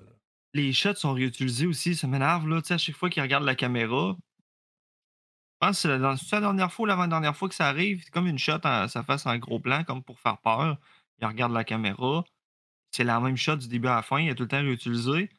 les 0.54 0.72
shots 0.72 0.94
sont 0.94 1.12
réutilisés 1.12 1.66
aussi, 1.66 1.94
ça 1.94 2.06
m'énerve. 2.06 2.48
Là. 2.48 2.62
Tu 2.62 2.68
sais, 2.68 2.74
À 2.74 2.78
chaque 2.78 2.96
fois 2.96 3.10
qu'il 3.10 3.22
regarde 3.22 3.44
la 3.44 3.54
caméra, 3.54 4.16
je 5.60 5.66
pense 5.66 5.76
que 5.82 5.82
c'est 5.82 5.98
la, 6.36 6.40
dernière 6.40 6.72
fois 6.72 6.82
ou 6.84 6.86
l'avant-dernière 6.86 7.36
fois 7.36 7.48
que 7.48 7.54
ça 7.54 7.68
arrive, 7.68 8.02
c'est 8.04 8.10
comme 8.10 8.26
une 8.26 8.38
shot, 8.38 8.58
en, 8.64 8.88
ça 8.88 9.02
fasse 9.02 9.26
en 9.26 9.36
gros 9.38 9.58
plan, 9.58 9.84
comme 9.84 10.02
pour 10.02 10.18
faire 10.20 10.38
peur. 10.38 10.76
Il 11.20 11.26
regarde 11.26 11.52
la 11.52 11.64
caméra. 11.64 12.24
C'est 12.90 13.04
la 13.04 13.18
même 13.20 13.36
shot 13.36 13.56
du 13.56 13.68
début 13.68 13.88
à 13.88 13.96
la 13.96 14.02
fin, 14.02 14.20
il 14.20 14.28
est 14.28 14.34
tout 14.34 14.42
le 14.44 14.48
temps 14.48 14.60
réutilisé. 14.60 15.30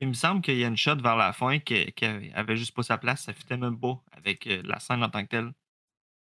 Il 0.00 0.08
me 0.08 0.12
semble 0.14 0.40
qu'il 0.42 0.56
y 0.56 0.64
a 0.64 0.68
une 0.68 0.76
shot 0.76 0.96
vers 0.96 1.16
la 1.16 1.32
fin 1.32 1.58
qui, 1.58 1.92
qui 1.92 2.04
avait 2.34 2.56
juste 2.56 2.74
pas 2.74 2.82
sa 2.82 2.98
place, 2.98 3.24
ça 3.24 3.32
fitait 3.32 3.56
même 3.56 3.78
pas 3.78 4.00
avec 4.12 4.46
euh, 4.46 4.62
la 4.64 4.80
scène 4.80 5.02
en 5.04 5.08
tant 5.10 5.22
que 5.22 5.28
telle. 5.28 5.52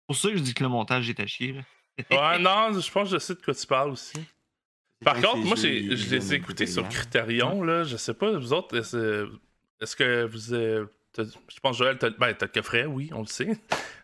Pour 0.06 0.16
ça 0.16 0.28
que 0.30 0.36
je 0.36 0.42
dis 0.42 0.54
que 0.54 0.62
le 0.62 0.68
montage 0.68 1.08
est 1.08 1.20
à 1.20 1.26
chier. 1.26 1.52
là. 1.52 1.62
Ouais, 2.10 2.38
non, 2.38 2.72
je 2.80 2.90
pense 2.90 3.08
que 3.10 3.14
je 3.14 3.18
sais 3.18 3.34
de 3.34 3.42
quoi 3.42 3.54
tu 3.54 3.66
parles 3.66 3.90
aussi. 3.90 4.18
Par 5.04 5.16
Ouais, 5.16 5.22
contre, 5.22 5.38
moi, 5.46 5.56
je- 5.56 5.66
les 5.66 6.32
ai 6.34 6.36
écoutés 6.36 6.66
sur 6.66 6.88
Criterion. 6.88 7.62
Là, 7.62 7.84
je 7.84 7.96
sais 7.96 8.14
pas, 8.14 8.32
vous 8.38 8.52
autres, 8.52 8.76
est-ce- 8.76 9.30
est-ce 9.80 9.96
que 9.96 10.24
vous. 10.24 10.54
euh, 10.54 10.86
je 11.18 11.60
pense, 11.60 11.76
Joël, 11.76 11.98
t'as 11.98 12.10
ben, 12.10 12.32
t'as 12.34 12.46
le 12.46 12.52
coffret, 12.52 12.86
oui, 12.86 13.10
on 13.12 13.20
le 13.20 13.26
sait. 13.26 13.58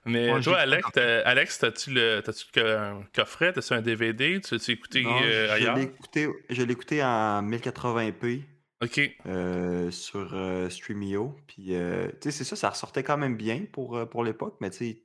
Mais 0.04 0.32
Ouais, 0.32 0.42
toi, 0.42 0.64
le 0.66 0.72
Alex, 0.72 0.96
Alex, 1.24 1.58
t'as-tu 1.58 1.90
le, 1.90 2.22
le- 2.56 2.76
un 2.76 3.02
coffret? 3.14 3.52
T'as-tu 3.52 3.72
un 3.74 3.82
DVD? 3.82 4.40
Tu 4.40 4.54
l'as 4.54 4.68
écouté 4.68 5.02
Non, 5.02 5.22
euh, 5.22 5.46
je 5.48 5.52
ailleurs? 5.54 5.76
l'ai 5.76 5.82
écouté, 5.84 6.28
je 6.50 6.62
l'ai 6.62 6.72
écouté 6.72 7.02
en 7.04 7.42
1080p 7.42 8.42
Ok. 8.82 9.00
euh, 9.26 9.90
sur 9.90 10.34
euh, 10.34 10.68
Streamio. 10.68 11.36
Puis, 11.46 11.74
euh, 11.74 12.08
tu 12.20 12.30
sais, 12.30 12.30
c'est 12.32 12.44
ça, 12.44 12.56
ça 12.56 12.70
ressortait 12.70 13.02
quand 13.02 13.16
même 13.16 13.36
bien 13.36 13.64
pour, 13.72 14.08
pour 14.08 14.24
l'époque, 14.24 14.56
mais 14.60 14.70
tu 14.70 14.76
sais, 14.78 15.02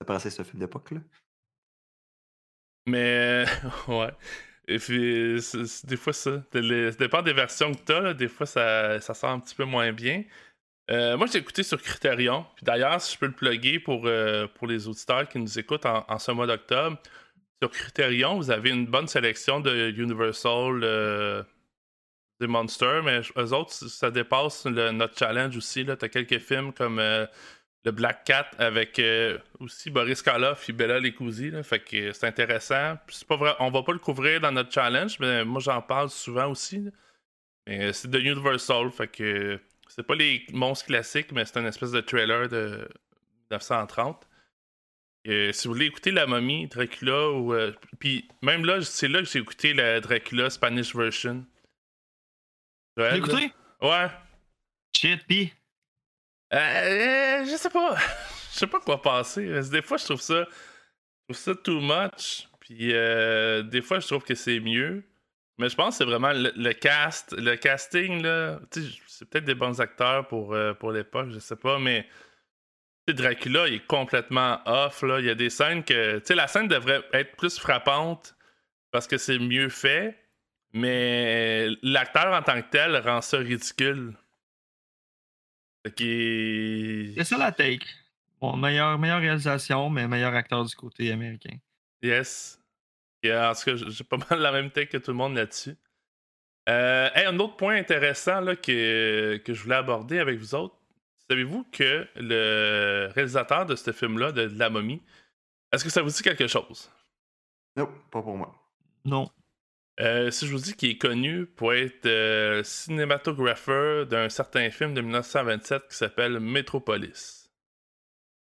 ça 0.00 0.04
paraissait 0.06 0.30
ce 0.30 0.42
film 0.44 0.60
d'époque, 0.60 0.92
là. 0.92 1.00
Mais, 2.86 3.44
ouais. 3.88 4.10
Et 4.68 4.78
puis, 4.78 5.40
des 5.84 5.96
fois, 5.96 6.12
ça. 6.12 6.42
Ça 6.52 6.60
dépend 6.98 7.22
des 7.22 7.32
versions 7.32 7.72
que 7.72 7.80
t'as, 7.80 8.14
des 8.14 8.28
fois, 8.28 8.46
ça, 8.46 9.00
ça 9.00 9.14
sort 9.14 9.30
un 9.30 9.40
petit 9.40 9.54
peu 9.54 9.64
moins 9.64 9.92
bien. 9.92 10.24
Euh, 10.90 11.16
moi, 11.16 11.26
j'ai 11.26 11.38
écouté 11.38 11.62
sur 11.62 11.80
Criterion. 11.80 12.44
Puis 12.56 12.64
d'ailleurs, 12.64 13.00
si 13.00 13.14
je 13.14 13.18
peux 13.18 13.26
le 13.26 13.32
plugger 13.32 13.78
pour, 13.78 14.06
euh, 14.06 14.46
pour 14.48 14.66
les 14.66 14.88
auditeurs 14.88 15.28
qui 15.28 15.38
nous 15.38 15.58
écoutent 15.58 15.86
en, 15.86 16.18
ce 16.18 16.32
mois 16.32 16.46
d'octobre, 16.46 16.98
sur 17.62 17.70
Criterion, 17.70 18.36
vous 18.36 18.50
avez 18.50 18.70
une 18.70 18.86
bonne 18.86 19.06
sélection 19.06 19.60
de 19.60 19.90
Universal, 19.90 20.80
euh, 20.82 21.42
des 22.40 22.46
mais 22.46 23.20
eux 23.36 23.52
autres, 23.52 23.72
ça 23.72 24.10
dépasse 24.10 24.64
notre 24.64 25.16
challenge 25.16 25.56
aussi. 25.56 25.84
Tu 25.84 25.90
as 25.90 26.08
quelques 26.08 26.38
films 26.38 26.72
comme 26.72 26.98
euh, 26.98 27.26
le 27.84 27.92
Black 27.92 28.24
Cat 28.24 28.50
avec 28.58 29.00
aussi 29.60 29.90
Boris 29.90 30.22
Karloff 30.22 30.68
et 30.70 30.72
Bella 30.72 30.98
Lecousi. 30.98 31.52
Fait 31.62 31.80
que 31.80 32.12
c'est 32.12 32.26
intéressant. 32.26 32.96
C'est 33.08 33.28
pas 33.28 33.36
vrai, 33.36 33.54
on 33.60 33.70
va 33.70 33.82
pas 33.82 33.92
le 33.92 33.98
couvrir 33.98 34.40
dans 34.40 34.52
notre 34.52 34.72
challenge, 34.72 35.20
mais 35.20 35.44
moi 35.44 35.60
j'en 35.60 35.82
parle 35.82 36.08
souvent 36.08 36.46
aussi. 36.50 36.88
c'est 37.66 38.08
de 38.08 38.18
Universal, 38.18 38.90
fait 38.90 39.08
que 39.08 39.60
c'est 40.00 40.06
pas 40.06 40.14
les 40.14 40.46
monstres 40.52 40.86
classiques, 40.86 41.32
mais 41.32 41.44
c'est 41.44 41.58
une 41.58 41.66
espèce 41.66 41.90
de 41.92 42.00
trailer 42.00 42.48
de 42.48 42.88
1930. 43.50 44.26
Et 45.26 45.52
si 45.52 45.68
vous 45.68 45.74
voulez 45.74 45.86
écouter 45.86 46.10
La 46.10 46.26
Momie, 46.26 46.66
Dracula, 46.68 47.30
ou. 47.30 47.52
euh, 47.52 47.72
puis 47.98 48.26
même 48.42 48.64
là, 48.64 48.80
c'est 48.80 49.08
là 49.08 49.18
que 49.20 49.26
j'ai 49.28 49.40
écouté 49.40 49.74
la 49.74 50.00
Dracula 50.00 50.48
Spanish 50.48 50.94
version. 50.96 51.44
Joël, 52.96 53.18
écouté? 53.18 53.52
là? 53.82 54.06
Ouais. 54.06 54.10
Shit, 54.96 55.26
pis? 55.26 55.52
Euh, 56.52 57.44
je 57.44 57.56
sais 57.56 57.70
pas. 57.70 57.96
Je 58.52 58.58
sais 58.58 58.66
pas 58.66 58.80
quoi 58.80 58.98
que 58.98 59.70
Des 59.70 59.80
fois, 59.80 59.96
je 59.96 60.04
trouve 60.06 60.20
ça, 60.20 60.44
je 60.44 61.32
trouve 61.34 61.36
ça 61.36 61.54
too 61.54 61.80
much. 61.80 62.48
Puis 62.58 62.92
euh, 62.92 63.62
des 63.62 63.80
fois, 63.80 64.00
je 64.00 64.08
trouve 64.08 64.24
que 64.24 64.34
c'est 64.34 64.58
mieux. 64.58 65.04
Mais 65.60 65.68
je 65.68 65.76
pense 65.76 65.98
que 65.98 66.04
c'est 66.04 66.10
vraiment 66.10 66.32
le, 66.32 66.52
le 66.56 66.72
cast, 66.72 67.34
le 67.36 67.54
casting 67.54 68.22
là. 68.22 68.58
C'est 69.06 69.28
peut-être 69.28 69.44
des 69.44 69.54
bons 69.54 69.78
acteurs 69.78 70.26
pour, 70.26 70.54
euh, 70.54 70.72
pour 70.72 70.90
l'époque, 70.90 71.28
je 71.30 71.38
sais 71.38 71.56
pas, 71.56 71.78
mais 71.78 72.08
Dracula, 73.06 73.68
il 73.68 73.74
est 73.74 73.86
complètement 73.86 74.60
off 74.64 75.02
là. 75.02 75.20
Il 75.20 75.26
y 75.26 75.30
a 75.30 75.34
des 75.34 75.50
scènes 75.50 75.84
que, 75.84 76.18
tu 76.20 76.26
sais, 76.26 76.34
la 76.34 76.46
scène 76.46 76.66
devrait 76.66 77.02
être 77.12 77.36
plus 77.36 77.58
frappante 77.58 78.34
parce 78.90 79.06
que 79.06 79.18
c'est 79.18 79.38
mieux 79.38 79.68
fait, 79.68 80.16
mais 80.72 81.68
l'acteur 81.82 82.32
en 82.32 82.42
tant 82.42 82.62
que 82.62 82.70
tel 82.70 82.96
rend 82.96 83.20
ça 83.20 83.38
ridicule. 83.38 84.14
C'est 85.84 87.24
ça 87.24 87.36
la 87.36 87.52
take. 87.52 87.86
Bon, 88.40 88.56
meilleure, 88.56 88.98
meilleure 88.98 89.20
réalisation, 89.20 89.90
mais 89.90 90.08
meilleur 90.08 90.34
acteur 90.34 90.64
du 90.64 90.74
côté 90.74 91.12
américain. 91.12 91.56
Yes. 92.02 92.59
Et, 93.22 93.30
euh, 93.30 93.50
en 93.50 93.54
tout 93.54 93.64
cas, 93.64 93.76
j'ai 93.76 93.90
j'ai 93.90 94.04
pas 94.04 94.16
mal 94.30 94.40
la 94.40 94.52
même 94.52 94.70
tête 94.70 94.88
que 94.88 94.98
tout 94.98 95.10
le 95.10 95.16
monde 95.16 95.34
là-dessus. 95.34 95.76
Euh, 96.68 97.08
hey, 97.14 97.26
un 97.26 97.38
autre 97.38 97.56
point 97.56 97.76
intéressant 97.76 98.40
là, 98.40 98.56
que, 98.56 99.38
que 99.38 99.54
je 99.54 99.62
voulais 99.62 99.76
aborder 99.76 100.18
avec 100.18 100.38
vous 100.38 100.54
autres. 100.54 100.76
Savez-vous 101.28 101.64
que 101.72 102.06
le 102.16 103.08
réalisateur 103.14 103.66
de 103.66 103.76
ce 103.76 103.92
film-là, 103.92 104.32
de, 104.32 104.46
de 104.46 104.58
La 104.58 104.68
Momie, 104.68 105.02
est-ce 105.72 105.84
que 105.84 105.90
ça 105.90 106.02
vous 106.02 106.10
dit 106.10 106.22
quelque 106.22 106.48
chose? 106.48 106.90
Non, 107.76 107.88
pas 108.10 108.22
pour 108.22 108.36
moi. 108.36 108.54
Non. 109.04 109.30
Euh, 110.00 110.30
si 110.30 110.46
je 110.46 110.52
vous 110.52 110.62
dis 110.62 110.74
qu'il 110.74 110.90
est 110.90 110.98
connu 110.98 111.46
pour 111.46 111.74
être 111.74 112.06
euh, 112.06 112.62
cinématographeur 112.64 114.06
d'un 114.06 114.28
certain 114.28 114.70
film 114.70 114.94
de 114.94 115.02
1927 115.02 115.88
qui 115.88 115.96
s'appelle 115.96 116.40
Metropolis. 116.40 117.50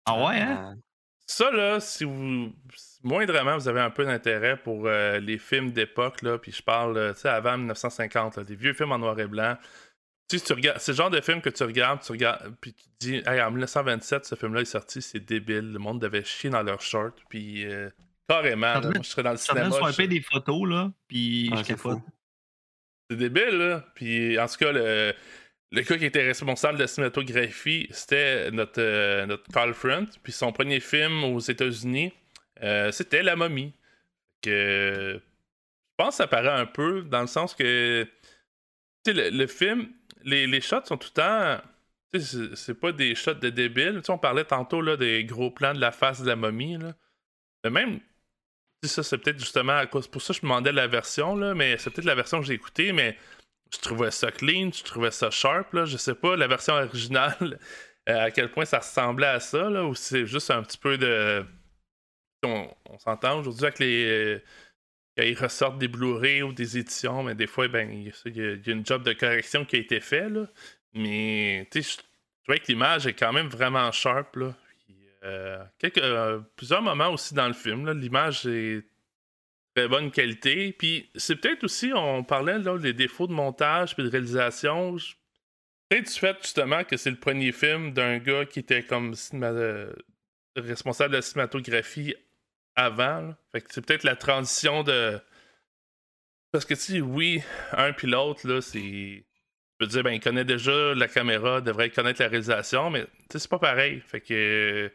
Ah 0.07 0.27
ouais, 0.27 0.41
hein? 0.41 0.77
Ça, 1.27 1.51
là, 1.51 1.81
si 1.81 2.05
vous. 2.05 2.53
moindrement, 3.03 3.57
vous 3.57 3.69
avez 3.69 3.81
un 3.81 3.91
peu 3.91 4.05
d'intérêt 4.05 4.57
pour 4.57 4.87
euh, 4.87 5.19
les 5.21 5.39
films 5.39 5.71
d'époque, 5.73 6.21
là, 6.23 6.39
puis 6.39 6.53
je 6.53 6.63
parle, 6.63 6.97
euh, 6.99 7.13
tu 7.15 7.21
sais, 7.21 7.29
avant 7.31 7.57
1950, 7.57 8.37
là, 8.37 8.45
des 8.45 8.57
vieux 8.57 8.75
films 8.75 8.93
en 8.93 8.99
noir 8.99 9.19
et 9.19 9.27
blanc. 9.27 9.57
Tu 10.29 10.39
sais, 10.39 10.45
tu 10.45 10.53
regardes, 10.53 10.79
c'est 10.79 10.93
le 10.93 10.97
genre 10.97 11.11
de 11.11 11.21
film 11.21 11.41
que 11.41 11.51
tu 11.51 11.63
regardes, 11.65 12.01
tu 12.03 12.13
regardes, 12.13 12.55
puis 12.61 12.73
tu 12.75 12.85
te 12.85 12.91
dis, 12.99 13.15
hey, 13.27 13.41
en 13.43 13.51
1927, 13.51 14.25
ce 14.27 14.35
film-là 14.35 14.61
est 14.63 14.65
sorti, 14.67 15.01
c'est 15.03 15.21
débile, 15.21 15.73
le 15.73 15.79
monde 15.79 16.01
devait 16.01 16.25
chier 16.25 16.51
dans 16.51 16.63
leurs 16.63 16.81
shorts, 16.83 17.13
puis 17.29 17.65
euh, 17.67 17.91
carrément, 18.29 18.67
Ça 18.67 18.75
là, 18.75 18.81
devait- 18.81 18.95
moi, 18.95 19.03
je 19.03 19.09
serais 19.09 19.23
dans 19.23 19.31
le 19.33 19.37
Ça 19.39 19.53
cinéma. 19.55 19.69
de 19.91 19.93
je- 19.93 20.03
des 20.03 20.21
photos, 20.23 20.69
là, 20.69 20.93
puis 21.09 21.51
ah, 21.53 21.63
je. 21.67 21.75
C'est 23.11 23.17
débile, 23.17 23.59
là. 23.59 23.85
Puis 23.95 24.39
en 24.39 24.47
tout 24.47 24.57
cas, 24.57 24.73
le, 24.73 25.13
le 25.73 25.83
gars 25.83 25.99
qui 25.99 26.05
était 26.05 26.25
responsable 26.25 26.79
de 26.79 26.83
la 26.83 26.87
cinématographie, 26.87 27.89
c'était 27.91 28.51
notre, 28.51 28.81
euh, 28.81 29.37
Carl 29.53 29.75
Front. 29.75 30.07
Puis 30.23 30.33
son 30.33 30.53
premier 30.53 30.81
film 30.81 31.25
aux 31.25 31.41
États-Unis, 31.41 32.13
euh, 32.63 32.93
c'était 32.93 33.23
La 33.23 33.37
momie. 33.37 33.73
Je 34.45 35.19
pense 35.97 36.11
que 36.11 36.15
ça 36.17 36.27
paraît 36.27 36.49
un 36.49 36.67
peu 36.67 37.03
dans 37.03 37.23
le 37.23 37.27
sens 37.27 37.55
que 37.55 38.07
le, 39.07 39.31
le 39.31 39.47
film, 39.47 39.89
les, 40.25 40.61
shots 40.61 40.85
sont 40.85 40.97
tout 40.97 41.09
le 41.17 41.23
temps. 41.23 41.63
C'est 42.55 42.79
pas 42.79 42.93
des 42.93 43.15
shots 43.15 43.35
de 43.35 43.51
débiles. 43.51 43.97
Tu 43.97 44.05
sais, 44.05 44.13
on 44.13 44.19
parlait 44.19 44.45
tantôt 44.45 44.81
là, 44.81 44.97
des 44.97 45.25
gros 45.25 45.51
plans 45.51 45.75
de 45.75 45.81
la 45.81 45.93
face 45.93 46.23
de 46.23 46.27
la 46.27 46.37
momie. 46.37 46.79
Là. 46.79 46.95
Mais 47.65 47.71
même 47.71 48.01
ça, 48.89 49.03
c'est 49.03 49.19
peut-être 49.19 49.39
justement 49.39 49.77
à 49.77 49.87
cause. 49.87 50.07
Pour 50.09 50.23
ça, 50.23 50.33
je 50.33 50.39
me 50.39 50.43
demandais 50.43 50.73
la 50.73 50.87
version, 50.87 51.37
mais 51.55 51.77
c'est 51.79 51.91
peut-être 51.91 52.07
la 52.07 52.15
version 52.15 52.41
que 52.41 52.47
j'ai 52.47 52.55
écoutée, 52.55 52.93
mais 52.93 53.17
je 53.73 53.79
trouvais 53.79 54.11
ça 54.11 54.31
clean, 54.31 54.71
je 54.73 54.83
trouvais 54.85 55.11
ça 55.11 55.31
sharp, 55.31 55.73
là. 55.73 55.85
Je 55.85 55.97
sais 55.97 56.15
pas, 56.15 56.37
la 56.37 56.47
version 56.47 56.75
originale, 56.75 57.59
euh, 58.09 58.21
à 58.27 58.31
quel 58.31 58.51
point 58.51 58.65
ça 58.65 58.79
ressemblait 58.79 59.27
à 59.27 59.41
ça, 59.41 59.69
là, 59.71 59.85
ou 59.85 59.95
c'est 59.95 60.27
juste 60.27 60.51
un 60.51 60.63
petit 60.63 60.79
peu 60.79 60.99
de. 60.99 61.45
On, 62.45 62.69
on 62.91 62.99
s'entend 62.99 63.39
aujourd'hui 63.39 63.65
avec 63.65 63.79
les. 63.79 64.05
euh, 64.07 64.43
quand 65.17 65.25
ils 65.25 65.39
ressortent 65.39 65.79
des 65.79 65.89
Blu-ray 65.89 66.43
ou 66.43 66.53
des 66.53 66.79
éditions, 66.79 67.23
mais 67.23 67.35
des 67.35 67.47
fois, 67.47 67.69
ben, 67.69 67.91
il 68.27 68.37
y, 68.37 68.41
a- 68.41 68.73
une 68.73 68.85
job 68.85 69.03
de 69.05 69.13
correction 69.13 69.65
qui 69.65 69.77
a 69.77 69.79
été 69.79 70.01
fait, 70.01 70.29
là. 70.29 70.47
Mais, 70.95 71.69
tu 71.71 71.83
sais, 71.83 71.97
je 71.99 72.43
trouvais 72.45 72.59
que 72.61 72.67
l'image 72.69 73.07
est 73.07 73.15
quand 73.15 73.33
même 73.33 73.49
vraiment 73.49 73.91
sharp, 73.93 74.37
là. 74.37 74.55
Puis, 74.87 74.97
euh, 75.25 75.65
euh, 75.99 76.41
plusieurs 76.57 76.83
moments 76.83 77.11
aussi 77.11 77.35
dans 77.35 77.47
le 77.47 77.55
film, 77.55 77.91
l'image 77.93 78.47
est 78.47 78.85
très 79.75 79.89
bonne 79.89 80.11
qualité. 80.11 80.73
Puis 80.73 81.11
c'est 81.17 81.37
peut-être 81.37 81.65
aussi, 81.65 81.93
on 81.95 82.25
parlait 82.25 82.59
là, 82.59 82.79
des 82.79 82.93
défauts 82.93 83.27
de 83.27 83.33
montage 83.33 83.95
puis 83.95 84.05
de 84.05 84.09
réalisation. 84.09 84.97
Peut-être 85.89 86.13
du 86.13 86.19
fait 86.19 86.37
justement 86.43 86.85
que 86.85 86.97
c'est 86.97 87.11
le 87.11 87.19
premier 87.19 87.53
film 87.53 87.93
d'un 87.93 88.19
gars 88.19 88.47
qui 88.47 88.61
était 88.61 88.83
comme 88.83 89.15
cinéma- 89.15 89.53
euh, 89.53 89.93
responsable 90.57 91.11
de 91.11 91.17
la 91.17 91.23
cinématographie 91.23 92.15
avant. 92.77 93.35
Fait 93.53 93.61
que 93.61 93.73
c'est 93.73 93.85
peut-être 93.85 94.05
la 94.05 94.17
transition 94.17 94.83
de. 94.83 95.21
Parce 96.53 96.65
que 96.65 96.75
sais, 96.77 97.01
oui, 97.01 97.43
un 97.73 97.93
puis 97.93 98.07
l'autre, 98.07 98.47
là, 98.49 98.61
c'est. 98.61 99.25
Je 99.81 99.85
veux 99.85 99.89
dire, 99.89 100.05
ben, 100.05 100.13
il 100.13 100.21
connaît 100.21 100.45
déjà 100.45 100.95
la 100.95 101.09
caméra, 101.09 101.61
devrait 101.61 101.91
connaître 101.91 102.23
la 102.23 102.29
réalisation, 102.29 102.91
mais 102.91 103.07
c'est 103.29 103.49
pas 103.49 103.59
pareil. 103.59 104.01
Fait 104.07 104.21
que 104.21 104.91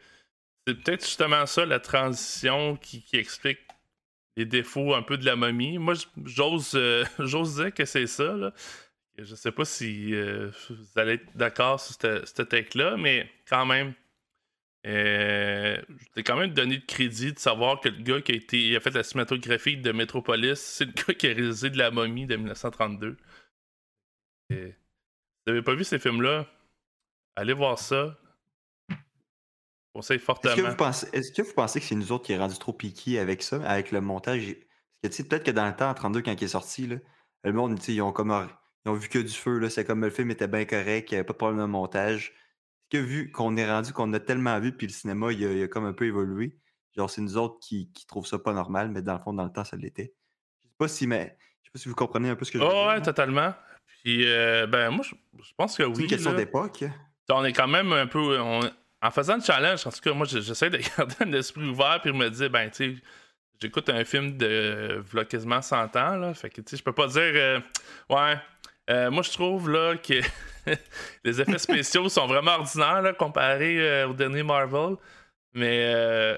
c'est 0.66 0.74
peut-être 0.82 1.04
justement 1.04 1.44
ça, 1.44 1.66
la 1.66 1.80
transition 1.80 2.76
qui 2.76 3.04
explique 3.12 3.58
les 4.36 4.46
défauts 4.46 4.94
un 4.94 5.02
peu 5.02 5.18
de 5.18 5.24
la 5.24 5.36
momie. 5.36 5.78
Moi, 5.78 5.94
euh, 6.74 7.04
j'ose 7.18 7.56
dire 7.56 7.74
que 7.74 7.84
c'est 7.84 8.06
ça. 8.06 8.32
Là. 8.36 8.52
Je 9.18 9.34
sais 9.34 9.52
pas 9.52 9.64
si 9.64 10.14
euh, 10.14 10.50
vous 10.70 10.98
allez 10.98 11.14
être 11.14 11.36
d'accord 11.36 11.80
sur 11.80 11.94
cette, 11.94 12.48
take-là, 12.48 12.96
mais 12.96 13.30
quand 13.48 13.66
même, 13.66 13.94
euh, 14.86 15.76
je 15.88 16.06
t'ai 16.14 16.22
quand 16.22 16.36
même 16.36 16.52
donné 16.52 16.78
de 16.78 16.86
crédit 16.86 17.32
de 17.32 17.38
savoir 17.38 17.80
que 17.80 17.90
le 17.90 18.02
gars 18.02 18.22
qui 18.22 18.32
a, 18.32 18.34
été, 18.36 18.68
il 18.68 18.76
a 18.76 18.80
fait 18.80 18.94
la 18.94 19.02
cinématographie 19.02 19.76
de 19.76 19.92
Metropolis, 19.92 20.58
c'est 20.58 20.86
le 20.86 20.92
gars 21.06 21.14
qui 21.14 21.26
a 21.26 21.34
réalisé 21.34 21.70
de 21.70 21.78
la 21.78 21.90
momie 21.90 22.26
de 22.26 22.36
1932. 22.36 23.16
Et, 24.50 24.54
si 24.56 24.62
vous 25.46 25.52
n'avez 25.52 25.62
pas 25.62 25.74
vu 25.74 25.84
ces 25.84 25.98
films-là, 25.98 26.46
allez 27.36 27.52
voir 27.52 27.78
ça. 27.78 28.16
Conseille 29.92 30.16
Est-ce 30.18 30.22
que, 30.22 30.26
fortement. 30.26 30.68
vous 30.70 30.76
pensez, 30.76 31.06
est-ce 31.12 31.32
que 31.32 31.42
vous 31.42 31.52
pensez 31.52 31.80
que 31.80 31.86
c'est 31.86 31.94
nous 31.96 32.12
autres 32.12 32.24
qui 32.26 32.32
est 32.32 32.38
rendu 32.38 32.58
trop 32.58 32.72
piqués 32.72 33.18
avec 33.18 33.42
ça, 33.42 33.56
avec 33.68 33.90
le 33.90 34.00
montage? 34.00 34.46
Parce 34.46 34.56
que 35.02 35.08
tu 35.08 35.12
sais, 35.14 35.24
peut-être 35.28 35.44
que 35.44 35.50
dans 35.50 35.66
le 35.66 35.74
temps, 35.74 35.90
en 35.90 35.94
32, 35.94 36.22
quand 36.22 36.32
il 36.32 36.44
est 36.44 36.48
sorti, 36.48 36.86
là, 36.86 36.96
le 37.44 37.52
monde, 37.52 37.78
ils 37.88 38.00
ont 38.02 38.12
comme 38.12 38.48
ils 38.86 38.88
ont 38.90 38.94
vu 38.94 39.08
que 39.08 39.18
du 39.18 39.32
feu, 39.32 39.58
là, 39.58 39.68
c'est 39.68 39.84
comme 39.84 40.02
le 40.02 40.10
film 40.10 40.30
était 40.30 40.46
bien 40.48 40.64
correct, 40.64 41.10
il 41.10 41.14
n'y 41.14 41.18
avait 41.18 41.26
pas 41.26 41.32
de 41.32 41.38
problème 41.38 41.58
de 41.60 41.64
montage. 41.64 42.32
Est-ce 42.92 43.00
que 43.00 43.04
vu 43.04 43.30
qu'on 43.32 43.56
est 43.56 43.68
rendu, 43.70 43.92
qu'on 43.92 44.12
a 44.12 44.20
tellement 44.20 44.58
vu, 44.60 44.76
puis 44.76 44.86
le 44.86 44.92
cinéma, 44.92 45.32
il 45.32 45.44
a, 45.44 45.52
il 45.52 45.62
a 45.64 45.68
comme 45.68 45.84
un 45.86 45.92
peu 45.92 46.06
évolué, 46.06 46.58
genre 46.96 47.10
c'est 47.10 47.20
nous 47.20 47.36
autres 47.36 47.58
qui, 47.60 47.90
qui 47.92 48.06
trouvent 48.06 48.26
ça 48.26 48.38
pas 48.38 48.52
normal, 48.52 48.90
mais 48.90 49.02
dans 49.02 49.14
le 49.14 49.20
fond, 49.20 49.32
dans 49.32 49.44
le 49.44 49.52
temps, 49.52 49.64
ça 49.64 49.76
l'était. 49.76 50.14
Je 50.62 50.68
sais 50.68 50.74
pas 50.78 50.88
si, 50.88 51.06
mais 51.06 51.36
je 51.62 51.66
sais 51.68 51.72
pas 51.72 51.78
si 51.78 51.88
vous 51.88 51.94
comprenez 51.94 52.28
un 52.30 52.36
peu 52.36 52.44
ce 52.44 52.52
que 52.52 52.58
je 52.58 52.62
veux 52.64 52.70
Oh, 52.70 52.74
dire. 52.74 52.86
ouais, 52.88 53.02
totalement. 53.02 53.54
Puis, 54.02 54.26
euh, 54.26 54.66
ben, 54.66 54.90
moi, 54.90 55.04
je, 55.04 55.14
je 55.42 55.52
pense 55.56 55.76
que 55.76 55.82
C'est 55.84 55.88
oui. 55.90 56.02
une 56.04 56.08
question 56.08 56.30
là. 56.32 56.36
d'époque. 56.38 56.84
on 57.30 57.44
est 57.44 57.52
quand 57.52 57.68
même 57.68 57.92
un 57.92 58.06
peu. 58.06 58.38
on- 58.40 58.70
en 59.02 59.10
faisant 59.10 59.36
le 59.36 59.42
challenge, 59.42 59.86
en 59.86 59.90
tout 59.90 60.00
cas, 60.00 60.12
moi, 60.12 60.26
je- 60.26 60.40
j'essaie 60.40 60.70
de 60.70 60.78
garder 60.98 61.14
un 61.20 61.32
esprit 61.32 61.68
ouvert 61.68 62.00
puis 62.02 62.12
me 62.12 62.28
dire, 62.30 62.50
ben, 62.50 62.70
tu 62.70 62.96
sais, 62.96 63.02
j'écoute 63.62 63.88
un 63.90 64.04
film 64.04 64.36
de 64.38 65.02
v'là 65.12 65.24
quasiment 65.24 65.62
100 65.62 65.96
ans, 65.96 66.16
là. 66.16 66.34
Fait 66.34 66.50
que, 66.50 66.60
tu 66.62 66.70
sais, 66.70 66.76
je 66.78 66.82
peux 66.84 66.92
pas 66.92 67.06
dire, 67.08 67.20
euh, 67.22 67.60
ouais. 68.10 68.36
euh, 68.90 69.10
moi, 69.10 69.22
je 69.22 69.30
trouve, 69.32 69.70
là, 69.70 69.96
que 69.96 70.20
les 71.24 71.40
effets 71.40 71.58
spéciaux 71.58 72.08
sont 72.08 72.26
vraiment 72.26 72.52
ordinaires, 72.56 73.02
là, 73.02 73.12
comparés 73.14 73.78
euh, 73.80 74.08
au 74.08 74.14
dernier 74.14 74.42
Marvel. 74.42 74.96
Mais, 75.54 76.36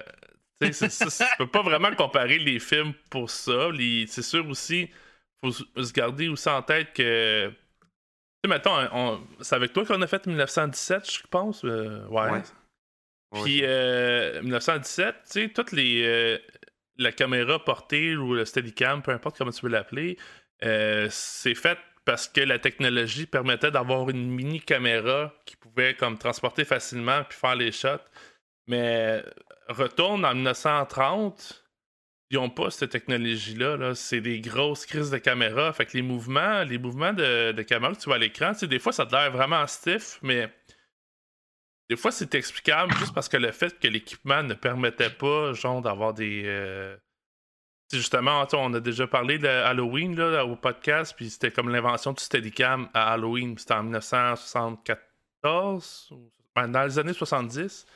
tu 0.60 0.72
sais, 0.72 0.88
tu 0.88 1.06
peux 1.38 1.46
pas 1.48 1.62
vraiment 1.62 1.92
comparer 1.94 2.38
les 2.38 2.58
films 2.60 2.94
pour 3.10 3.30
ça. 3.30 3.68
C'est 4.08 4.22
sûr 4.22 4.48
aussi, 4.48 4.90
faut 5.44 5.52
se 5.52 5.92
garder 5.92 6.28
aussi 6.28 6.48
en 6.48 6.62
tête 6.62 6.92
que 6.92 7.52
sais, 8.44 8.48
mettons, 8.48 8.76
on- 8.92 9.20
c'est 9.40 9.54
avec 9.56 9.72
toi 9.72 9.84
qu'on 9.84 10.00
a 10.02 10.06
fait 10.06 10.26
1917, 10.26 11.10
je 11.10 11.26
pense. 11.30 11.64
euh, 11.64 12.06
ouais. 12.08 12.30
Ouais. 12.30 12.42
Puis 13.44 13.60
euh, 13.64 14.42
1917, 14.42 15.14
tu 15.24 15.30
sais, 15.30 15.48
toutes 15.48 15.72
les. 15.72 16.02
euh, 16.06 16.38
la 16.98 17.10
caméra 17.10 17.58
portée 17.64 18.14
ou 18.16 18.34
le 18.34 18.44
Steadicam, 18.44 19.00
peu 19.02 19.12
importe 19.12 19.38
comment 19.38 19.50
tu 19.50 19.64
veux 19.64 19.72
l'appeler, 19.72 20.18
euh, 20.62 21.08
c'est 21.10 21.54
fait 21.54 21.78
parce 22.04 22.28
que 22.28 22.42
la 22.42 22.58
technologie 22.58 23.24
permettait 23.26 23.70
d'avoir 23.70 24.10
une 24.10 24.28
mini 24.30 24.60
caméra 24.60 25.32
qui 25.46 25.56
pouvait 25.56 25.94
comme 25.94 26.18
transporter 26.18 26.64
facilement 26.66 27.24
puis 27.24 27.38
faire 27.38 27.54
les 27.56 27.72
shots. 27.72 28.04
Mais 28.66 29.24
retourne 29.68 30.24
en 30.26 30.34
1930, 30.34 31.61
ils 32.32 32.38
n'ont 32.38 32.50
pas 32.50 32.70
cette 32.70 32.90
technologie-là. 32.90 33.76
-là, 33.76 33.94
c'est 33.94 34.20
des 34.20 34.40
grosses 34.40 34.86
crises 34.86 35.10
de 35.10 35.18
caméra. 35.18 35.72
Fait 35.72 35.86
que 35.86 35.96
les 35.96 36.02
mouvements, 36.02 36.62
les 36.64 36.78
mouvements 36.78 37.12
de, 37.12 37.52
de 37.52 37.62
caméra 37.62 37.92
que 37.94 37.98
tu 38.00 38.06
vois 38.06 38.16
à 38.16 38.18
l'écran, 38.18 38.52
des 38.60 38.78
fois 38.78 38.92
ça 38.92 39.06
te 39.06 39.14
l'air 39.14 39.30
vraiment 39.30 39.66
stiff, 39.66 40.18
mais 40.22 40.52
des 41.90 41.96
fois 41.96 42.10
c'est 42.10 42.34
explicable 42.34 42.92
juste 42.94 43.14
parce 43.14 43.28
que 43.28 43.36
le 43.36 43.52
fait 43.52 43.78
que 43.78 43.86
l'équipement 43.88 44.42
ne 44.42 44.54
permettait 44.54 45.10
pas, 45.10 45.52
genre, 45.52 45.82
d'avoir 45.82 46.14
des. 46.14 46.42
euh, 46.46 46.96
justement, 47.92 48.46
on 48.54 48.72
a 48.72 48.80
déjà 48.80 49.06
parlé 49.06 49.36
de 49.38 49.46
Halloween 49.48 50.16
là, 50.16 50.46
au 50.46 50.56
podcast, 50.56 51.12
puis 51.14 51.28
c'était 51.28 51.50
comme 51.50 51.68
l'invention 51.68 52.12
du 52.14 52.22
Steadicam 52.24 52.88
à 52.94 53.12
Halloween, 53.12 53.58
c'était 53.58 53.74
en 53.74 53.82
1974, 53.82 56.08
ou- 56.12 56.32
ben, 56.56 56.68
dans 56.68 56.84
les 56.84 56.98
années 56.98 57.12
70. 57.12 57.86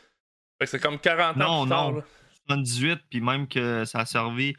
Fait 0.58 0.64
que 0.64 0.70
c'est 0.70 0.80
comme 0.80 0.98
40 0.98 1.36
ans 1.36 1.38
Non, 1.38 1.62
plus 1.62 1.68
tard. 1.70 1.92
non. 1.92 2.02
Là. 2.48 2.54
78, 2.56 3.00
puis 3.10 3.20
même 3.20 3.46
que 3.48 3.84
ça 3.84 4.00
a 4.00 4.06
servi. 4.06 4.54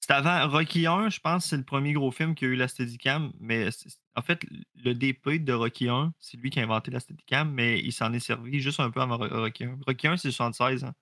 C'était 0.00 0.14
avant 0.14 0.48
Rocky 0.48 0.86
1, 0.86 1.10
je 1.10 1.20
pense, 1.20 1.44
c'est 1.46 1.56
le 1.58 1.62
premier 1.62 1.92
gros 1.92 2.10
film 2.10 2.34
qui 2.34 2.46
a 2.46 2.48
eu 2.48 2.56
la 2.56 2.68
Steadicam. 2.68 3.32
Mais 3.38 3.70
c'est- 3.70 3.98
en 4.16 4.22
fait, 4.22 4.40
le 4.82 4.94
DP 4.94 5.38
de 5.44 5.52
Rocky 5.52 5.88
1, 5.88 6.12
c'est 6.18 6.38
lui 6.38 6.48
qui 6.50 6.58
a 6.58 6.62
inventé 6.62 6.90
la 6.90 7.00
Steadicam, 7.00 7.52
mais 7.52 7.78
il 7.78 7.92
s'en 7.92 8.12
est 8.14 8.18
servi 8.20 8.60
juste 8.60 8.80
un 8.80 8.90
peu 8.90 9.00
avant 9.02 9.18
Ro- 9.18 9.28
Rocky 9.28 9.64
1. 9.64 9.78
Rocky 9.86 10.08
1, 10.08 10.16
c'est 10.16 10.30
76. 10.30 10.84
Hein. 10.84 10.94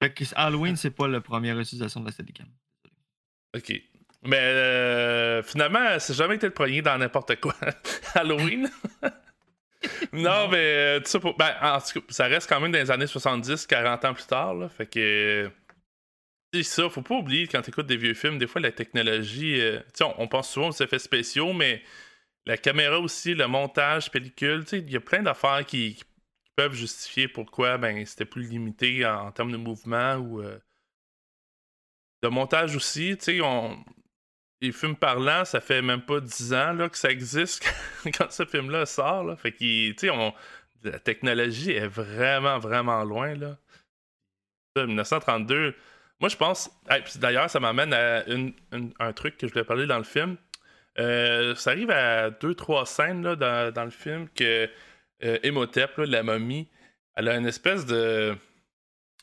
Fait 0.00 0.12
que 0.14 0.24
Halloween, 0.36 0.76
c'est 0.76 0.90
pas 0.92 1.08
la 1.08 1.20
première 1.20 1.58
utilisation 1.58 2.00
de 2.00 2.06
la 2.06 2.12
Steadicam. 2.12 2.46
Ok. 3.56 3.72
Mais 4.26 4.38
euh, 4.38 5.42
finalement, 5.42 5.98
c'est 5.98 6.14
jamais 6.14 6.36
été 6.36 6.46
le 6.46 6.52
premier 6.54 6.80
dans 6.80 6.96
n'importe 6.96 7.38
quoi. 7.40 7.54
Halloween? 8.14 8.70
non, 10.12 10.48
mais 10.48 10.56
euh, 10.56 11.00
tout 11.00 11.06
ça 11.08 11.20
pour. 11.20 11.36
Ben, 11.36 11.54
en 11.60 11.78
tout 11.80 12.00
cas, 12.00 12.06
ça 12.08 12.24
reste 12.26 12.48
quand 12.48 12.60
même 12.60 12.72
dans 12.72 12.78
les 12.78 12.90
années 12.90 13.06
70, 13.06 13.66
40 13.66 14.04
ans 14.04 14.14
plus 14.14 14.26
tard. 14.26 14.54
Là, 14.54 14.68
fait 14.68 14.86
que. 14.86 15.50
C'est 16.54 16.62
ça, 16.62 16.88
faut 16.88 17.02
pas 17.02 17.16
oublier 17.16 17.48
quand 17.48 17.62
tu 17.62 17.70
écoutes 17.70 17.86
des 17.88 17.96
vieux 17.96 18.14
films, 18.14 18.38
des 18.38 18.46
fois 18.46 18.60
la 18.60 18.70
technologie. 18.70 19.60
euh, 19.60 19.80
on, 20.00 20.14
on 20.18 20.28
pense 20.28 20.50
souvent 20.52 20.68
aux 20.68 20.82
effets 20.82 21.00
spéciaux, 21.00 21.52
mais 21.52 21.82
la 22.46 22.56
caméra 22.56 23.00
aussi, 23.00 23.34
le 23.34 23.48
montage, 23.48 24.08
pellicule, 24.10 24.64
il 24.72 24.88
y 24.88 24.96
a 24.96 25.00
plein 25.00 25.22
d'affaires 25.22 25.66
qui, 25.66 26.00
peuvent 26.56 26.74
justifier 26.74 27.26
pourquoi 27.26 27.78
ben, 27.78 28.06
c'était 28.06 28.24
plus 28.24 28.44
limité 28.48 29.04
en, 29.04 29.32
termes 29.32 29.50
de 29.50 29.56
mouvement 29.56 30.14
ou. 30.14 30.40
euh, 30.40 30.56
de 32.22 32.28
montage 32.28 32.76
aussi, 32.76 33.18
on... 33.42 33.84
les 34.60 34.70
films 34.70 34.94
parlants, 34.94 35.44
ça 35.44 35.60
fait 35.60 35.82
même 35.82 36.02
pas 36.02 36.20
10 36.20 36.54
ans 36.54 36.72
là, 36.72 36.88
que 36.88 36.96
ça 36.96 37.10
existe 37.10 37.68
quand 38.16 38.30
ce 38.30 38.44
film-là 38.44 38.86
sort. 38.86 39.36
Fait 39.40 39.50
que, 39.50 40.88
la 40.88 41.00
technologie 41.00 41.72
est 41.72 41.88
vraiment, 41.88 42.58
vraiment 42.58 43.02
loin. 43.02 43.34
Là. 43.34 43.58
Ça, 44.76 44.86
1932, 44.86 45.74
moi 46.20 46.28
je 46.28 46.36
pense, 46.36 46.70
hey, 46.88 47.02
d'ailleurs, 47.16 47.50
ça 47.50 47.60
m'amène 47.60 47.92
à 47.92 48.26
une- 48.28 48.52
une- 48.72 48.92
un 48.98 49.12
truc 49.12 49.36
que 49.36 49.46
je 49.46 49.52
voulais 49.52 49.64
parler 49.64 49.86
dans 49.86 49.98
le 49.98 50.04
film. 50.04 50.36
Euh, 50.98 51.54
ça 51.56 51.70
arrive 51.70 51.90
à 51.90 52.30
deux, 52.30 52.54
trois 52.54 52.86
scènes 52.86 53.22
là, 53.24 53.34
dans, 53.36 53.72
dans 53.72 53.84
le 53.84 53.90
film 53.90 54.28
que 54.28 54.68
euh, 55.24 55.38
Emotep, 55.42 55.96
là, 55.98 56.06
la 56.06 56.22
momie, 56.22 56.68
elle 57.16 57.28
a 57.28 57.36
une 57.36 57.46
espèce 57.46 57.84
de. 57.86 58.34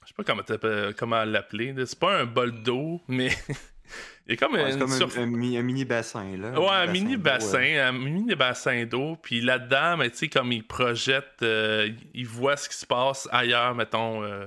Je 0.04 0.08
sais 0.08 0.13
pas 0.17 0.23
comment, 0.23 0.43
t'appelles- 0.43 0.93
comment 0.97 1.23
l'appeler. 1.23 1.73
C'est 1.86 1.99
pas 1.99 2.17
un 2.19 2.25
bol 2.25 2.62
d'eau, 2.63 3.01
mais 3.08 3.30
il 4.27 4.32
y 4.32 4.34
a 4.34 4.36
comme 4.36 4.54
Ouais, 4.54 4.65
c'est 4.67 4.73
une 4.73 4.80
comme 4.80 4.91
un, 4.91 4.97
surf- 4.97 5.19
un 5.19 5.25
mi- 5.27 5.58
un 5.58 5.62
mini 5.62 5.86
bassin. 5.86 6.36
Là. 6.38 6.60
Ouais, 6.60 6.67
un 6.69 6.88
mini 6.88 7.17
bassin, 7.17 7.62
euh. 7.63 7.89
un 7.89 7.91
mini 7.93 8.36
bassin 8.36 8.86
d'eau. 8.86 9.15
Puis 9.21 9.41
là-dedans, 9.41 9.97
tu 10.04 10.10
sais, 10.15 10.27
comme 10.27 10.51
il 10.51 10.65
projette, 10.67 11.41
euh, 11.43 11.89
il 12.13 12.27
voit 12.27 12.58
ce 12.58 12.67
qui 12.67 12.75
se 12.77 12.86
passe 12.86 13.30
ailleurs, 13.32 13.75
mettons. 13.75 14.23
euh, 14.23 14.45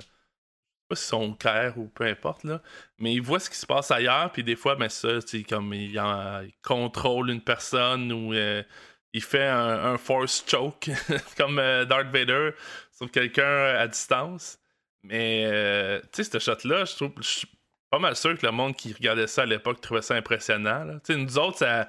si 0.94 1.06
son 1.06 1.34
Caire 1.34 1.78
ou 1.78 1.88
peu 1.88 2.04
importe, 2.04 2.44
là. 2.44 2.60
Mais 2.98 3.14
il 3.14 3.22
voit 3.22 3.40
ce 3.40 3.50
qui 3.50 3.56
se 3.56 3.66
passe 3.66 3.90
ailleurs, 3.90 4.30
puis 4.32 4.44
des 4.44 4.56
fois, 4.56 4.76
ben 4.76 4.88
ça, 4.88 5.18
comme 5.48 5.74
il, 5.74 5.98
en- 6.00 6.42
contrôle 6.62 7.30
une 7.30 7.40
personne 7.40 8.12
ou 8.12 8.32
euh, 8.34 8.62
il 9.12 9.22
fait 9.22 9.46
un, 9.46 9.96
force 9.98 10.44
choke, 10.46 10.90
comme 11.36 11.58
euh, 11.58 11.84
Darth 11.84 12.08
Vader, 12.08 12.50
sur 12.92 13.10
quelqu'un 13.10 13.76
à 13.76 13.86
distance. 13.86 14.58
Mais, 15.02 15.44
euh, 15.46 16.00
tu 16.12 16.24
sais, 16.24 16.24
ce 16.24 16.38
shot-là, 16.38 16.84
je 16.84 16.96
trouve. 16.96 17.12
Je 17.18 17.28
suis 17.28 17.48
pas 17.90 17.98
mal 17.98 18.16
sûr 18.16 18.36
que 18.36 18.44
le 18.44 18.50
monde 18.52 18.74
qui 18.74 18.92
regardait 18.92 19.28
ça 19.28 19.42
à 19.42 19.46
l'époque 19.46 19.80
trouvait 19.80 20.02
ça 20.02 20.14
impressionnant. 20.14 20.98
nous 21.08 21.38
autres, 21.38 21.58
ça, 21.58 21.88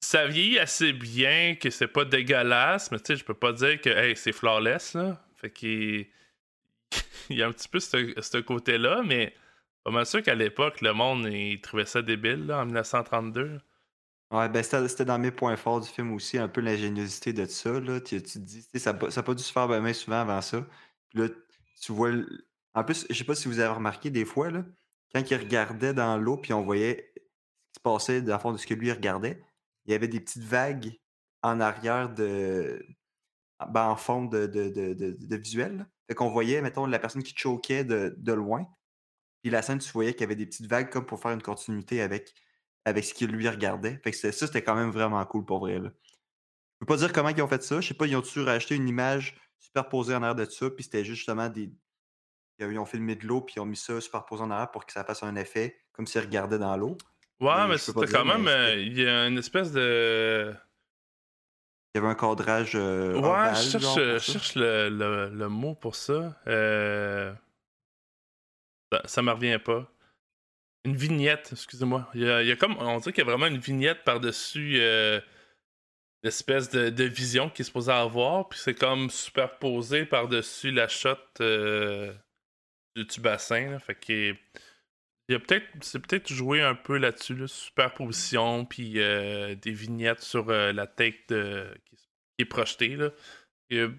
ça 0.00 0.26
vieillit 0.26 0.58
assez 0.58 0.92
bien, 0.92 1.54
que 1.54 1.70
c'est 1.70 1.86
pas 1.86 2.04
dégueulasse, 2.04 2.90
mais 2.90 2.98
tu 2.98 3.06
sais, 3.06 3.16
je 3.16 3.24
peux 3.24 3.34
pas 3.34 3.52
dire 3.52 3.80
que 3.80 3.90
hey, 3.90 4.16
c'est 4.16 4.32
flawless. 4.32 4.94
Là. 4.94 5.22
Fait 5.36 5.50
qu'il 5.50 6.06
il 7.30 7.36
y 7.38 7.42
a 7.42 7.48
un 7.48 7.52
petit 7.52 7.68
peu 7.68 7.80
ce, 7.80 8.40
côté-là, 8.40 9.02
mais 9.04 9.34
pas 9.84 9.90
mal 9.90 10.06
sûr 10.06 10.22
qu'à 10.22 10.34
l'époque, 10.34 10.80
le 10.80 10.92
monde 10.92 11.26
il 11.26 11.60
trouvait 11.60 11.86
ça 11.86 12.02
débile 12.02 12.46
là, 12.46 12.60
en 12.62 12.66
1932. 12.66 13.60
Ouais, 14.30 14.48
ben 14.50 14.62
c'était 14.62 15.06
dans 15.06 15.18
mes 15.18 15.30
points 15.30 15.56
forts 15.56 15.80
du 15.80 15.88
film 15.88 16.12
aussi, 16.12 16.36
un 16.36 16.48
peu 16.48 16.60
l'ingéniosité 16.60 17.32
de 17.32 17.46
ça. 17.46 17.80
Là. 17.80 18.00
Tu, 18.00 18.22
tu 18.22 18.34
te 18.34 18.38
dis, 18.38 18.62
ça 18.74 18.92
n'a 18.92 19.22
pas, 19.22 19.34
dû 19.34 19.42
se 19.42 19.52
faire 19.52 19.68
ben, 19.68 19.82
ben 19.82 19.94
souvent 19.94 20.20
avant 20.20 20.42
ça. 20.42 20.66
Là, 21.14 21.28
tu 21.80 21.92
vois. 21.92 22.10
En 22.74 22.84
plus, 22.84 23.06
je 23.08 23.14
sais 23.14 23.24
pas 23.24 23.34
si 23.34 23.48
vous 23.48 23.58
avez 23.58 23.72
remarqué 23.72 24.10
des 24.10 24.26
fois, 24.26 24.50
là, 24.50 24.64
quand 25.14 25.30
il 25.30 25.36
regardait 25.36 25.94
dans 25.94 26.18
l'eau, 26.18 26.36
puis 26.36 26.52
on 26.52 26.62
voyait 26.62 27.10
ce 27.16 27.20
qui 27.20 27.74
se 27.76 27.80
passait 27.80 28.22
dans 28.22 28.34
le 28.34 28.38
fond 28.40 28.52
de 28.52 28.58
ce 28.58 28.66
que 28.66 28.74
lui 28.74 28.92
regardait, 28.92 29.42
il 29.86 29.92
y 29.92 29.94
avait 29.94 30.08
des 30.08 30.20
petites 30.20 30.44
vagues 30.44 30.98
en 31.42 31.60
arrière 31.60 32.10
de. 32.10 32.84
Ben, 33.70 33.88
en 33.88 33.96
fond 33.96 34.24
de, 34.24 34.46
de, 34.46 34.68
de, 34.68 34.94
de, 34.94 35.16
de 35.18 35.36
visuel. 35.36 35.86
Fait 36.08 36.14
qu'on 36.14 36.30
voyait, 36.30 36.62
mettons, 36.62 36.86
la 36.86 36.98
personne 36.98 37.22
qui 37.22 37.34
choquait 37.36 37.84
de, 37.84 38.14
de 38.16 38.32
loin. 38.32 38.66
Puis 39.42 39.50
la 39.50 39.62
scène, 39.62 39.78
tu 39.78 39.90
voyais 39.92 40.12
qu'il 40.12 40.22
y 40.22 40.24
avait 40.24 40.36
des 40.36 40.46
petites 40.46 40.66
vagues 40.66 40.90
comme 40.90 41.06
pour 41.06 41.20
faire 41.20 41.30
une 41.32 41.42
continuité 41.42 42.00
avec, 42.02 42.34
avec 42.84 43.04
ce 43.04 43.14
qu'il 43.14 43.30
lui 43.30 43.48
regardait. 43.48 44.00
Fait 44.02 44.10
que 44.10 44.16
ça, 44.16 44.32
c'était 44.32 44.62
quand 44.62 44.74
même 44.74 44.90
vraiment 44.90 45.24
cool 45.26 45.44
pour 45.44 45.60
vrai. 45.60 45.78
Là. 45.78 45.90
Je 45.92 46.78
peux 46.80 46.86
pas 46.86 46.96
dire 46.96 47.12
comment 47.12 47.28
ils 47.28 47.42
ont 47.42 47.48
fait 47.48 47.62
ça. 47.62 47.80
Je 47.80 47.88
sais 47.88 47.94
pas, 47.94 48.06
ils 48.06 48.16
ont-tu 48.16 48.40
racheté 48.40 48.74
une 48.74 48.88
image 48.88 49.36
superposée 49.58 50.14
en 50.14 50.22
arrière 50.22 50.34
de 50.34 50.44
ça, 50.44 50.70
puis 50.70 50.84
c'était 50.84 51.04
juste 51.04 51.18
justement 51.18 51.48
des. 51.48 51.70
Ils 52.60 52.78
ont 52.78 52.86
filmé 52.86 53.14
de 53.14 53.26
l'eau, 53.26 53.40
puis 53.42 53.54
ils 53.56 53.60
ont 53.60 53.66
mis 53.66 53.76
ça 53.76 54.00
superposé 54.00 54.42
en 54.42 54.50
arrière 54.50 54.70
pour 54.70 54.84
que 54.86 54.92
ça 54.92 55.04
fasse 55.04 55.22
un 55.22 55.36
effet 55.36 55.78
comme 55.92 56.06
s'ils 56.06 56.20
regardaient 56.22 56.58
dans 56.58 56.76
l'eau. 56.76 56.96
Ouais, 57.40 57.68
Mais 57.68 57.78
c'était 57.78 58.06
quand 58.06 58.24
dire, 58.24 58.38
même. 58.38 58.48
euh, 58.48 58.74
Il 58.80 58.98
y 58.98 59.06
a 59.06 59.26
une 59.28 59.38
espèce 59.38 59.70
de. 59.70 60.52
Il 61.94 61.98
y 61.98 62.04
avait 62.04 62.08
un 62.08 62.14
cadrage. 62.14 62.72
euh, 62.74 63.12
Ouais, 63.14 63.18
ovale, 63.18 63.56
je 63.56 63.70
cherche, 63.70 63.82
genre, 63.82 63.98
je 63.98 64.18
cherche 64.18 64.54
le, 64.54 64.88
le- 64.88 65.30
le 65.30 65.48
mot 65.48 65.74
pour 65.74 65.96
ça. 65.96 66.38
Euh, 66.46 67.32
Ça, 68.92 69.02
ça 69.06 69.22
me 69.22 69.32
revient 69.32 69.58
pas. 69.62 69.90
Une 70.84 70.96
vignette, 70.96 71.50
excusez-moi. 71.52 72.08
Il 72.14 72.22
y 72.22 72.30
a, 72.30 72.42
il 72.42 72.48
y 72.48 72.52
a 72.52 72.56
comme. 72.56 72.76
On 72.78 72.98
dirait 72.98 73.12
qu'il 73.12 73.24
y 73.24 73.26
a 73.26 73.30
vraiment 73.30 73.46
une 73.46 73.58
vignette 73.58 74.04
par-dessus 74.04 74.76
euh, 74.80 75.20
l'espèce 76.22 76.70
de, 76.70 76.88
de 76.88 77.04
vision 77.04 77.50
qu'il 77.50 77.62
est 77.62 77.66
supposé 77.66 77.90
avoir. 77.92 78.48
Puis 78.48 78.58
c'est 78.60 78.74
comme 78.74 79.10
superposé 79.10 80.04
par-dessus 80.06 80.70
la 80.70 80.88
shot 80.88 81.16
du, 81.40 83.04
du 83.04 83.20
bassin. 83.20 83.70
là. 83.70 83.78
Fait 83.78 83.94
que. 83.94 84.34
Il 85.28 85.32
y 85.32 85.36
a 85.36 85.40
peut-être. 85.40 85.66
C'est 85.82 85.98
peut-être 85.98 86.32
joué 86.32 86.62
un 86.62 86.74
peu 86.74 86.96
là-dessus, 86.96 87.34
là, 87.34 87.46
superposition, 87.46 88.64
puis 88.64 88.94
euh, 88.96 89.54
des 89.54 89.72
vignettes 89.72 90.22
sur 90.22 90.48
euh, 90.48 90.72
la 90.72 90.86
tête 90.86 91.26
qui, 91.28 91.96
est 92.38 92.44
projetée. 92.46 92.96
Là. 92.96 93.10
Euh, 93.72 93.90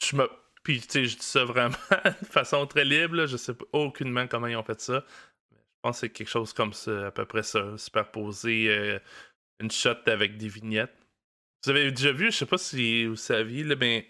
je 0.00 0.16
me. 0.16 0.28
Puis, 0.62 0.80
tu 0.80 0.88
sais, 0.90 1.04
je 1.06 1.16
dis 1.16 1.24
ça 1.24 1.44
vraiment 1.44 1.74
de 2.04 2.26
façon 2.26 2.66
très 2.66 2.84
libre. 2.84 3.16
là. 3.16 3.26
Je 3.26 3.36
sais 3.36 3.54
aucunement 3.72 4.28
comment 4.28 4.46
ils 4.46 4.56
ont 4.56 4.62
fait 4.62 4.80
ça. 4.80 5.04
Mais 5.50 5.58
je 5.58 5.80
pense 5.82 5.96
que 5.96 6.00
c'est 6.06 6.12
quelque 6.12 6.28
chose 6.28 6.52
comme 6.52 6.72
ça, 6.72 7.08
à 7.08 7.10
peu 7.10 7.26
près 7.26 7.42
ça. 7.42 7.76
Superposer 7.76 9.00
une 9.60 9.70
shot 9.70 9.96
avec 10.06 10.38
des 10.38 10.48
vignettes. 10.48 10.96
Vous 11.64 11.70
avez 11.70 11.90
déjà 11.90 12.12
vu, 12.12 12.26
je 12.26 12.38
sais 12.38 12.46
pas 12.46 12.58
si 12.58 13.06
vous 13.06 13.16
saviez, 13.16 13.64
là, 13.64 13.74
mais 13.76 14.06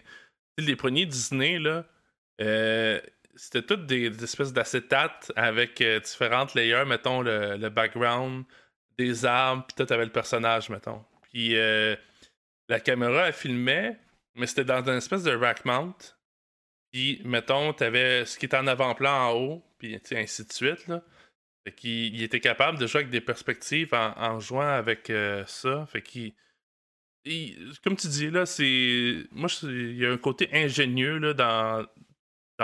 les 0.59 0.75
premiers 0.75 1.07
Disney, 1.07 1.57
là, 1.57 1.85
c'était 3.35 3.61
toutes 3.63 3.85
des, 3.85 4.07
espèces 4.23 4.53
d'acétates 4.53 5.31
avec 5.35 5.81
euh, 5.81 5.99
différentes 5.99 6.53
layers, 6.55 6.85
mettons 6.85 7.21
le, 7.21 7.57
le 7.57 7.69
background, 7.69 8.45
des 8.97 9.25
arbres, 9.25 9.65
puis 9.67 9.85
tout 9.85 9.91
avait 9.93 10.05
le 10.05 10.11
personnage, 10.11 10.69
mettons. 10.69 11.03
Puis 11.31 11.55
euh, 11.55 11.95
la 12.69 12.79
caméra, 12.79 13.27
elle 13.27 13.33
filmait, 13.33 13.97
mais 14.35 14.47
c'était 14.47 14.65
dans 14.65 14.83
une 14.83 14.97
espèce 14.97 15.23
de 15.23 15.35
rack 15.35 15.65
mount. 15.65 16.17
Puis, 16.91 17.21
mettons, 17.25 17.73
t'avais 17.73 18.23
ce 18.25 18.37
qui 18.37 18.45
était 18.45 18.57
en 18.57 18.67
avant-plan 18.67 19.11
en 19.11 19.31
haut, 19.31 19.63
puis 19.79 19.99
ainsi 20.11 20.45
de 20.45 20.53
suite, 20.53 20.87
là. 20.87 21.03
Fait 21.65 21.71
qu'il 21.73 22.13
il 22.13 22.21
était 22.21 22.39
capable 22.41 22.77
de 22.77 22.85
jouer 22.87 22.99
avec 22.99 23.09
des 23.09 23.21
perspectives 23.21 23.93
en, 23.93 24.39
jouant 24.39 24.67
avec 24.67 25.09
euh, 25.09 25.45
ça. 25.47 25.85
Fait 25.87 26.01
qu'il. 26.01 26.33
il- 27.25 27.71
Comme 27.83 27.95
tu 27.95 28.07
dis, 28.07 28.29
là, 28.29 28.45
c'est. 28.45 29.25
Moi, 29.31 29.49
il 29.63 29.97
y 29.97 30.05
a 30.05 30.11
un 30.11 30.17
côté 30.17 30.49
ingénieux, 30.51 31.17
là, 31.19 31.33
dans, 31.33 31.85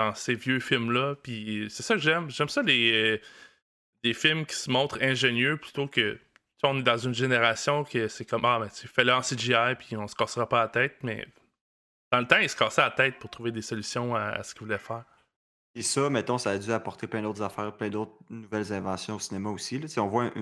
dans 0.00 0.14
ces 0.14 0.34
vieux 0.34 0.60
films-là. 0.60 1.16
Puis 1.22 1.66
c'est 1.70 1.82
ça 1.82 1.94
que 1.94 2.00
j'aime. 2.00 2.30
J'aime 2.30 2.48
ça, 2.48 2.62
les, 2.62 3.20
euh, 4.04 4.12
films 4.12 4.46
qui 4.46 4.56
se 4.56 4.70
montrent 4.70 4.98
ingénieux 5.02 5.56
plutôt 5.56 5.86
que. 5.86 6.18
on 6.62 6.78
est 6.78 6.82
dans 6.82 6.98
une 6.98 7.14
génération 7.14 7.84
que 7.84 8.08
c'est 8.08 8.24
comme 8.24 8.44
Ah, 8.44 8.58
ben, 8.58 8.68
tu 8.68 8.88
fais-le 8.88 9.12
en 9.12 9.20
CGI, 9.20 9.74
puis 9.78 9.96
on 9.96 10.06
se 10.06 10.14
cassera 10.14 10.48
pas 10.48 10.60
la 10.60 10.68
tête. 10.68 10.96
Mais 11.02 11.26
dans 12.10 12.18
le 12.18 12.26
temps, 12.26 12.38
ils 12.38 12.48
se 12.48 12.56
cassaient 12.56 12.82
la 12.82 12.90
tête 12.90 13.18
pour 13.18 13.30
trouver 13.30 13.52
des 13.52 13.62
solutions 13.62 14.14
à, 14.14 14.42
ce 14.42 14.54
qu'ils 14.54 14.64
voulaient 14.66 14.78
faire. 14.78 15.04
Et 15.74 15.82
ça, 15.82 16.10
mettons, 16.10 16.38
ça 16.38 16.50
a 16.50 16.58
dû 16.58 16.72
apporter 16.72 17.06
plein 17.06 17.22
d'autres 17.22 17.42
affaires, 17.42 17.76
plein 17.76 17.90
d'autres 17.90 18.16
nouvelles 18.28 18.72
inventions 18.72 19.16
au 19.16 19.20
cinéma 19.20 19.50
aussi. 19.50 19.78
Là. 19.78 19.86
On 19.98 20.08
voit 20.08 20.32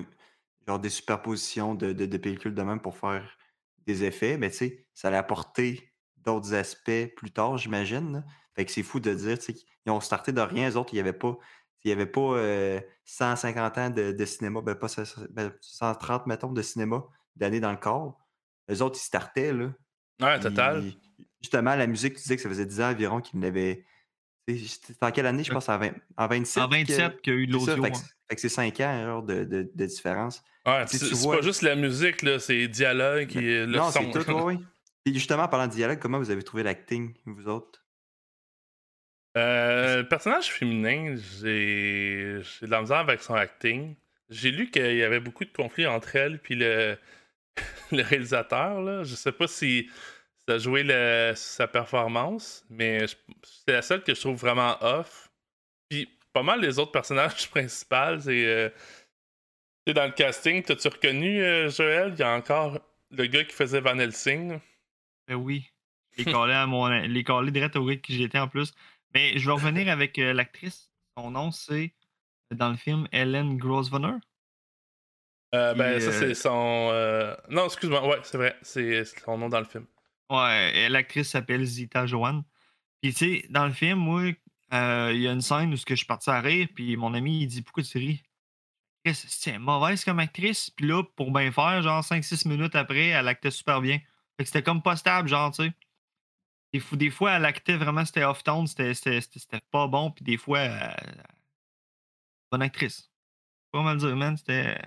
genre 0.67 0.79
des 0.79 0.89
superpositions 0.89 1.75
de, 1.75 1.93
de, 1.93 2.07
de 2.07 2.17
pellicules 2.17 2.55
de 2.55 2.63
même 2.63 2.81
pour 2.81 2.97
faire 2.97 3.37
des 3.87 4.05
effets, 4.05 4.37
mais 4.39 4.51
tu 4.51 4.57
sais, 4.57 4.87
ça 4.95 5.09
allait 5.09 5.17
apporter 5.17 5.93
d'autres 6.19 6.55
aspects 6.55 7.15
plus 7.17 7.31
tard, 7.31 7.57
j'imagine. 7.57 8.25
Fait 8.59 8.65
que 8.65 8.73
c'est 8.73 8.83
fou 8.83 8.99
de 8.99 9.15
dire, 9.15 9.39
qu'ils 9.39 9.57
ont 9.87 10.01
starté 10.01 10.33
de 10.33 10.41
rien, 10.41 10.69
eux 10.69 10.77
autres, 10.77 10.93
il 10.93 10.97
n'y 10.97 11.01
avait 11.01 11.13
pas, 11.13 11.39
il 11.85 11.91
y 11.91 11.93
avait 11.93 12.07
pas 12.07 12.33
euh, 12.33 12.81
150 13.05 13.79
ans 13.79 13.91
de, 13.91 14.11
de 14.11 14.25
cinéma, 14.25 14.61
ben 14.63 14.75
pas 14.75 14.89
100 14.89 15.05
ben, 15.31 15.53
130, 15.61 16.27
mettons, 16.27 16.51
de 16.51 16.61
cinéma 16.61 17.05
d'années 17.37 17.61
dans 17.61 17.71
le 17.71 17.77
corps. 17.77 18.19
Les 18.67 18.83
autres, 18.83 18.99
ils 18.99 19.05
startaient, 19.05 19.53
là. 19.53 19.73
Ouais, 20.21 20.41
total. 20.41 20.83
Justement, 21.41 21.77
la 21.77 21.87
musique, 21.87 22.15
tu 22.17 22.23
disais 22.23 22.35
que 22.35 22.43
ça 22.43 22.49
faisait 22.49 22.67
10 22.67 22.81
ans 22.81 22.91
environ 22.91 23.21
qu'ils 23.21 23.39
l'avaient. 23.39 23.85
C'était 24.49 24.97
en 25.03 25.13
quelle 25.13 25.27
année, 25.27 25.45
je 25.45 25.53
pense, 25.53 25.69
en, 25.69 25.79
20 25.79 25.93
en 26.17 26.27
27? 26.27 26.63
En 26.65 26.69
27 26.69 27.23
qu'il 27.23 27.33
y 27.33 27.37
a 27.37 27.39
eu 27.39 27.47
de 27.47 27.53
l'audio. 27.53 27.81
fait 27.85 27.91
que, 27.93 27.99
fait 27.99 28.35
que 28.35 28.41
c'est 28.41 28.49
5 28.49 28.81
ans 28.81 29.05
genre, 29.05 29.23
de, 29.23 29.45
de, 29.45 29.71
de 29.73 29.87
différence. 29.87 30.43
Ouais, 30.67 30.83
c'est 30.89 31.13
vois- 31.13 31.37
pas 31.37 31.43
juste 31.43 31.63
la 31.63 31.77
musique, 31.77 32.23
là, 32.23 32.41
c'est 32.41 32.67
dialogue 32.67 33.37
et 33.37 33.67
le 33.67 33.67
non, 33.67 33.93
son. 33.93 34.13
c'est 34.13 34.25
tout, 34.25 34.33
oui. 34.33 34.59
Et 35.07 35.15
justement, 35.15 35.45
en 35.45 35.49
parlant 35.49 35.69
de 35.69 35.73
dialogue, 35.73 36.01
comment 36.01 36.19
vous 36.19 36.33
avez 36.33 36.43
trouvé 36.43 36.65
l'acting, 36.65 37.15
vous 37.25 37.47
autres? 37.47 37.85
Euh, 39.39 39.97
le 39.99 40.09
personnage 40.09 40.51
féminin, 40.53 41.15
j'ai 41.41 42.41
de 42.63 42.67
la 42.67 42.81
misère 42.81 42.99
avec 42.99 43.23
son 43.23 43.35
acting. 43.35 43.95
J'ai 44.31 44.51
lu 44.51 44.71
qu'il 44.71 44.97
y 44.97 45.03
avait 45.03 45.21
beaucoup 45.21 45.45
de 45.45 45.51
conflits 45.53 45.87
entre 45.87 46.17
elle 46.17 46.39
puis 46.39 46.55
le, 46.55 46.99
le 47.93 48.03
réalisateur. 48.03 48.81
Là. 48.83 49.05
Je 49.05 49.15
sais 49.15 49.33
pas 49.33 49.47
si 49.47 49.89
ça 50.47 50.55
a 50.55 50.59
joué 50.59 50.83
le- 50.83 51.33
sa 51.37 51.67
performance, 51.69 52.65
mais 52.71 53.07
je- 53.07 53.15
c'est 53.43 53.73
la 53.73 53.83
seule 53.83 54.03
que 54.03 54.15
je 54.15 54.21
trouve 54.21 54.37
vraiment 54.39 54.77
off. 54.83 55.31
Puis 55.89 56.09
pas 56.33 56.43
mal 56.43 56.61
les 56.61 56.79
autres 56.79 56.93
personnages 56.93 57.49
principaux, 57.51 58.19
c'est 58.21 58.47
euh, 58.47 58.69
dans 59.87 60.05
le 60.07 60.13
casting, 60.13 60.63
t'as-tu 60.63 60.89
reconnu 60.89 61.43
euh, 61.43 61.71
Joël? 61.71 62.13
Il 62.15 62.19
y 62.19 62.23
a 62.23 62.35
encore 62.35 62.79
le 63.11 63.25
gars 63.27 63.45
qui 63.45 63.55
faisait 63.55 63.81
Van 63.81 63.99
Helsing. 63.99 64.59
Ben 65.27 65.35
oui. 65.37 65.71
Les 66.19 66.25
collés 66.31 66.53
à 66.53 66.67
mon. 66.67 66.89
Les 66.89 67.25
collés 67.25 67.51
direct 67.51 67.77
au 67.77 67.87
gars 67.87 67.97
qui 67.97 68.15
j'étais 68.17 68.39
en 68.39 68.49
plus. 68.49 68.75
Mais 69.15 69.39
je 69.39 69.47
vais 69.47 69.53
revenir 69.53 69.89
avec 69.89 70.19
euh, 70.19 70.33
l'actrice. 70.33 70.91
Son 71.17 71.31
nom, 71.31 71.51
c'est 71.51 71.95
dans 72.55 72.71
le 72.71 72.77
film 72.77 73.09
Ellen 73.13 73.57
Grosvenor. 73.57 74.19
Euh, 75.55 75.75
ben, 75.75 75.99
ça, 75.99 76.09
euh, 76.09 76.13
c'est 76.13 76.35
son. 76.35 76.91
euh, 76.93 77.35
Non, 77.49 77.65
excuse-moi, 77.67 78.07
ouais, 78.07 78.19
c'est 78.23 78.37
vrai, 78.37 78.57
c'est 78.63 79.05
son 79.05 79.39
nom 79.39 79.49
dans 79.49 79.61
le 79.61 79.65
film. 79.65 79.87
Ouais, 80.31 80.89
l'actrice 80.91 81.31
s'appelle 81.31 81.65
Zita 81.65 82.07
Joanne. 82.07 82.43
Puis 83.01 83.15
tu 83.15 83.41
sais, 83.41 83.47
dans 83.49 83.67
le 83.67 83.73
film, 83.73 83.99
moi, 83.99 84.23
euh, 84.75 85.11
il 85.15 85.23
y 85.23 85.29
a 85.29 85.33
une 85.33 85.41
scène 85.41 85.73
où 85.73 85.77
je 85.77 85.95
suis 85.95 86.07
parti 86.07 86.29
à 86.29 86.41
rire, 86.41 86.69
puis 86.75 86.97
mon 86.97 87.15
ami, 87.15 87.43
il 87.43 87.47
dit 87.47 87.63
Pourquoi 87.63 87.83
tu 87.83 87.97
ris? 87.99 88.23
C'est 89.15 89.59
mauvaise 89.59 90.05
comme 90.05 90.19
actrice. 90.19 90.69
Puis 90.71 90.87
là, 90.87 91.03
pour 91.17 91.31
bien 91.33 91.51
faire, 91.51 91.81
genre 91.81 92.05
5-6 92.05 92.47
minutes 92.47 92.75
après, 92.75 93.07
elle 93.09 93.27
actait 93.29 93.51
super 93.51 93.81
bien. 93.81 93.99
Fait 94.37 94.45
que 94.45 94.47
c'était 94.47 94.63
comme 94.63 94.83
pas 94.83 94.97
stable, 94.97 95.29
genre, 95.29 95.51
tu 95.51 95.65
sais. 95.65 95.73
Des, 96.73 96.81
fois- 96.81 96.99
des 96.99 97.11
fois, 97.11 97.33
elle 97.33 97.45
actait 97.45 97.77
vraiment, 97.77 98.05
c'était 98.05 98.25
off-tone, 98.25 98.67
c'était- 98.67 98.93
pas 99.71 99.87
bon, 99.87 100.11
puis 100.11 100.25
des 100.25 100.37
fois, 100.37 100.59
euh, 100.59 100.91
bonne 102.53 102.63
actrice. 102.63 103.11
Pas 103.73 103.83
mal 103.83 103.99
dire, 103.99 104.17
man, 104.17 104.37
c'était. 104.37 104.79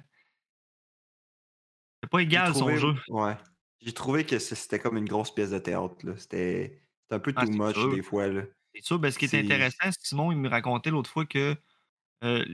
C'était 1.96 2.10
pas 2.10 2.22
égal 2.22 2.56
son 2.56 2.76
jeu. 2.76 2.94
Ouais. 3.10 3.36
J'ai 3.82 3.94
trouvé 3.94 4.26
que 4.26 4.38
c'était 4.40 4.80
comme 4.80 4.98
une 4.98 5.06
grosse 5.08 5.34
pièce 5.34 5.52
de 5.52 5.60
théâtre. 5.60 5.96
là. 6.06 6.18
C'était 6.18 6.82
un 7.10 7.20
peu 7.20 7.34
Ah, 7.36 7.46
too 7.46 7.52
much 7.52 7.76
sûr. 7.76 7.94
des 7.96 8.02
fois. 8.04 8.28
Là. 8.28 8.44
C'est 8.76 8.84
sûr, 8.84 9.00
ben, 9.00 9.12
ce 9.12 9.18
qui 9.20 9.26
est 9.26 9.28
C'est- 9.28 9.44
intéressant, 9.44 9.90
Simon, 10.00 10.32
il 10.32 10.38
me 10.38 10.50
racontait 10.50 10.90
l'autre 10.92 11.10
fois 11.10 11.26
que 11.26 11.56
euh, 12.24 12.46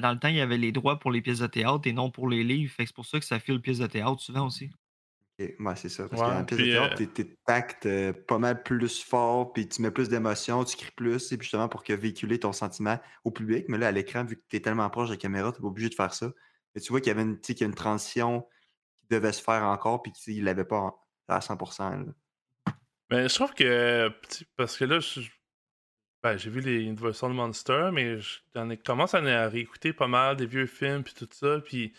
dans 0.00 0.12
le 0.12 0.18
temps, 0.18 0.28
il 0.28 0.36
y 0.36 0.40
avait 0.40 0.58
les 0.58 0.72
droits 0.72 0.98
pour 0.98 1.10
les 1.12 1.20
pièces 1.22 1.38
de 1.40 1.46
théâtre 1.46 1.86
et 1.86 1.92
non 1.92 2.10
pour 2.10 2.28
les 2.28 2.42
livres. 2.44 2.72
C'est 2.76 2.92
pour 2.92 3.06
ça 3.06 3.18
que 3.20 3.24
ça 3.26 3.38
file 3.38 3.60
pièces 3.60 3.78
de 3.78 3.86
théâtre 3.86 4.20
souvent 4.20 4.46
aussi. 4.46 4.70
Ok, 5.40 5.54
Ouais, 5.58 5.76
c'est 5.76 5.88
ça. 5.88 6.08
Parce 6.08 6.20
Ouais, 6.22 6.28
qu'en 6.28 6.44
pièce 6.44 6.60
de 6.60 6.64
théâtre, 6.64 6.92
euh, 6.94 6.96
t'es- 7.06 7.24
t'es 7.24 7.36
tacte 7.46 7.86
euh, 7.86 8.12
pas 8.12 8.38
mal 8.38 8.62
plus 8.62 9.02
fort, 9.02 9.52
puis 9.52 9.66
tu 9.68 9.80
mets 9.82 9.90
plus 9.90 10.08
d'émotion, 10.08 10.64
tu 10.64 10.76
cries 10.76 10.90
plus, 10.94 11.32
et 11.32 11.36
puis 11.38 11.44
justement 11.46 11.68
pour 11.68 11.82
que 11.84 11.92
véhiculer 11.92 12.38
ton 12.38 12.52
sentiment 12.52 12.98
au 13.24 13.30
public. 13.30 13.64
Mais 13.68 13.78
là, 13.78 13.88
à 13.88 13.92
l'écran, 13.92 14.24
vu 14.24 14.36
que 14.36 14.42
tu 14.48 14.56
es 14.56 14.60
tellement 14.60 14.88
proche 14.90 15.08
de 15.08 15.14
la 15.14 15.18
caméra, 15.18 15.50
tu 15.52 15.60
pas 15.60 15.66
obligé 15.66 15.88
de 15.88 15.94
faire 15.94 16.12
ça. 16.14 16.30
Mais 16.74 16.80
tu 16.80 16.90
vois 16.92 17.00
qu'il 17.00 17.08
y 17.08 17.10
avait 17.12 17.22
une, 17.22 17.40
qu'il 17.40 17.58
y 17.60 17.64
a 17.64 17.66
une 17.66 17.74
transition 17.74 18.46
qui 19.00 19.08
devait 19.10 19.32
se 19.32 19.42
faire 19.42 19.62
encore, 19.64 20.02
puis 20.02 20.12
qu'il 20.12 20.44
l'avait 20.44 20.64
pas 20.64 20.78
en- 20.78 20.98
à 21.28 21.40
100%. 21.40 21.90
là. 21.90 22.74
Mais 23.10 23.28
je 23.28 23.34
trouve 23.34 23.52
que. 23.54 24.10
Parce 24.56 24.76
que 24.76 24.84
là, 24.84 25.00
je- 25.00 25.20
ben, 26.22 26.36
j'ai 26.36 26.50
vu 26.50 26.60
les 26.60 26.82
Universal 26.84 27.32
Monster, 27.32 27.90
mais 27.92 28.18
je 28.20 28.38
j'en 28.54 28.70
ai- 28.70 28.76
commence 28.78 29.14
à 29.14 29.20
en 29.20 29.50
réécouter 29.50 29.92
pas 29.92 30.06
mal 30.08 30.36
des 30.36 30.46
vieux 30.46 30.66
films 30.66 31.02
puis 31.02 31.14
tout 31.14 31.28
ça. 31.32 31.60
Puis. 31.64 31.94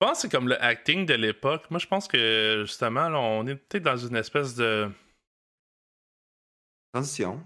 Je 0.00 0.06
pense 0.06 0.18
que 0.18 0.22
c'est 0.22 0.30
comme 0.30 0.48
le 0.48 0.62
acting 0.62 1.06
de 1.06 1.14
l'époque. 1.14 1.70
Moi, 1.70 1.78
je 1.78 1.86
pense 1.86 2.08
que 2.08 2.64
justement, 2.66 3.08
là, 3.08 3.18
on 3.18 3.46
est 3.46 3.54
peut-être 3.54 3.84
dans 3.84 3.96
une 3.96 4.16
espèce 4.16 4.54
de. 4.54 4.90
Transition. 6.92 7.42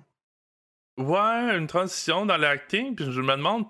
Ouais, 0.99 1.57
une 1.57 1.69
transition 1.69 2.27
dans 2.27 2.37
l'acting. 2.37 2.97
Puis 2.97 3.13
je 3.13 3.21
me 3.21 3.37
demande, 3.37 3.67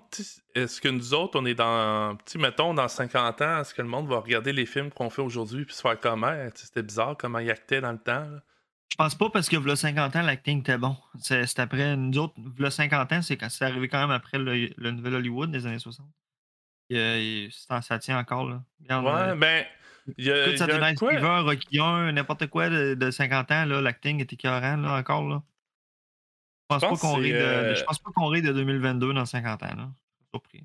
est-ce 0.55 0.81
que 0.81 0.87
nous 0.87 1.13
autres, 1.13 1.39
on 1.39 1.45
est 1.45 1.53
dans. 1.53 2.17
Sais, 2.25 2.39
mettons, 2.39 2.73
dans 2.73 2.87
50 2.87 3.41
ans, 3.41 3.61
est-ce 3.61 3.73
que 3.73 3.81
le 3.81 3.87
monde 3.87 4.07
va 4.07 4.19
regarder 4.19 4.53
les 4.53 4.65
films 4.65 4.89
qu'on 4.91 5.09
fait 5.09 5.21
aujourd'hui 5.21 5.65
puis 5.65 5.75
se 5.75 5.81
faire 5.81 5.99
comment? 5.99 6.33
C'était 6.55 6.81
bizarre 6.81 7.15
comment 7.17 7.39
ils 7.39 7.51
actaient 7.51 7.81
dans 7.81 7.91
le 7.91 7.99
temps. 7.99 8.27
là. 8.27 8.41
Je 8.89 8.95
pense 8.95 9.13
pas 9.13 9.29
parce 9.29 9.47
que 9.47 9.55
v'là 9.55 9.75
50 9.75 10.15
ans, 10.15 10.21
l'acting 10.23 10.61
était 10.61 10.77
bon. 10.77 10.97
C'est 11.21 11.59
après 11.59 11.95
nous 11.95 12.17
autres, 12.17 12.33
v'là 12.37 12.71
50 12.71 13.11
ans, 13.11 13.21
c'est 13.21 13.37
quand 13.37 13.49
c'est 13.49 13.65
arrivé 13.65 13.87
quand 13.87 13.99
même 13.99 14.11
après 14.11 14.39
le, 14.39 14.69
le 14.75 14.91
nouvel 14.91 15.13
Hollywood 15.15 15.51
des 15.51 15.67
années 15.67 15.77
60. 15.77 16.07
Euh, 16.91 17.47
ça, 17.51 17.81
ça 17.81 17.99
tient 17.99 18.17
encore 18.19 18.47
là. 18.49 18.63
Regarde, 18.81 19.05
Ouais, 19.05 19.11
euh, 19.31 19.35
ben. 19.35 19.65
Y 20.17 20.31
a, 20.31 20.37
écoute, 20.47 20.47
il 20.47 20.51
y 20.51 20.53
a 20.53 20.57
Saturday 20.57 20.79
Night 20.87 20.99
quoi? 20.99 21.11
Fever, 21.13 21.39
Rocky 21.41 21.79
1, 21.79 22.11
n'importe 22.13 22.47
quoi 22.47 22.69
de, 22.69 22.95
de 22.95 23.11
50 23.11 23.51
ans, 23.51 23.65
là, 23.65 23.81
l'acting 23.81 24.19
était 24.21 24.33
écœurant 24.33 24.77
là, 24.77 24.93
encore. 24.95 25.27
Là. 25.27 25.43
Je 26.71 26.75
pense, 26.75 26.81
pense 26.81 27.01
pas 27.01 27.07
qu'on 27.07 27.15
rit 27.15 27.31
de, 27.31 27.37
euh, 27.37 27.75
je 27.75 27.83
pense 27.83 27.99
pas 27.99 28.09
qu'on 28.15 28.27
rit 28.27 28.41
de 28.41 28.51
2022 28.51 29.13
dans 29.13 29.25
50 29.25 29.61
ans. 29.63 29.75
Là. 29.75 29.89
Je 29.91 30.23
suis 30.23 30.29
surpris. 30.33 30.63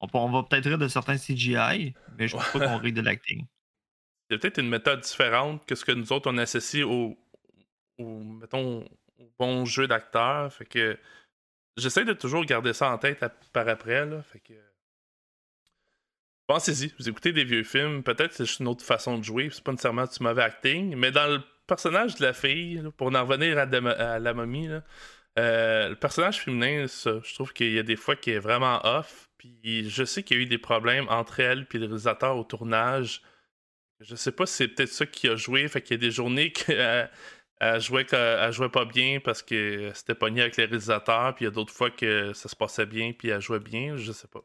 On, 0.00 0.06
on 0.12 0.30
va 0.30 0.42
peut-être 0.44 0.66
rire 0.66 0.78
de 0.78 0.86
certains 0.88 1.16
CGI, 1.16 1.94
mais 2.16 2.28
je 2.28 2.36
pense 2.36 2.48
pas 2.52 2.60
qu'on 2.60 2.78
rit 2.78 2.92
de 2.92 3.00
l'acting. 3.00 3.46
Il 4.30 4.34
y 4.34 4.36
a 4.36 4.38
peut-être 4.38 4.58
une 4.58 4.68
méthode 4.68 5.00
différente 5.00 5.64
que 5.66 5.74
ce 5.74 5.84
que 5.84 5.92
nous 5.92 6.12
autres 6.12 6.30
on 6.30 6.36
associe 6.38 6.84
au, 6.84 7.18
au 7.98 8.20
mettons, 8.22 8.84
au 9.18 9.32
bon 9.38 9.64
jeu 9.64 9.88
d'acteur. 9.88 10.52
Fait 10.52 10.66
que 10.66 10.98
j'essaie 11.76 12.04
de 12.04 12.12
toujours 12.12 12.44
garder 12.44 12.74
ça 12.74 12.92
en 12.92 12.98
tête 12.98 13.22
à- 13.24 13.30
par 13.52 13.66
après. 13.68 14.06
Là, 14.06 14.22
fait 14.22 14.38
que 14.40 14.52
pensez-y, 16.48 16.92
vous 16.98 17.08
écoutez 17.08 17.32
des 17.32 17.44
vieux 17.44 17.62
films, 17.62 18.02
peut-être 18.02 18.32
c'est 18.32 18.46
juste 18.46 18.60
une 18.60 18.68
autre 18.68 18.84
façon 18.84 19.18
de 19.18 19.22
jouer, 19.22 19.50
c'est 19.52 19.62
pas 19.62 19.70
nécessairement 19.70 20.06
du 20.06 20.22
mauvais 20.22 20.42
acting, 20.42 20.96
mais 20.96 21.12
dans 21.12 21.28
le 21.28 21.40
personnage 21.68 22.16
de 22.16 22.24
la 22.24 22.32
fille, 22.32 22.82
pour 22.96 23.14
en 23.14 23.24
revenir 23.24 23.58
à, 23.58 24.18
la 24.18 24.34
momie, 24.34 24.68
euh, 25.38 25.90
le 25.90 25.94
personnage 25.94 26.40
féminin, 26.40 26.88
ça, 26.88 27.20
je 27.22 27.34
trouve 27.34 27.52
qu'il 27.52 27.72
y 27.72 27.78
a 27.78 27.82
des 27.84 27.96
fois 27.96 28.16
qui 28.16 28.30
est 28.30 28.38
vraiment 28.40 28.80
off. 28.84 29.28
Puis 29.38 29.88
je 29.88 30.04
sais 30.04 30.22
qu'il 30.24 30.36
y 30.38 30.40
a 30.40 30.42
eu 30.42 30.46
des 30.46 30.58
problèmes 30.58 31.06
entre 31.08 31.40
elle 31.40 31.66
et 31.72 31.78
le 31.78 31.86
réalisateur 31.86 32.36
au 32.36 32.44
tournage. 32.44 33.22
Je 34.00 34.16
sais 34.16 34.32
pas 34.32 34.46
si 34.46 34.54
c'est 34.54 34.68
peut-être 34.68 34.92
ça 34.92 35.06
qui 35.06 35.28
a 35.28 35.36
joué. 35.36 35.68
Fait 35.68 35.82
qu'il 35.82 35.96
y 35.96 36.00
a 36.00 36.00
des 36.00 36.10
journées 36.10 36.52
qu'elle 36.52 37.10
elle 37.60 37.80
jouait, 37.80 38.06
jouait 38.52 38.68
pas 38.68 38.84
bien 38.84 39.20
parce 39.20 39.42
que 39.42 39.92
c'était 39.94 40.14
pogné 40.14 40.42
avec 40.42 40.56
les 40.56 40.64
réalisateurs. 40.64 41.34
Puis 41.34 41.44
il 41.44 41.48
y 41.48 41.48
a 41.48 41.52
d'autres 41.52 41.74
fois 41.74 41.90
que 41.90 42.32
ça 42.32 42.48
se 42.48 42.56
passait 42.56 42.86
bien 42.86 43.12
puis 43.12 43.28
elle 43.28 43.40
jouait 43.40 43.60
bien. 43.60 43.96
Je 43.96 44.12
sais 44.12 44.28
pas. 44.28 44.42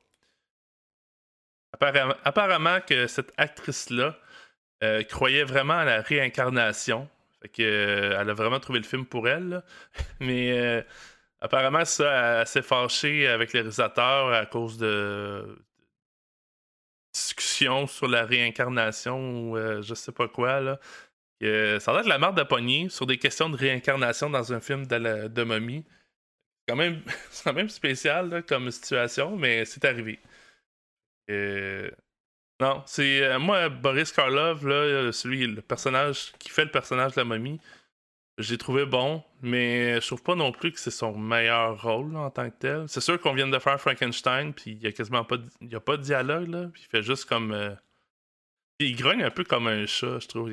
Apparemment, 1.79 2.79
que 2.81 3.07
cette 3.07 3.33
actrice-là, 3.37 4.15
euh, 4.83 5.03
croyait 5.03 5.45
vraiment 5.45 5.75
à 5.75 5.85
la 5.85 6.01
réincarnation. 6.01 7.07
Fait 7.41 7.49
que, 7.49 7.63
euh, 7.63 8.19
elle 8.19 8.29
a 8.29 8.33
vraiment 8.33 8.59
trouvé 8.59 8.79
le 8.79 8.85
film 8.85 9.05
pour 9.05 9.27
elle. 9.29 9.63
Mais 10.19 10.51
euh, 10.59 10.81
apparemment, 11.41 11.85
ça, 11.85 12.45
s'est 12.45 12.61
fâchée 12.61 13.27
avec 13.27 13.53
les 13.53 13.61
réalisateurs 13.61 14.33
à 14.33 14.45
cause 14.45 14.77
de 14.77 15.57
discussions 17.13 17.87
sur 17.87 18.07
la 18.07 18.25
réincarnation 18.25 19.51
ou 19.51 19.57
je 19.81 19.93
sais 19.93 20.11
pas 20.11 20.27
quoi. 20.27 20.79
Ça 21.41 21.91
doit 21.91 22.01
être 22.01 22.07
la 22.07 22.17
marque 22.17 22.35
de 22.35 22.89
sur 22.89 23.05
des 23.05 23.17
questions 23.17 23.49
de 23.49 23.57
réincarnation 23.57 24.29
dans 24.29 24.53
un 24.53 24.59
film 24.59 24.87
de, 24.87 24.95
la-. 24.95 25.29
C'est 26.67 27.43
quand 27.43 27.53
même, 27.53 27.69
spécial 27.69 28.43
comme 28.47 28.71
situation, 28.71 29.35
mais 29.35 29.65
c'est 29.65 29.83
arrivé. 29.85 30.19
Euh, 31.29 31.89
non, 32.59 32.83
c'est 32.85 33.23
euh, 33.23 33.39
moi 33.39 33.69
Boris 33.69 34.11
Karloff 34.11 34.63
là, 34.63 34.75
euh, 34.75 35.11
celui 35.11 35.47
le 35.47 35.61
personnage 35.61 36.33
qui 36.39 36.49
fait 36.49 36.65
le 36.65 36.71
personnage 36.71 37.13
de 37.13 37.21
la 37.21 37.25
momie. 37.25 37.59
J'ai 38.39 38.57
trouvé 38.57 38.85
bon, 38.85 39.23
mais 39.41 40.01
je 40.01 40.07
trouve 40.07 40.23
pas 40.23 40.35
non 40.35 40.51
plus 40.51 40.71
que 40.71 40.79
c'est 40.79 40.91
son 40.91 41.15
meilleur 41.15 41.79
rôle 41.81 42.15
en 42.15 42.31
tant 42.31 42.49
que 42.49 42.55
tel. 42.57 42.85
C'est 42.87 43.01
sûr 43.01 43.19
qu'on 43.21 43.33
vient 43.33 43.47
de 43.47 43.59
faire 43.59 43.79
Frankenstein, 43.79 44.53
puis 44.53 44.71
il 44.71 44.81
y 44.81 44.87
a 44.87 44.91
quasiment 44.91 45.23
pas 45.23 45.37
de, 45.37 45.47
y 45.61 45.75
a 45.75 45.79
pas 45.79 45.97
de 45.97 46.01
dialogue 46.01 46.47
là, 46.47 46.67
puis 46.73 46.83
il 46.83 46.89
fait 46.89 47.03
juste 47.03 47.25
comme 47.25 47.77
il 48.79 48.95
grogne 48.95 49.23
un 49.23 49.31
peu 49.31 49.43
comme 49.43 49.67
un 49.67 49.85
chat, 49.85 50.19
je 50.19 50.27
trouve, 50.27 50.49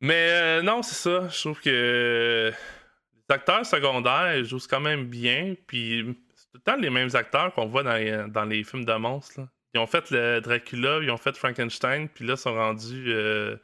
Mais 0.00 0.30
euh, 0.32 0.62
non, 0.62 0.82
c'est 0.82 0.94
ça, 0.94 1.28
je 1.28 1.40
trouve 1.40 1.60
que 1.60 2.52
les 2.52 3.34
acteurs 3.34 3.66
secondaires 3.66 4.42
jouent 4.44 4.58
quand 4.68 4.80
même 4.80 5.06
bien, 5.06 5.54
puis 5.66 6.16
tout 6.52 6.58
le 6.58 6.60
temps 6.62 6.76
les 6.76 6.90
mêmes 6.90 7.14
acteurs 7.14 7.52
qu'on 7.54 7.66
voit 7.66 7.82
dans 7.82 7.94
les, 7.94 8.26
dans 8.28 8.44
les 8.44 8.64
films 8.64 8.84
de 8.84 8.94
monstres. 8.94 9.40
Ils 9.74 9.78
ont 9.78 9.86
fait 9.86 10.10
le 10.10 10.40
Dracula, 10.40 10.98
ils 11.00 11.10
ont 11.10 11.16
fait 11.16 11.36
Frankenstein, 11.36 12.08
puis 12.08 12.26
là, 12.26 12.34
ils 12.34 12.38
sont 12.38 12.54
rendus 12.54 13.12
euh, 13.12 13.56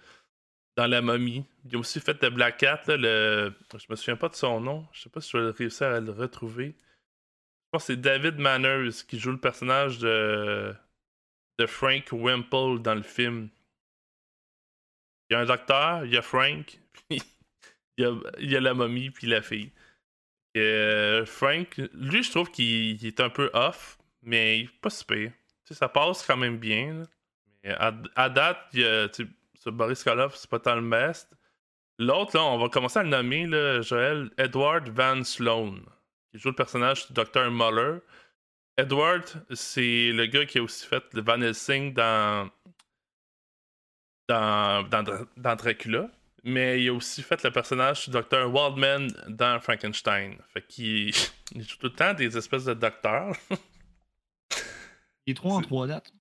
dans 0.77 0.87
la 0.87 1.03
momie. 1.03 1.45
Ils 1.65 1.77
ont 1.77 1.81
aussi 1.81 2.01
fait 2.01 2.23
le 2.23 2.31
Black 2.31 2.59
Cat, 2.59 2.83
là, 2.87 2.97
le... 2.97 3.53
je 3.73 3.87
me 3.89 3.97
souviens 3.97 4.17
pas 4.17 4.29
de 4.29 4.37
son 4.37 4.61
nom. 4.61 4.87
Je 4.93 5.03
sais 5.03 5.11
pas 5.11 5.21
si 5.21 5.31
je 5.33 5.39
vais 5.39 5.51
réussir 5.51 5.89
à 5.89 6.01
le 6.01 6.13
retrouver. 6.13 6.77
Je 6.79 7.71
pense 7.73 7.83
que 7.83 7.95
c'est 7.95 8.01
David 8.01 8.39
Manners 8.39 8.91
qui 9.09 9.19
joue 9.19 9.33
le 9.33 9.41
personnage 9.41 9.99
de, 9.99 10.73
de 11.59 11.67
Frank 11.67 12.05
Wemple 12.13 12.81
dans 12.83 12.95
le 12.95 13.03
film. 13.03 13.49
Il 15.29 15.35
y 15.35 15.37
a 15.37 15.41
un 15.41 15.45
docteur, 15.45 16.05
il 16.05 16.13
y 16.13 16.17
a 16.17 16.23
Frank, 16.23 16.79
puis 17.09 17.21
il 17.99 18.05
y 18.05 18.07
a, 18.07 18.15
il 18.39 18.51
y 18.53 18.57
a 18.57 18.61
la 18.61 18.75
momie, 18.75 19.11
puis 19.11 19.27
la 19.27 19.43
fille. 19.43 19.73
Frank, 21.27 21.81
lui, 21.95 22.23
je 22.23 22.31
trouve 22.31 22.51
qu'il 22.51 23.03
il 23.03 23.07
est 23.07 23.21
un 23.21 23.31
peu 23.31 23.51
off, 23.53 23.99
mais 24.23 24.61
il 24.61 24.71
pas 24.71 24.91
super. 24.91 25.31
Tu 25.31 25.35
sais, 25.65 25.75
ça 25.75 25.89
passe 25.89 26.25
quand 26.27 26.37
même 26.37 26.59
bien. 26.59 27.03
Mais 27.65 27.75
à, 28.15 28.29
date, 28.29 28.59
il 28.73 28.85
a, 28.85 29.09
Boris 29.67 30.05
Karloff, 30.05 30.37
c'est 30.37 30.49
pas 30.49 30.61
tant 30.61 30.77
le 30.77 30.89
best. 30.89 31.37
L'autre, 31.99 32.37
là, 32.37 32.45
on 32.45 32.59
va 32.59 32.69
commencer 32.69 32.99
à 32.99 33.03
le 33.03 33.09
nommer, 33.09 33.49
Joël, 33.83 34.31
Edward 34.37 34.89
Van 34.91 35.25
Sloan, 35.25 35.77
qui 36.31 36.39
joue 36.39 36.51
le 36.51 36.55
personnage 36.55 37.07
du 37.09 37.15
Dr. 37.15 37.51
Muller. 37.51 37.99
Edward, 38.77 39.25
c'est 39.53 40.13
le 40.13 40.27
gars 40.27 40.45
qui 40.45 40.59
a 40.59 40.63
aussi 40.63 40.87
fait 40.87 41.03
le 41.15 41.23
Van 41.23 41.41
Helsing 41.41 41.95
dans, 41.95 42.51
dans 44.29 45.57
Dracula. 45.57 46.11
Mais 46.49 46.81
il 46.81 46.91
a 46.91 46.93
aussi 46.93 47.25
fait 47.25 47.43
le 47.43 47.51
personnage 47.51 48.09
du 48.09 48.13
Dr. 48.13 48.49
Waldman 48.49 49.09
dans 49.27 49.59
Frankenstein. 49.61 50.37
Fait 50.55 50.65
qu'il 50.65 51.09
il 51.53 51.63
joue 51.63 51.77
tout 51.77 51.87
le 51.87 51.93
temps 51.93 52.15
des 52.15 52.37
espèces 52.39 52.65
de 52.65 52.75
docteurs. 52.75 53.35
Il 55.27 55.33
est 55.33 55.35
trois 55.35 55.55
en 55.55 55.61
trois 55.61 55.89
dates. 55.89 56.13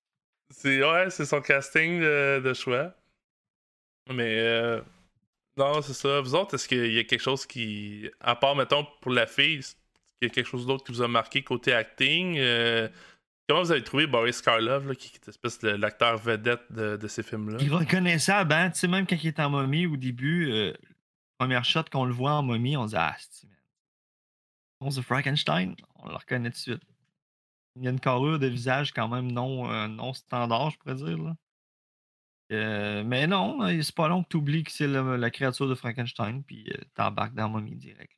C'est 0.49 0.83
ouais, 0.83 1.11
c'est 1.11 1.25
son 1.25 1.39
casting 1.39 2.01
de, 2.01 2.41
de 2.43 2.53
choix. 2.55 2.91
Mais 4.09 4.39
euh, 4.39 4.81
non, 5.57 5.83
c'est 5.83 5.93
ça. 5.93 6.21
Vous 6.21 6.33
autres, 6.33 6.55
est-ce 6.55 6.67
qu'il 6.67 6.91
y 6.91 6.97
a 6.97 7.03
quelque 7.03 7.21
chose 7.21 7.45
qui, 7.45 8.09
à 8.19 8.35
part 8.35 8.55
mettons 8.55 8.87
pour 9.01 9.11
la 9.11 9.27
fille, 9.27 9.59
est-ce 9.59 9.75
qu'il 9.75 10.23
y 10.23 10.25
a 10.25 10.29
quelque 10.29 10.47
chose 10.49 10.65
d'autre 10.65 10.83
qui 10.83 10.91
vous 10.91 11.03
a 11.03 11.07
marqué 11.07 11.43
côté 11.43 11.71
acting 11.71 12.39
Euh, 12.39 12.89
Comment 13.47 13.61
vous 13.61 13.71
avez 13.71 13.83
trouvé 13.83 14.07
Boris 14.07 14.41
Karloff, 14.41 14.91
qui 14.97 15.15
est 15.15 15.27
espèce 15.27 15.59
de 15.59 15.69
l'acteur 15.69 16.17
vedette 16.17 16.71
de, 16.71 16.97
de 16.97 17.07
ces 17.07 17.21
films-là? 17.21 17.57
Il 17.61 17.67
est 17.67 17.75
reconnaissable, 17.75 18.51
hein? 18.53 18.71
Tu 18.71 18.79
sais, 18.79 18.87
même 18.87 19.05
quand 19.05 19.17
il 19.21 19.27
est 19.27 19.39
en 19.39 19.51
momie 19.51 19.85
au 19.85 19.97
début, 19.97 20.51
euh, 20.51 20.73
première 21.37 21.63
shot 21.63 21.83
qu'on 21.91 22.05
le 22.05 22.13
voit 22.13 22.33
en 22.33 22.43
momie, 22.43 22.75
on 22.75 22.85
dit 22.85 22.95
Ah, 22.97 23.15
c'est. 23.19 23.47
On 24.81 24.89
se 24.89 25.01
Frankenstein, 25.01 25.75
on 25.95 26.09
le 26.09 26.15
reconnaît 26.15 26.49
tout 26.49 26.55
de 26.55 26.59
suite. 26.59 26.83
Il 27.75 27.83
y 27.83 27.87
a 27.87 27.91
une 27.91 27.99
carrure 27.99 28.39
de 28.39 28.47
visage 28.47 28.91
quand 28.93 29.07
même 29.07 29.31
non, 29.31 29.71
euh, 29.71 29.87
non 29.87 30.13
standard, 30.13 30.71
je 30.71 30.77
pourrais 30.79 30.95
dire. 30.95 31.17
Là. 31.17 31.35
Euh, 32.51 33.03
mais 33.03 33.27
non, 33.27 33.59
c'est 33.81 33.95
pas 33.95 34.07
long 34.07 34.23
que 34.23 34.29
tu 34.29 34.37
oublies 34.37 34.63
que 34.63 34.71
c'est 34.71 34.87
la 34.87 35.29
créature 35.29 35.67
de 35.67 35.75
Frankenstein, 35.75 36.43
puis 36.43 36.71
t'embarques 36.93 37.33
dans 37.35 37.43
la 37.43 37.49
momie 37.49 37.75
direct. 37.75 38.15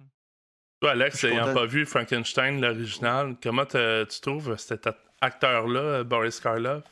Toi, 0.80 0.92
Alex, 0.92 1.24
ayant 1.24 1.54
pas 1.54 1.66
vu 1.66 1.86
Frankenstein, 1.86 2.62
l'original, 2.62 3.36
comment 3.42 3.66
te- 3.66 4.04
tu 4.06 4.22
trouves 4.22 4.56
cet 4.58 4.88
acteur-là, 5.22 6.04
Boris 6.04 6.40
Karloff? 6.40 6.84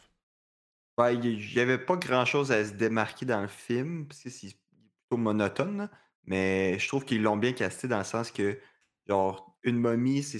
Ouais, 0.97 1.15
il 1.15 1.53
n'y 1.53 1.59
avait 1.59 1.77
pas 1.77 1.97
grand 1.97 2.25
chose 2.25 2.51
à 2.51 2.63
se 2.65 2.71
démarquer 2.73 3.25
dans 3.25 3.41
le 3.41 3.47
film, 3.47 4.07
parce 4.07 4.21
que 4.23 4.29
c'est 4.29 4.47
plutôt 5.09 5.17
monotone, 5.21 5.77
là. 5.77 5.89
mais 6.23 6.79
je 6.79 6.87
trouve 6.87 7.05
qu'ils 7.05 7.21
l'ont 7.21 7.37
bien 7.37 7.51
casté 7.53 7.87
dans 7.87 7.97
le 7.97 8.03
sens 8.05 8.31
que, 8.31 8.57
genre, 9.07 9.55
une 9.63 9.77
momie, 9.77 10.23
c'est 10.23 10.39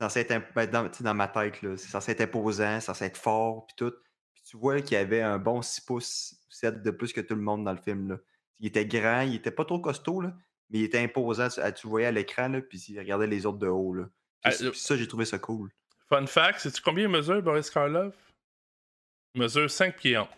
censé 0.00 0.20
être, 0.20 0.44
ben, 0.54 0.66
dans, 0.70 0.88
dans 1.00 1.14
ma 1.14 1.28
tête, 1.28 1.54
c'est 1.60 1.88
censé 1.88 2.12
être 2.12 2.20
imposant, 2.20 2.78
c'est 2.80 2.86
censé 2.86 3.06
être 3.06 3.16
fort, 3.16 3.66
puis 3.66 3.74
tout. 3.76 3.92
Puis 4.34 4.42
tu 4.48 4.56
vois 4.58 4.80
qu'il 4.82 4.92
y 4.96 5.00
avait 5.00 5.22
un 5.22 5.38
bon 5.38 5.62
6 5.62 5.80
pouces, 5.80 6.36
7 6.50 6.82
de 6.82 6.90
plus 6.90 7.12
que 7.12 7.20
tout 7.22 7.34
le 7.34 7.40
monde 7.40 7.64
dans 7.64 7.72
le 7.72 7.80
film. 7.80 8.10
Là. 8.10 8.18
Il 8.60 8.66
était 8.66 8.86
grand, 8.86 9.22
il 9.22 9.34
était 9.36 9.50
pas 9.50 9.64
trop 9.64 9.80
costaud, 9.80 10.20
là, 10.20 10.34
mais 10.74 10.80
il 10.80 10.84
était 10.84 10.98
imposant. 10.98 11.48
Tu, 11.48 11.60
ah, 11.60 11.70
tu 11.72 11.86
le 11.86 11.90
voyais 11.90 12.06
à 12.08 12.10
l'écran, 12.10 12.60
puis 12.68 12.78
il 12.88 12.98
regardait 12.98 13.28
les 13.28 13.46
autres 13.46 13.58
de 13.58 13.68
haut. 13.68 13.94
Là. 13.94 14.04
Ah, 14.42 14.50
Puis, 14.50 14.66
euh, 14.66 14.70
puis 14.72 14.80
ça, 14.80 14.96
j'ai 14.96 15.06
trouvé 15.08 15.24
ça 15.24 15.38
cool. 15.38 15.70
Fun 16.08 16.26
fact, 16.26 16.58
sais-tu 16.60 16.82
combien 16.82 17.04
il 17.04 17.10
mesure, 17.10 17.40
Boris 17.42 17.70
Karloff? 17.70 18.14
Il 19.34 19.40
mesure 19.40 19.70
5 19.70 19.96
pieds 19.96 20.18
11. 20.18 20.28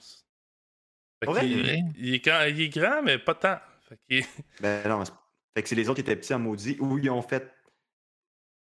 Fait 1.25 1.31
Ouais. 1.31 1.41
qu'il- 1.41 1.65
Ouais. 1.67 1.83
il, 1.97 2.15
est 2.15 2.25
grand, 2.25 2.43
il 2.45 2.61
est 2.61 2.69
grand, 2.69 3.03
mais 3.03 3.19
pas 3.19 3.35
tant. 3.35 3.59
Fait 3.89 3.99
Ben 4.61 4.87
non, 4.89 5.05
c'est- 5.05 5.13
fait 5.57 5.63
que 5.63 5.69
c'est 5.71 5.75
les 5.75 5.89
autres 5.89 5.97
qui 5.97 6.01
étaient 6.03 6.17
petits 6.17 6.35
en 6.35 6.39
maudit, 6.39 6.77
ou 6.81 6.99
ils 6.99 7.09
ont 7.11 7.23
fait 7.23 7.51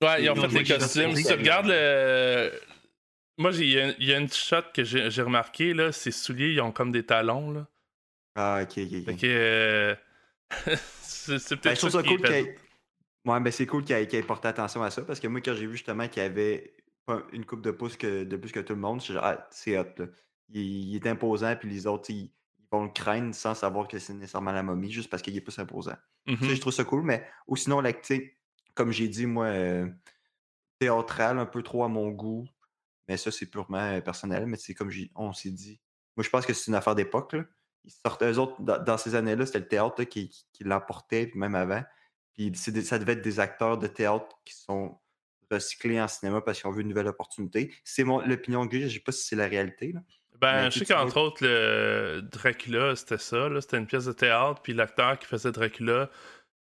Ouais, 0.03 0.24
ils 0.24 0.30
ont 0.30 0.36
Ils 0.36 0.49
fait 0.49 0.59
les 0.63 0.78
costumes. 0.80 1.15
Si 1.15 1.24
tu 1.24 1.34
regardes 1.34 1.67
le. 1.67 2.51
Moi, 3.38 3.51
il 3.53 3.69
y, 3.69 3.80
a- 3.80 3.95
il 3.97 4.03
y 4.05 4.13
a 4.13 4.17
une 4.17 4.32
shot 4.32 4.63
que 4.74 4.84
j'ai 4.84 5.22
remarqué, 5.22 5.74
là. 5.74 5.91
Ces 5.91 6.11
souliers, 6.11 6.51
ils 6.53 6.61
ont 6.61 6.72
comme 6.72 6.91
des 6.91 7.05
talons, 7.05 7.51
là. 7.51 7.67
Ah, 8.36 8.59
ok, 8.63 8.78
ok, 8.78 8.93
ok. 8.99 9.05
Fait 9.05 9.15
que. 9.15 9.26
euh, 9.28 9.95
c'est 11.02 11.38
Ben, 11.56 11.76
peut-être 11.76 12.02
cool 12.02 12.22
qu'il 12.22 12.32
ait... 12.32 12.56
Ouais, 13.26 13.39
ben 13.39 13.52
c'est 13.52 13.68
cool 13.68 13.84
qu'il 13.84 13.95
ait, 13.95 14.04
ait 14.04 14.24
porté 14.24 14.47
attention 14.47 14.82
à 14.82 14.89
ça 14.89 15.04
parce 15.04 15.20
que 15.20 15.28
moi, 15.28 15.41
quand 15.41 15.54
j'ai 15.54 15.68
vu 15.68 15.78
justement 15.78 16.08
qu'il 16.08 16.24
y 16.24 16.26
avait 16.26 16.74
une 17.32 17.45
coupe 17.45 17.62
de 17.62 17.72
pouce 17.72 17.97
que, 17.97 18.24
de 18.24 18.38
plus 18.38 18.52
que 18.52 18.60
tout 18.60 18.74
le 18.74 18.80
monde, 18.80 19.02
ah, 19.22 19.47
c'est 19.52 19.78
hot. 19.78 19.86
Là. 19.97 20.06
Il, 20.49 20.62
il 20.62 20.95
est 20.95 21.08
imposant, 21.08 21.56
puis 21.56 21.70
les 21.70 21.88
autres, 21.88 22.10
ils, 22.10 22.32
ils 22.60 22.68
vont 22.72 22.84
le 22.84 22.89
craindre 22.89 23.34
sans 23.36 23.54
savoir 23.54 23.88
que 23.88 23.99
c'est 23.99 24.14
nécessairement 24.14 24.52
la 24.52 24.64
momie, 24.64 24.91
juste 24.91 25.10
parce 25.10 25.22
qu'il 25.22 25.36
est 25.36 25.41
plus 25.41 25.58
imposant. 25.60 25.95
Mhm. 26.28 26.38
Sais, 26.38 26.56
je 26.56 26.62
trouve 26.62 26.74
ça 26.74 26.84
cool, 26.84 27.04
mais 27.04 27.28
ou 27.47 27.56
sinon, 27.56 27.84
sais, 28.04 28.38
comme 28.74 28.91
j'ai 28.91 29.08
dit, 29.08 29.26
moi, 29.26 29.45
euh, 29.45 29.88
théâtral, 30.80 31.38
un 31.38 31.45
peu 31.45 31.62
trop 31.64 31.84
à 31.84 31.88
mon 31.88 32.10
goût, 32.10 32.47
mais 33.08 33.18
ça, 33.18 33.32
c'est 33.32 33.45
purement 33.45 33.78
euh, 33.78 34.02
personnel, 34.02 34.45
mais 34.45 34.58
c'est 34.58 34.74
comme 34.74 34.91
on 35.16 35.34
s'est 35.34 35.52
dit. 35.52 35.80
Moi, 36.16 36.24
je 36.24 36.30
pense 36.30 36.45
que 36.45 36.54
c'est 36.54 36.68
une 36.68 36.76
affaire 36.76 36.95
d'époque. 36.95 37.36
Ils 37.86 37.91
sortaient, 38.05 38.32
eux 38.32 38.38
autres, 38.39 38.61
dans, 38.61 38.77
dans 38.84 38.97
ces 38.97 39.15
années-là, 39.15 39.45
c'était 39.45 39.59
le 39.59 39.67
théâtre 39.67 39.95
là, 39.99 40.05
qui, 40.05 40.29
qui, 40.29 40.45
qui 40.53 40.63
l'emportait, 40.63 41.27
puis 41.27 41.39
même 41.39 41.55
avant. 41.55 41.84
Puis 42.34 42.51
des- 42.51 42.82
ça 42.82 42.99
devait 42.99 43.13
être 43.13 43.21
des 43.21 43.39
acteurs 43.39 43.77
de 43.77 43.88
théâtre 43.88 44.27
qui 44.45 44.53
sont 44.55 44.99
recyclés 45.49 45.99
en 45.99 46.07
cinéma 46.07 46.41
parce 46.41 46.61
qu'ils 46.61 46.69
ont 46.69 46.73
vu 46.73 46.82
une 46.82 46.88
nouvelle 46.89 47.07
opportunité. 47.07 47.73
C'est 47.84 48.03
mon 48.03 48.21
l'opinion 48.21 48.67
que 48.67 48.77
j'ai, 48.79 48.88
je 48.88 48.93
sais 48.95 48.99
pas 48.99 49.11
si 49.11 49.25
c'est 49.27 49.36
la 49.36 49.47
réalité. 49.47 49.91
Là. 49.91 49.99
Ben, 50.39 50.63
Mais 50.63 50.71
je 50.71 50.79
sais 50.79 50.86
qu'entre 50.86 51.17
autres, 51.17 51.43
le 51.45 52.21
Dracula, 52.32 52.95
c'était 52.95 53.17
ça. 53.17 53.49
là. 53.49 53.59
C'était 53.61 53.77
une 53.77 53.86
pièce 53.86 54.05
de 54.05 54.13
théâtre, 54.13 54.61
puis 54.61 54.73
l'acteur 54.73 55.19
qui 55.19 55.25
faisait 55.27 55.51
Dracula 55.51 56.03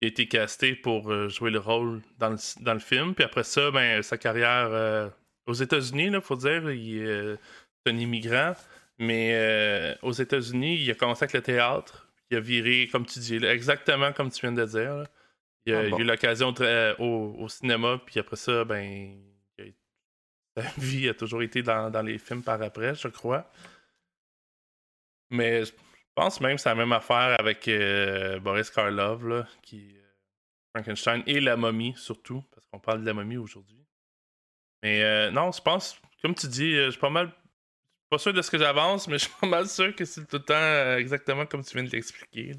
a 0.04 0.06
été 0.06 0.28
casté 0.28 0.76
pour 0.76 1.12
euh, 1.12 1.30
jouer 1.30 1.52
le 1.52 1.60
rôle 1.60 2.02
dans 2.18 2.32
le, 2.32 2.38
dans 2.64 2.74
le 2.74 2.80
film. 2.80 3.14
Puis 3.14 3.24
après 3.24 3.44
ça, 3.44 3.70
ben, 3.72 4.02
sa 4.02 4.18
carrière 4.18 4.70
euh, 4.72 5.10
aux 5.46 5.54
États-Unis, 5.54 6.10
il 6.12 6.22
faut 6.22 6.36
dire, 6.36 6.72
il 6.72 6.98
est 6.98 7.06
euh, 7.06 7.38
c'est 7.86 7.94
un 7.94 7.98
immigrant. 7.98 8.54
Mais 9.02 9.32
euh, 9.34 9.96
aux 10.04 10.12
États-Unis, 10.12 10.78
il 10.80 10.92
a 10.92 10.94
commencé 10.94 11.24
avec 11.24 11.34
le 11.34 11.42
théâtre. 11.42 12.08
Il 12.30 12.38
a 12.38 12.40
viré, 12.40 12.88
comme 12.92 13.06
tu 13.06 13.18
dis, 13.20 13.40
là, 13.40 13.52
exactement 13.52 14.14
comme 14.14 14.30
tu 14.32 14.42
viens 14.42 14.52
de 14.52 14.64
dire. 14.64 14.96
là. 14.96 15.04
Il 15.66 15.74
a, 15.74 15.80
Ah 15.80 15.82
a 15.82 15.90
bon. 15.90 15.98
eu 16.00 16.04
l'occasion 16.04 16.52
tra- 16.52 16.96
au, 17.00 17.36
au 17.40 17.50
cinéma, 17.50 18.00
puis 18.06 18.20
après 18.20 18.36
ça, 18.36 18.64
ben, 18.64 18.84
il 19.58 19.74
a- 20.56 20.62
sa 20.62 20.80
vie 20.80 21.10
a 21.10 21.16
toujours 21.16 21.42
été 21.42 21.64
dans, 21.64 21.90
dans 21.90 22.04
les 22.04 22.20
films 22.20 22.44
par 22.44 22.62
après, 22.62 22.94
je 22.94 23.08
crois. 23.08 23.52
Mais 25.32 25.66
je 25.66 25.72
pense 26.16 26.42
même 26.42 26.58
que 26.58 26.62
c'est 26.62 26.70
la 26.70 26.76
même 26.76 26.92
affaire 26.92 27.36
avec 27.40 27.68
euh, 27.68 28.40
Boris 28.40 28.70
Karloff, 28.70 29.24
là, 29.24 29.48
qui 29.64 29.96
euh, 29.98 30.02
Frankenstein 30.76 31.24
et 31.26 31.40
la 31.40 31.56
momie, 31.58 31.94
surtout, 31.98 32.44
parce 32.54 32.68
qu'on 32.68 32.80
parle 32.80 33.02
de 33.02 33.06
la 33.08 33.14
momie 33.14 33.38
aujourd'hui. 33.38 33.84
Mais 34.84 35.04
euh, 35.04 35.32
non, 35.32 35.52
je 35.52 35.62
pense, 35.62 36.00
comme 36.22 36.36
tu 36.36 36.48
dis, 36.48 36.76
euh, 36.76 36.86
je 36.86 36.92
suis 36.92 37.00
pas 37.00 37.10
mal 37.10 37.32
pas 38.12 38.20
sûr 38.20 38.34
de 38.34 38.42
ce 38.44 38.52
que 38.52 38.58
j'avance, 38.60 39.08
mais 39.08 39.18
je 39.20 39.26
suis 39.26 39.34
pas 39.42 39.48
mal 39.48 39.68
sûr 39.68 39.96
que 39.96 40.06
c'est 40.06 40.26
tout 40.28 40.38
le 40.38 40.44
temps 40.44 40.54
euh, 40.54 40.98
exactement 40.98 41.46
comme 41.48 41.64
tu 41.64 41.74
viens 41.74 41.84
de 41.84 41.90
l'expliquer. 41.90 42.52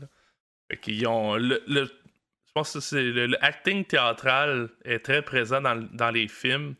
Fait 0.70 0.78
qu'ils 0.80 1.07
ont. 1.07 1.36
Le, 1.36 1.62
le- 1.68 1.84
je 1.86 2.53
pense 2.55 2.72
que 2.74 2.80
c'est 2.80 3.03
le, 3.03 3.42
acting 3.44 3.84
théâtral 3.86 4.68
est 4.84 4.98
très 4.98 5.22
présent 5.22 5.61
dans, 5.61 5.76
dans 5.76 6.11
les 6.11 6.28
films. 6.28 6.74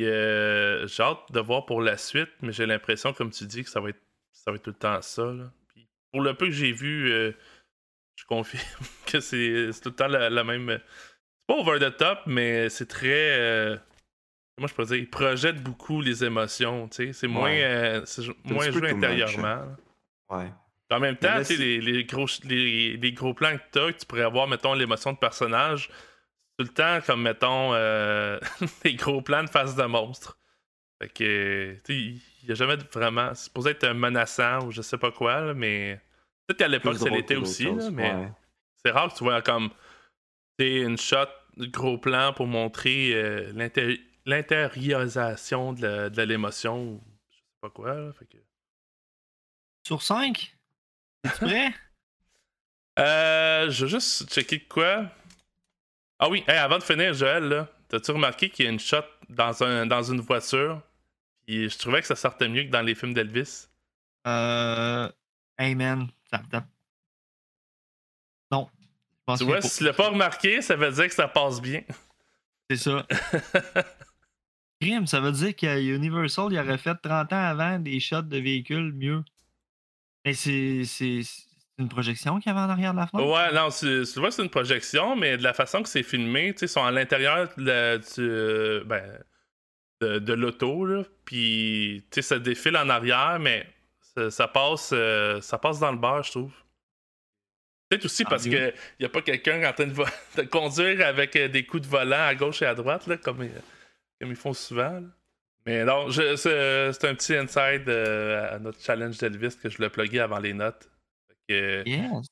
Euh, 0.00 0.86
j'ai 0.86 1.02
hâte 1.02 1.30
de 1.32 1.40
voir 1.40 1.66
pour 1.66 1.80
la 1.80 1.96
suite, 1.96 2.30
mais 2.42 2.52
j'ai 2.52 2.66
l'impression, 2.66 3.12
comme 3.12 3.30
tu 3.30 3.46
dis, 3.46 3.64
que 3.64 3.70
ça 3.70 3.80
va 3.80 3.90
être, 3.90 4.00
ça 4.32 4.50
va 4.50 4.56
être 4.56 4.62
tout 4.62 4.70
le 4.70 4.76
temps 4.76 5.00
ça. 5.02 5.32
Puis 5.68 5.88
pour 6.12 6.20
le 6.20 6.34
peu 6.34 6.46
que 6.46 6.52
j'ai 6.52 6.72
vu, 6.72 7.10
euh, 7.12 7.32
je 8.16 8.24
confirme 8.26 8.62
que 9.06 9.20
c'est 9.20 9.70
tout 9.82 9.90
le 9.90 9.94
temps 9.94 10.08
la, 10.08 10.30
la 10.30 10.44
même. 10.44 10.80
C'est 10.80 11.46
pas 11.48 11.54
over 11.54 11.78
the 11.78 11.96
top, 11.96 12.20
mais 12.26 12.68
c'est 12.68 12.86
très. 12.86 13.38
euh, 13.38 13.76
Comment 14.56 14.68
je 14.68 14.74
peux 14.74 14.84
dire, 14.84 14.96
il 14.96 15.10
projette 15.10 15.62
beaucoup 15.62 16.00
les 16.00 16.24
émotions, 16.24 16.88
tu 16.88 17.06
sais. 17.06 17.12
C'est 17.12 17.26
moins, 17.26 17.50
Ouais. 17.50 17.64
euh, 17.64 18.02
c'est 18.04 18.22
un 18.28 18.32
moins 18.44 18.70
joué 18.70 18.92
much, 18.92 19.04
intérieurement. 19.04 19.64
Ouais. 20.30 20.52
En 20.90 21.00
même 21.00 21.16
temps, 21.16 21.28
là, 21.34 21.38
tu 21.40 21.44
sais, 21.46 21.56
c'est- 21.56 21.60
les, 21.62 21.80
les 21.80 22.04
gros, 22.04 22.26
les, 22.44 22.96
les 22.96 23.12
gros 23.12 23.34
plans 23.34 23.56
que 23.56 23.62
t'as, 23.72 23.92
que 23.92 23.98
tu 23.98 24.06
pourrais 24.06 24.22
avoir, 24.22 24.46
mettons, 24.46 24.74
l'émotion 24.74 25.12
de 25.12 25.18
personnage, 25.18 25.88
tout 26.56 26.64
le 26.64 26.68
temps, 26.68 27.00
comme, 27.04 27.22
mettons, 27.22 27.74
euh, 27.74 28.38
les 28.84 28.94
gros 28.94 29.22
plans 29.22 29.42
de 29.42 29.50
face 29.50 29.74
de 29.74 29.82
monstre. 29.84 30.38
Fait 31.02 31.08
que, 31.08 31.74
tu 31.84 31.92
sais, 31.92 31.98
il 31.98 32.46
n'y 32.46 32.52
a 32.52 32.54
jamais 32.54 32.76
vraiment. 32.92 33.34
C'est 33.34 33.44
supposé 33.46 33.70
être 33.70 33.88
menaçant 33.92 34.66
ou 34.66 34.70
je 34.70 34.82
sais 34.82 34.98
pas 34.98 35.10
quoi, 35.10 35.40
là, 35.40 35.54
mais. 35.54 36.00
Peut-être 36.46 36.58
qu'à 36.58 36.68
l'époque, 36.68 36.98
que 36.98 37.08
d'autres 37.08 37.36
aussi, 37.42 37.64
là, 37.64 37.90
mais 37.90 38.12
ouais. 38.14 38.28
c'est 38.84 38.92
rare 38.92 39.12
que 39.12 39.18
tu 39.18 39.24
vois 39.24 39.42
comme. 39.42 39.70
Tu 40.58 40.82
une 40.82 40.96
shot, 40.98 41.26
de 41.56 41.66
gros 41.66 41.98
plan 41.98 42.32
pour 42.32 42.46
montrer 42.46 43.10
euh, 43.14 43.50
l'inté- 43.54 44.00
l'intériorisation 44.26 45.72
de 45.72 45.82
la- 45.86 46.10
de 46.10 46.22
l'émotion 46.22 46.82
ou 46.82 47.02
je 47.30 47.36
sais 47.36 47.42
pas 47.60 47.70
quoi, 47.70 47.94
là. 47.94 48.12
Fait 48.12 48.26
que. 48.26 48.38
Sur 49.86 50.02
5? 50.02 50.56
Es-tu 51.24 51.38
prêt? 51.44 51.74
Euh, 52.98 53.70
je 53.70 53.84
veux 53.84 53.90
juste 53.90 54.32
checker 54.32 54.58
de 54.58 54.64
quoi. 54.68 55.06
Ah 56.18 56.28
oui, 56.28 56.44
hey, 56.46 56.56
avant 56.56 56.78
de 56.78 56.82
finir, 56.82 57.12
Joël, 57.12 57.44
là, 57.44 57.68
t'as-tu 57.88 58.12
remarqué 58.12 58.48
qu'il 58.50 58.64
y 58.64 58.68
a 58.68 58.70
une 58.70 58.78
shot 58.78 59.02
dans, 59.28 59.62
un, 59.64 59.84
dans 59.86 60.02
une 60.02 60.20
voiture? 60.20 60.80
Puis 61.46 61.68
je 61.68 61.76
trouvais 61.78 62.00
que 62.00 62.06
ça 62.06 62.16
sortait 62.16 62.48
mieux 62.48 62.62
que 62.64 62.70
dans 62.70 62.80
les 62.82 62.94
films 62.94 63.12
d'Elvis. 63.12 63.66
Euh. 64.26 65.10
Hey 65.58 65.74
man. 65.74 66.08
Ça, 66.30 66.40
Non. 68.50 68.70
Tu 69.36 69.44
vois, 69.44 69.60
si 69.60 69.78
tu 69.78 69.84
l'as 69.84 69.92
pas 69.92 70.08
remarqué, 70.08 70.62
ça 70.62 70.76
veut 70.76 70.90
dire 70.92 71.08
que 71.08 71.14
ça 71.14 71.28
passe 71.28 71.60
bien. 71.60 71.82
C'est 72.70 72.76
ça. 72.76 73.06
Crime, 74.80 75.06
ça 75.06 75.20
veut 75.20 75.32
dire 75.32 75.54
qu'à 75.56 75.78
Universal, 75.80 76.48
il 76.50 76.58
aurait 76.58 76.78
fait 76.78 76.94
30 76.94 77.32
ans 77.32 77.36
avant 77.44 77.78
des 77.78 78.00
shots 78.00 78.22
de 78.22 78.38
véhicules 78.38 78.92
mieux. 78.92 79.22
Mais 80.24 80.34
c'est 80.34 80.84
une 81.78 81.88
projection 81.88 82.38
qu'il 82.38 82.52
y 82.52 82.54
avait 82.54 82.64
en 82.64 82.70
arrière 82.70 82.92
de 82.92 82.98
la 82.98 83.06
fenêtre? 83.06 83.28
Ouais, 83.28 83.52
non, 83.52 83.68
tu, 83.70 84.04
tu 84.10 84.20
vois, 84.20 84.30
c'est 84.30 84.42
une 84.42 84.50
projection, 84.50 85.16
mais 85.16 85.36
de 85.36 85.42
la 85.42 85.52
façon 85.52 85.82
que 85.82 85.88
c'est 85.88 86.02
filmé, 86.02 86.52
tu 86.52 86.60
sais, 86.60 86.66
ils 86.66 86.68
sont 86.68 86.84
à 86.84 86.90
l'intérieur 86.90 87.48
de, 87.56 88.00
euh, 88.18 88.84
ben, 88.84 89.18
de, 90.00 90.18
de 90.18 90.32
l'auto, 90.32 90.84
là. 90.86 91.02
Puis, 91.24 92.04
tu 92.10 92.16
sais, 92.16 92.22
ça 92.22 92.38
défile 92.38 92.76
en 92.76 92.88
arrière, 92.88 93.38
mais 93.40 93.66
ça, 94.14 94.30
ça 94.30 94.48
passe, 94.48 94.90
euh, 94.92 95.40
ça 95.40 95.58
passe 95.58 95.78
dans 95.80 95.92
le 95.92 95.98
bar, 95.98 96.22
je 96.22 96.30
trouve. 96.30 96.52
Peut-être 97.88 98.04
aussi 98.06 98.24
Ah, 98.24 98.30
parce 98.30 98.44
oui. 98.44 98.50
qu'il 98.50 98.72
n'y 99.00 99.06
a 99.06 99.08
pas 99.08 99.22
quelqu'un 99.22 99.68
en 99.68 99.72
train 99.72 99.86
de, 99.86 99.94
de 100.36 100.42
conduire 100.42 101.06
avec 101.06 101.36
euh, 101.36 101.48
des 101.48 101.66
coups 101.66 101.82
de 101.82 101.88
volant 101.88 102.24
à 102.26 102.34
gauche 102.34 102.62
et 102.62 102.66
à 102.66 102.74
droite, 102.74 103.06
là, 103.06 103.16
comme, 103.16 103.42
euh, 103.42 103.48
comme 104.20 104.30
ils 104.30 104.36
font 104.36 104.52
souvent. 104.52 104.90
là. 105.00 105.08
Mais 105.66 105.84
non, 105.84 106.10
je- 106.10 106.36
c'est 106.36 106.92
c'est 106.92 107.08
un 107.08 107.14
petit 107.14 107.34
inside 107.36 107.88
euh, 107.88 108.54
à 108.54 108.58
notre 108.58 108.80
challenge 108.82 109.16
d'Elvis 109.18 109.56
que 109.62 109.68
je 109.70 109.76
voulais 109.76 109.88
plugger 109.90 110.20
avant 110.20 110.38
les 110.38 110.52
notes. 110.52 110.90
Fait 111.28 111.36
que, 111.48 111.88
Yes. 111.88 112.26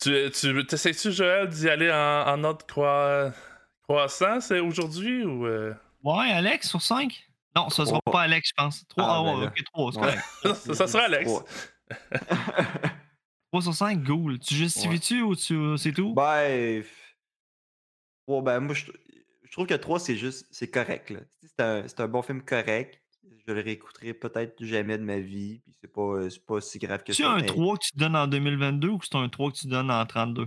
tu, 0.00 0.30
tu 0.30 0.66
t'essayes-tu, 0.66 1.10
Joël, 1.12 1.48
d'y 1.48 1.68
aller 1.68 1.90
en, 1.90 1.96
en 2.28 2.36
note 2.36 2.64
croi- 2.68 3.32
croissant, 3.82 4.40
c'est 4.40 4.60
aujourd'hui 4.60 5.24
ou. 5.24 5.46
euh? 5.46 5.74
Ouais, 6.04 6.30
Alex, 6.30 6.68
sur 6.68 6.80
5? 6.80 7.24
Non, 7.56 7.70
ça 7.70 7.86
sera 7.86 7.98
Trois. 8.04 8.12
pas 8.12 8.20
Alex, 8.22 8.50
je 8.50 8.54
pense. 8.56 8.86
3, 8.88 9.04
Ah, 9.04 9.16
ah, 9.18 9.22
ben 9.24 9.34
ouais, 9.38 9.44
là. 9.46 9.46
ok, 9.56 9.64
3, 9.72 9.92
c'est 9.92 9.98
Ouais. 9.98 10.04
correct. 10.44 10.56
ça, 10.66 10.74
ça 10.74 10.86
sera 10.86 11.04
Alex. 11.04 11.30
Ouais. 11.30 11.40
3 13.50 13.62
sur 13.62 13.74
5, 13.74 14.04
cool. 14.04 14.38
Tu 14.38 14.54
justifies-tu 14.54 15.22
ou 15.22 15.34
tu... 15.34 15.76
c'est 15.78 15.92
tout? 15.92 16.14
Ben, 16.14 16.84
bon, 18.28 18.42
ben, 18.42 18.60
moi, 18.60 18.74
je 18.74 18.84
trouve 19.56 19.66
que 19.66 19.74
3, 19.74 19.98
c'est 19.98 20.16
juste, 20.16 20.46
c'est 20.50 20.70
correct. 20.70 21.12
C'est 21.42 21.60
un, 21.60 21.88
c'est 21.88 22.00
un 22.00 22.08
bon 22.08 22.22
film 22.22 22.42
correct. 22.42 23.02
Je 23.46 23.52
le 23.52 23.60
réécouterai 23.60 24.14
peut-être 24.14 24.62
jamais 24.64 24.98
de 24.98 25.02
ma 25.04 25.18
vie. 25.18 25.60
Puis 25.64 25.74
c'est 25.80 25.92
pas, 25.92 26.00
euh, 26.02 26.30
c'est 26.30 26.44
pas 26.44 26.60
si 26.60 26.78
grave 26.78 27.02
que 27.04 27.12
C'est 27.12 27.22
ça. 27.22 27.32
un 27.32 27.40
mais 27.40 27.46
3 27.46 27.76
que 27.76 27.84
tu 27.90 27.96
donnes 27.96 28.16
en 28.16 28.26
2022 28.26 28.88
ou 28.88 29.00
c'est 29.02 29.14
un 29.16 29.28
3 29.28 29.50
que 29.52 29.56
tu 29.56 29.66
donnes 29.68 29.90
en 29.90 30.04
32? 30.06 30.46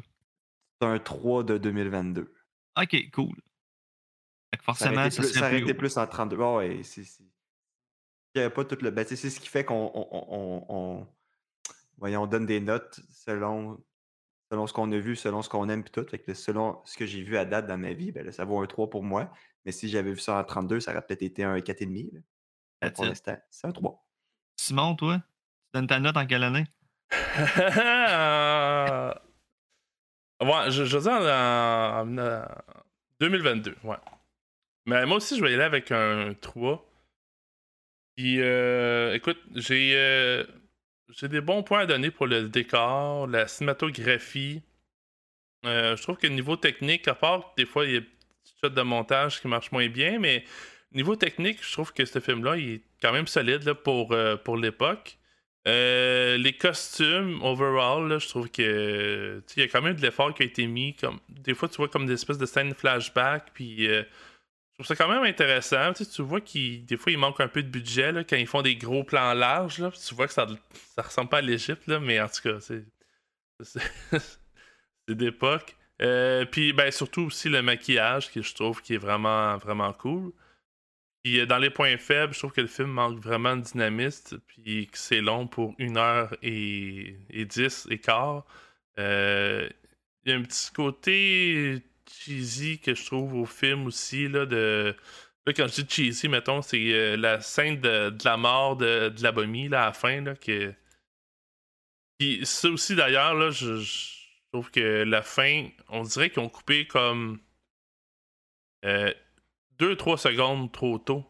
C'est 0.82 0.88
un 0.88 1.00
3 1.00 1.44
de 1.44 1.58
2022. 1.58 2.34
Ok, 2.82 2.96
cool. 3.14 3.36
Fait 4.52 4.58
que 4.58 4.64
forcément, 4.64 5.10
ça 5.10 5.24
ça 5.24 5.40
aurait 5.42 5.50
plus 5.50 5.62
été 5.64 5.72
haut. 5.74 5.78
plus 5.78 5.98
en 5.98 6.08
32. 6.08 6.38
Ah 6.42 6.56
ouais, 6.58 6.82
c'est. 6.84 7.04
c'est- 7.04 7.24
Il 8.36 8.40
y 8.40 8.42
avait 8.42 8.54
pas 8.54 8.64
tout 8.66 8.78
le. 8.82 8.92
Ben, 8.92 9.06
c'est 9.08 9.16
ce 9.16 9.40
qui 9.40 9.48
fait 9.50 9.66
qu'on 9.66 9.92
on, 9.94 10.08
on- 10.12 10.66
on- 10.70 11.08
voyons, 11.98 12.24
on 12.24 12.28
donne 12.28 12.46
des 12.46 12.60
notes 12.60 13.00
selon, 13.10 13.84
selon 14.52 14.68
ce 14.68 14.74
qu'on 14.74 14.92
a 14.92 14.98
vu, 14.98 15.16
selon 15.16 15.42
ce 15.42 15.50
qu'on 15.50 15.70
aime, 15.70 15.84
puis 15.84 15.92
tout. 15.92 16.06
Fait 16.10 16.20
que 16.20 16.34
selon 16.34 16.82
ce 16.86 16.98
que 16.98 17.06
j'ai 17.06 17.24
vu 17.24 17.38
à 17.38 17.46
date 17.46 17.68
dans 17.68 17.78
ma 17.78 17.94
vie, 17.94 18.12
ben, 18.12 18.26
là, 18.26 18.32
ça 18.32 18.46
vaut 18.46 18.60
un 18.62 18.68
3 18.68 18.90
pour 18.90 19.04
moi. 19.04 19.32
Mais 19.66 19.72
si 19.72 19.90
j'avais 19.90 20.12
vu 20.12 20.20
ça 20.20 20.38
en 20.40 20.44
32, 20.44 20.80
ça 20.80 20.92
aurait 20.92 21.02
peut-être 21.06 21.22
été 21.24 21.44
un 21.44 21.58
4,5. 21.58 22.14
là. 22.14 22.20
Mais 22.82 22.88
That's 22.90 22.96
Pour 22.96 23.06
l'instant, 23.06 23.38
c'est 23.50 23.68
un 23.68 23.72
3. 23.72 24.06
Simon, 24.60 24.96
toi, 24.96 25.18
tu 25.18 25.24
donnes 25.74 25.88
ta 25.88 26.00
note 26.00 26.18
en 26.18 26.26
quelle 26.26 26.44
année? 26.44 26.66
Euh, 27.38 29.12
ouais, 30.42 30.72
je, 30.72 30.86
je 30.86 30.98
veux 30.98 31.04
dire 31.04 31.12
en, 31.12 32.08
en- 32.08 32.18
en 32.20 32.46
2022, 33.20 33.76
ouais. 33.84 33.96
Mais 34.86 35.06
moi 35.06 35.18
aussi, 35.18 35.38
je 35.38 35.44
vais 35.44 35.52
y 35.52 35.54
aller 35.56 35.64
avec 35.64 35.92
un 35.92 36.34
3. 36.42 36.86
Puis, 38.16 38.42
euh, 38.42 39.14
écoute, 39.14 39.40
j'ai 39.56 39.94
euh, 39.96 40.44
j'ai 41.12 41.28
des 41.28 41.42
bons 41.42 41.64
points 41.64 41.82
à 41.82 41.86
donner 41.86 42.12
pour 42.12 42.28
le 42.28 42.50
décor, 42.50 43.28
la 43.28 43.48
cinématographie. 43.48 44.62
Euh, 45.66 45.96
je 45.96 46.04
trouve 46.04 46.18
que 46.18 46.28
niveau 46.28 46.56
technique, 46.56 47.08
à 47.08 47.16
part 47.16 47.54
des 47.58 47.66
fois, 47.66 47.86
il 47.86 47.92
y 47.92 47.98
a 47.98 48.00
des 48.00 48.06
petites 48.06 48.58
shots 48.62 48.70
de 48.70 48.82
montage 48.82 49.42
qui 49.42 49.48
marchent 49.48 49.72
moins 49.72 49.88
bien, 49.88 50.20
mais 50.20 50.44
niveau 50.94 51.16
technique, 51.16 51.60
je 51.62 51.72
trouve 51.72 51.94
que 51.94 52.06
ce 52.06 52.20
film-là, 52.20 52.58
il 52.58 52.70
est 52.76 52.82
quand 53.02 53.12
même 53.12 53.28
solide 53.28 53.64
là, 53.64 53.76
pour, 53.76 54.12
euh, 54.12 54.38
pour 54.38 54.58
l'époque. 54.58 55.18
Euh, 55.68 56.38
les 56.38 56.54
costumes, 56.54 57.42
overall, 57.44 58.20
je 58.20 58.28
trouve 58.30 58.50
que 58.50 59.44
il 59.58 59.60
y 59.62 59.66
a 59.66 59.68
quand 59.68 59.82
même 59.82 59.96
de 59.96 60.02
l'effort 60.02 60.34
qui 60.34 60.44
a 60.44 60.46
été 60.46 60.66
mis. 60.68 60.96
Comme, 60.96 61.20
des 61.28 61.54
fois, 61.54 61.68
tu 61.68 61.78
vois 61.78 61.90
comme 61.90 62.06
des 62.06 62.14
espèces 62.14 62.38
de 62.38 62.46
scènes 62.46 62.74
flashback, 62.74 63.52
puis 63.54 63.88
trouve 64.84 64.88
ça 64.88 64.96
quand 64.96 65.12
même 65.12 65.24
intéressant. 65.24 65.94
Tu, 65.94 66.06
tu 66.06 66.22
vois 66.22 66.42
qu'il 66.42 66.86
des 66.86 66.98
fois, 66.98 67.12
il 67.12 67.18
manque 67.18 67.40
un 67.42 67.48
peu 67.48 67.64
de 67.64 67.70
budget 67.70 68.12
là, 68.12 68.24
quand 68.24 68.38
ils 68.38 68.48
font 68.48 68.62
des 68.62 68.76
gros 68.76 69.04
plans 69.04 69.34
larges. 69.34 69.80
Là, 69.80 69.92
tu 69.92 70.16
vois 70.16 70.28
que 70.28 70.34
ça, 70.34 70.48
ça 70.96 71.02
ressemble 71.02 71.30
pas 71.30 71.38
à 71.40 71.42
l'Égypte, 71.42 71.88
mais 71.88 72.20
en 72.22 72.28
tout 72.28 72.42
cas, 72.44 72.60
c'est 72.60 72.86
c'est 73.62 73.82
c'est 75.08 75.16
d'époque. 75.16 75.76
Euh, 76.02 76.46
puis 76.46 76.74
ben, 76.74 76.92
surtout 76.92 77.24
aussi 77.24 77.50
le 77.50 77.62
maquillage, 77.62 78.32
que 78.32 78.42
je 78.42 78.56
trouve 78.56 78.82
qui 78.82 78.94
est 78.96 78.98
vraiment, 78.98 79.58
vraiment 79.58 79.92
cool. 79.94 80.32
Puis 81.24 81.40
euh, 81.40 81.46
dans 81.46 81.58
les 81.58 81.70
points 81.70 81.98
faibles, 81.98 82.34
je 82.34 82.40
trouve 82.40 82.54
que 82.54 82.62
le 82.62 82.68
film 82.68 82.90
manque 82.90 83.20
vraiment 83.20 83.56
de 83.58 83.62
dynamisme, 83.62 84.40
puis 84.48 84.88
que 84.88 84.98
c'est 84.98 85.22
long 85.22 85.48
pour 85.48 85.76
une 85.78 85.98
heure 85.98 86.36
et, 86.42 87.18
et 87.30 87.46
dix 87.46 87.88
et 87.90 88.00
quart. 88.00 88.46
Euh, 89.00 89.70
Il 90.26 90.32
y 90.32 90.36
a 90.36 90.38
un 90.38 90.44
petit 90.44 90.72
côté 90.72 91.84
cheesy 92.12 92.80
que 92.80 92.96
je 92.96 93.06
trouve 93.06 93.36
au 93.36 93.46
film 93.46 93.86
aussi, 93.88 94.28
là, 94.28 94.46
de... 94.46 94.96
Là, 95.46 95.54
quand 95.54 95.68
je 95.68 95.82
dis 95.82 95.90
cheesy, 95.90 96.28
mettons, 96.28 96.62
c'est 96.62 96.94
euh, 96.94 97.18
la 97.18 97.42
scène 97.42 97.80
de, 97.82 98.10
de 98.10 98.26
la 98.26 98.38
mort 98.38 98.76
de, 98.78 99.10
de 99.10 99.24
la 99.24 99.32
momie, 99.32 99.68
là, 99.70 99.84
à 99.84 99.86
la 99.88 99.94
fin, 99.94 100.22
là, 100.22 100.36
que... 100.36 100.74
Puis 102.18 102.46
ça 102.46 102.70
aussi, 102.70 102.96
d'ailleurs, 102.96 103.34
là, 103.34 103.50
je, 103.50 103.78
je 103.78 104.08
trouve 104.52 104.70
que 104.72 105.04
la 105.04 105.22
fin, 105.22 105.70
on 105.90 106.04
dirait 106.04 106.30
qu'ils 106.30 106.44
ont 106.44 106.50
coupé 106.50 106.86
comme... 106.86 107.40
euh, 108.86 109.14
2-3 109.80 110.18
secondes 110.18 110.72
trop 110.72 110.98
tôt. 111.00 111.26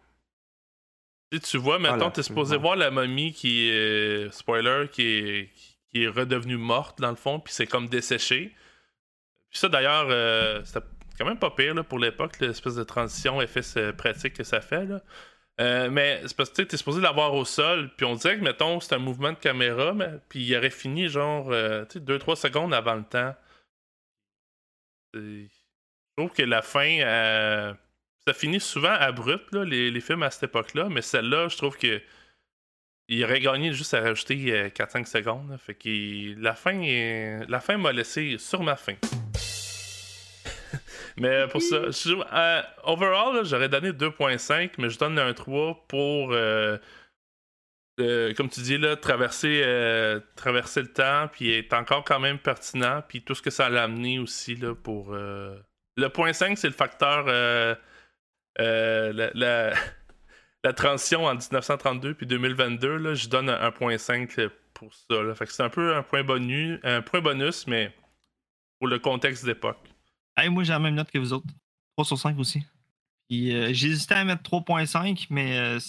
Tu, 1.31 1.37
sais, 1.37 1.43
tu 1.51 1.57
vois, 1.57 1.77
maintenant, 1.77 2.05
là, 2.05 2.11
t'es 2.11 2.23
supposé 2.23 2.57
voir 2.57 2.75
la 2.75 2.89
momie 2.89 3.33
qui 3.33 3.69
est. 3.69 4.31
spoiler, 4.33 4.87
qui 4.91 5.03
est, 5.03 5.49
qui 5.91 6.03
est 6.03 6.07
redevenue 6.07 6.57
morte, 6.57 6.99
dans 6.99 7.11
le 7.11 7.15
fond, 7.15 7.39
puis 7.39 7.53
c'est 7.53 7.67
comme 7.67 7.87
desséché. 7.87 8.55
Puis 9.49 9.59
ça, 9.59 9.69
d'ailleurs, 9.69 10.07
euh, 10.09 10.63
c'était 10.63 10.85
quand 11.17 11.25
même 11.25 11.39
pas 11.39 11.51
pire 11.51 11.73
là, 11.73 11.83
pour 11.83 11.99
l'époque, 11.99 12.39
l'espèce 12.39 12.75
de 12.75 12.83
transition 12.83 13.41
effet 13.41 13.61
euh, 13.77 13.91
pratique 13.91 14.33
que 14.33 14.43
ça 14.43 14.61
fait. 14.61 14.85
Là. 14.85 15.01
Euh, 15.59 15.89
mais 15.89 16.21
c'est 16.25 16.35
parce 16.35 16.49
que 16.49 16.61
tu 16.61 16.67
t'es 16.67 16.77
supposé 16.77 17.01
l'avoir 17.01 17.33
au 17.33 17.43
sol, 17.45 17.89
puis 17.97 18.05
on 18.05 18.15
dirait 18.15 18.37
que, 18.37 18.43
mettons, 18.43 18.79
c'est 18.79 18.95
un 18.95 18.99
mouvement 18.99 19.31
de 19.31 19.37
caméra, 19.37 19.93
mais, 19.93 20.09
puis 20.29 20.39
il 20.43 20.55
aurait 20.55 20.69
fini 20.69 21.09
genre 21.09 21.51
2-3 21.51 22.35
secondes 22.35 22.73
avant 22.73 22.95
le 22.95 23.03
temps. 23.03 23.35
Je 25.13 25.47
trouve 26.15 26.31
que 26.31 26.43
la 26.43 26.61
fin, 26.61 27.75
ça 28.25 28.33
finit 28.33 28.61
souvent 28.61 28.93
abrupt, 28.93 29.53
là, 29.53 29.65
les, 29.65 29.91
les 29.91 30.01
films 30.01 30.23
à 30.23 30.31
cette 30.31 30.43
époque-là, 30.43 30.87
mais 30.89 31.01
celle-là, 31.01 31.49
je 31.49 31.57
trouve 31.57 31.77
que 31.77 32.01
il 33.09 33.23
aurait 33.23 33.39
gagné 33.39 33.73
juste 33.73 33.93
à 33.95 34.01
rajouter 34.01 34.53
euh, 34.53 34.69
4-5 34.69 35.05
secondes. 35.05 35.57
Fait 35.59 35.73
que 35.73 36.39
la 36.39 36.53
fin, 36.53 36.79
la 37.47 37.59
fin 37.59 37.77
m'a 37.77 37.91
laissé 37.91 38.37
sur 38.37 38.63
ma 38.63 38.75
faim. 38.75 38.95
Mais 41.19 41.47
pour 41.47 41.61
ça, 41.61 41.75
euh, 41.77 42.61
overall, 42.83 43.45
j'aurais 43.45 43.69
donné 43.69 43.91
2.5, 43.91 44.71
mais 44.77 44.89
je 44.89 44.97
donne 44.97 45.19
un 45.19 45.33
3 45.33 45.85
pour, 45.87 46.31
euh, 46.33 46.77
euh, 47.99 48.33
comme 48.33 48.49
tu 48.49 48.61
dis, 48.61 48.77
là, 48.77 48.95
traverser, 48.95 49.61
euh, 49.65 50.19
traverser 50.35 50.81
le 50.81 50.93
temps, 50.93 51.27
puis 51.31 51.53
être 51.53 51.73
encore 51.73 52.03
quand 52.05 52.19
même 52.19 52.39
pertinent, 52.39 53.03
puis 53.07 53.21
tout 53.21 53.35
ce 53.35 53.41
que 53.41 53.49
ça 53.49 53.69
l'a 53.69 53.83
amené 53.83 54.19
aussi 54.19 54.55
là, 54.55 54.73
pour. 54.75 55.13
Le 55.13 56.07
point 56.13 56.31
5, 56.33 56.57
c'est 56.57 56.67
le 56.67 56.73
facteur. 56.73 57.25
la, 57.25 57.77
la- 59.33 59.73
la 60.63 60.73
transition 60.73 61.25
en 61.25 61.35
1932 61.35 62.13
puis 62.15 62.25
2022, 62.25 62.97
là, 62.97 63.13
je 63.15 63.27
donne 63.29 63.49
un 63.49 63.69
1.5 63.69 64.49
pour 64.73 64.93
ça. 64.93 65.21
là. 65.23 65.33
Fait 65.35 65.45
que 65.45 65.51
c'est 65.53 65.63
un 65.63 65.69
peu 65.69 65.95
un 65.95 66.03
point, 66.03 66.23
bonus, 66.23 66.79
un 66.83 67.01
point 67.01 67.21
bonus, 67.21 67.67
mais 67.67 67.93
pour 68.79 68.87
le 68.87 68.99
contexte 68.99 69.45
d'époque. 69.45 69.88
Moi, 70.47 70.63
j'ai 70.63 70.73
la 70.73 70.79
même 70.79 70.95
note 70.95 71.11
que 71.11 71.19
vous 71.19 71.33
autres. 71.33 71.47
3 71.97 72.05
sur 72.05 72.17
5 72.17 72.39
aussi. 72.39 72.63
Euh, 73.31 73.69
j'hésitais 73.71 74.15
à 74.15 74.23
mettre 74.23 74.43
3.5, 74.43 75.27
mais 75.29 75.57
euh, 75.57 75.79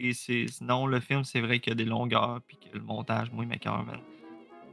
et 0.00 0.14
c'est 0.14 0.46
non, 0.62 0.86
le 0.86 0.98
film, 0.98 1.24
c'est 1.24 1.40
vrai 1.40 1.60
qu'il 1.60 1.72
y 1.72 1.74
a 1.74 1.76
des 1.76 1.84
longueurs, 1.84 2.40
puis 2.46 2.56
que 2.56 2.76
le 2.76 2.82
montage, 2.82 3.30
moi, 3.32 3.44
il 3.44 3.48
m'écoeure, 3.48 3.84
man. 3.84 4.00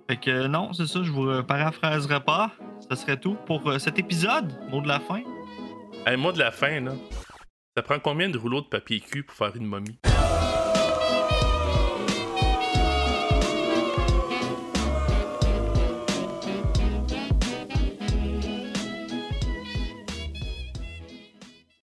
Fait 0.09 0.15
que 0.15 0.47
non, 0.47 0.71
c'est 0.71 0.87
ça, 0.87 1.03
je 1.03 1.11
vous 1.11 1.27
euh, 1.27 1.43
paraphraserai 1.43 2.21
pas. 2.21 2.53
Ce 2.89 2.95
serait 2.95 3.19
tout 3.19 3.35
pour 3.45 3.69
euh, 3.69 3.77
cet 3.77 3.99
épisode. 3.99 4.57
Mot 4.69 4.79
de 4.79 4.87
la 4.87 5.01
fin. 5.01 5.21
Hey, 6.05 6.15
moi, 6.15 6.31
de 6.31 6.39
la 6.39 6.51
fin, 6.51 6.79
là, 6.79 6.93
ça 7.75 7.83
prend 7.83 7.99
combien 7.99 8.29
de 8.29 8.37
rouleaux 8.37 8.61
de 8.61 8.67
papier 8.67 9.01
cul 9.01 9.23
pour 9.23 9.35
faire 9.35 9.53
une 9.57 9.65
momie? 9.65 9.99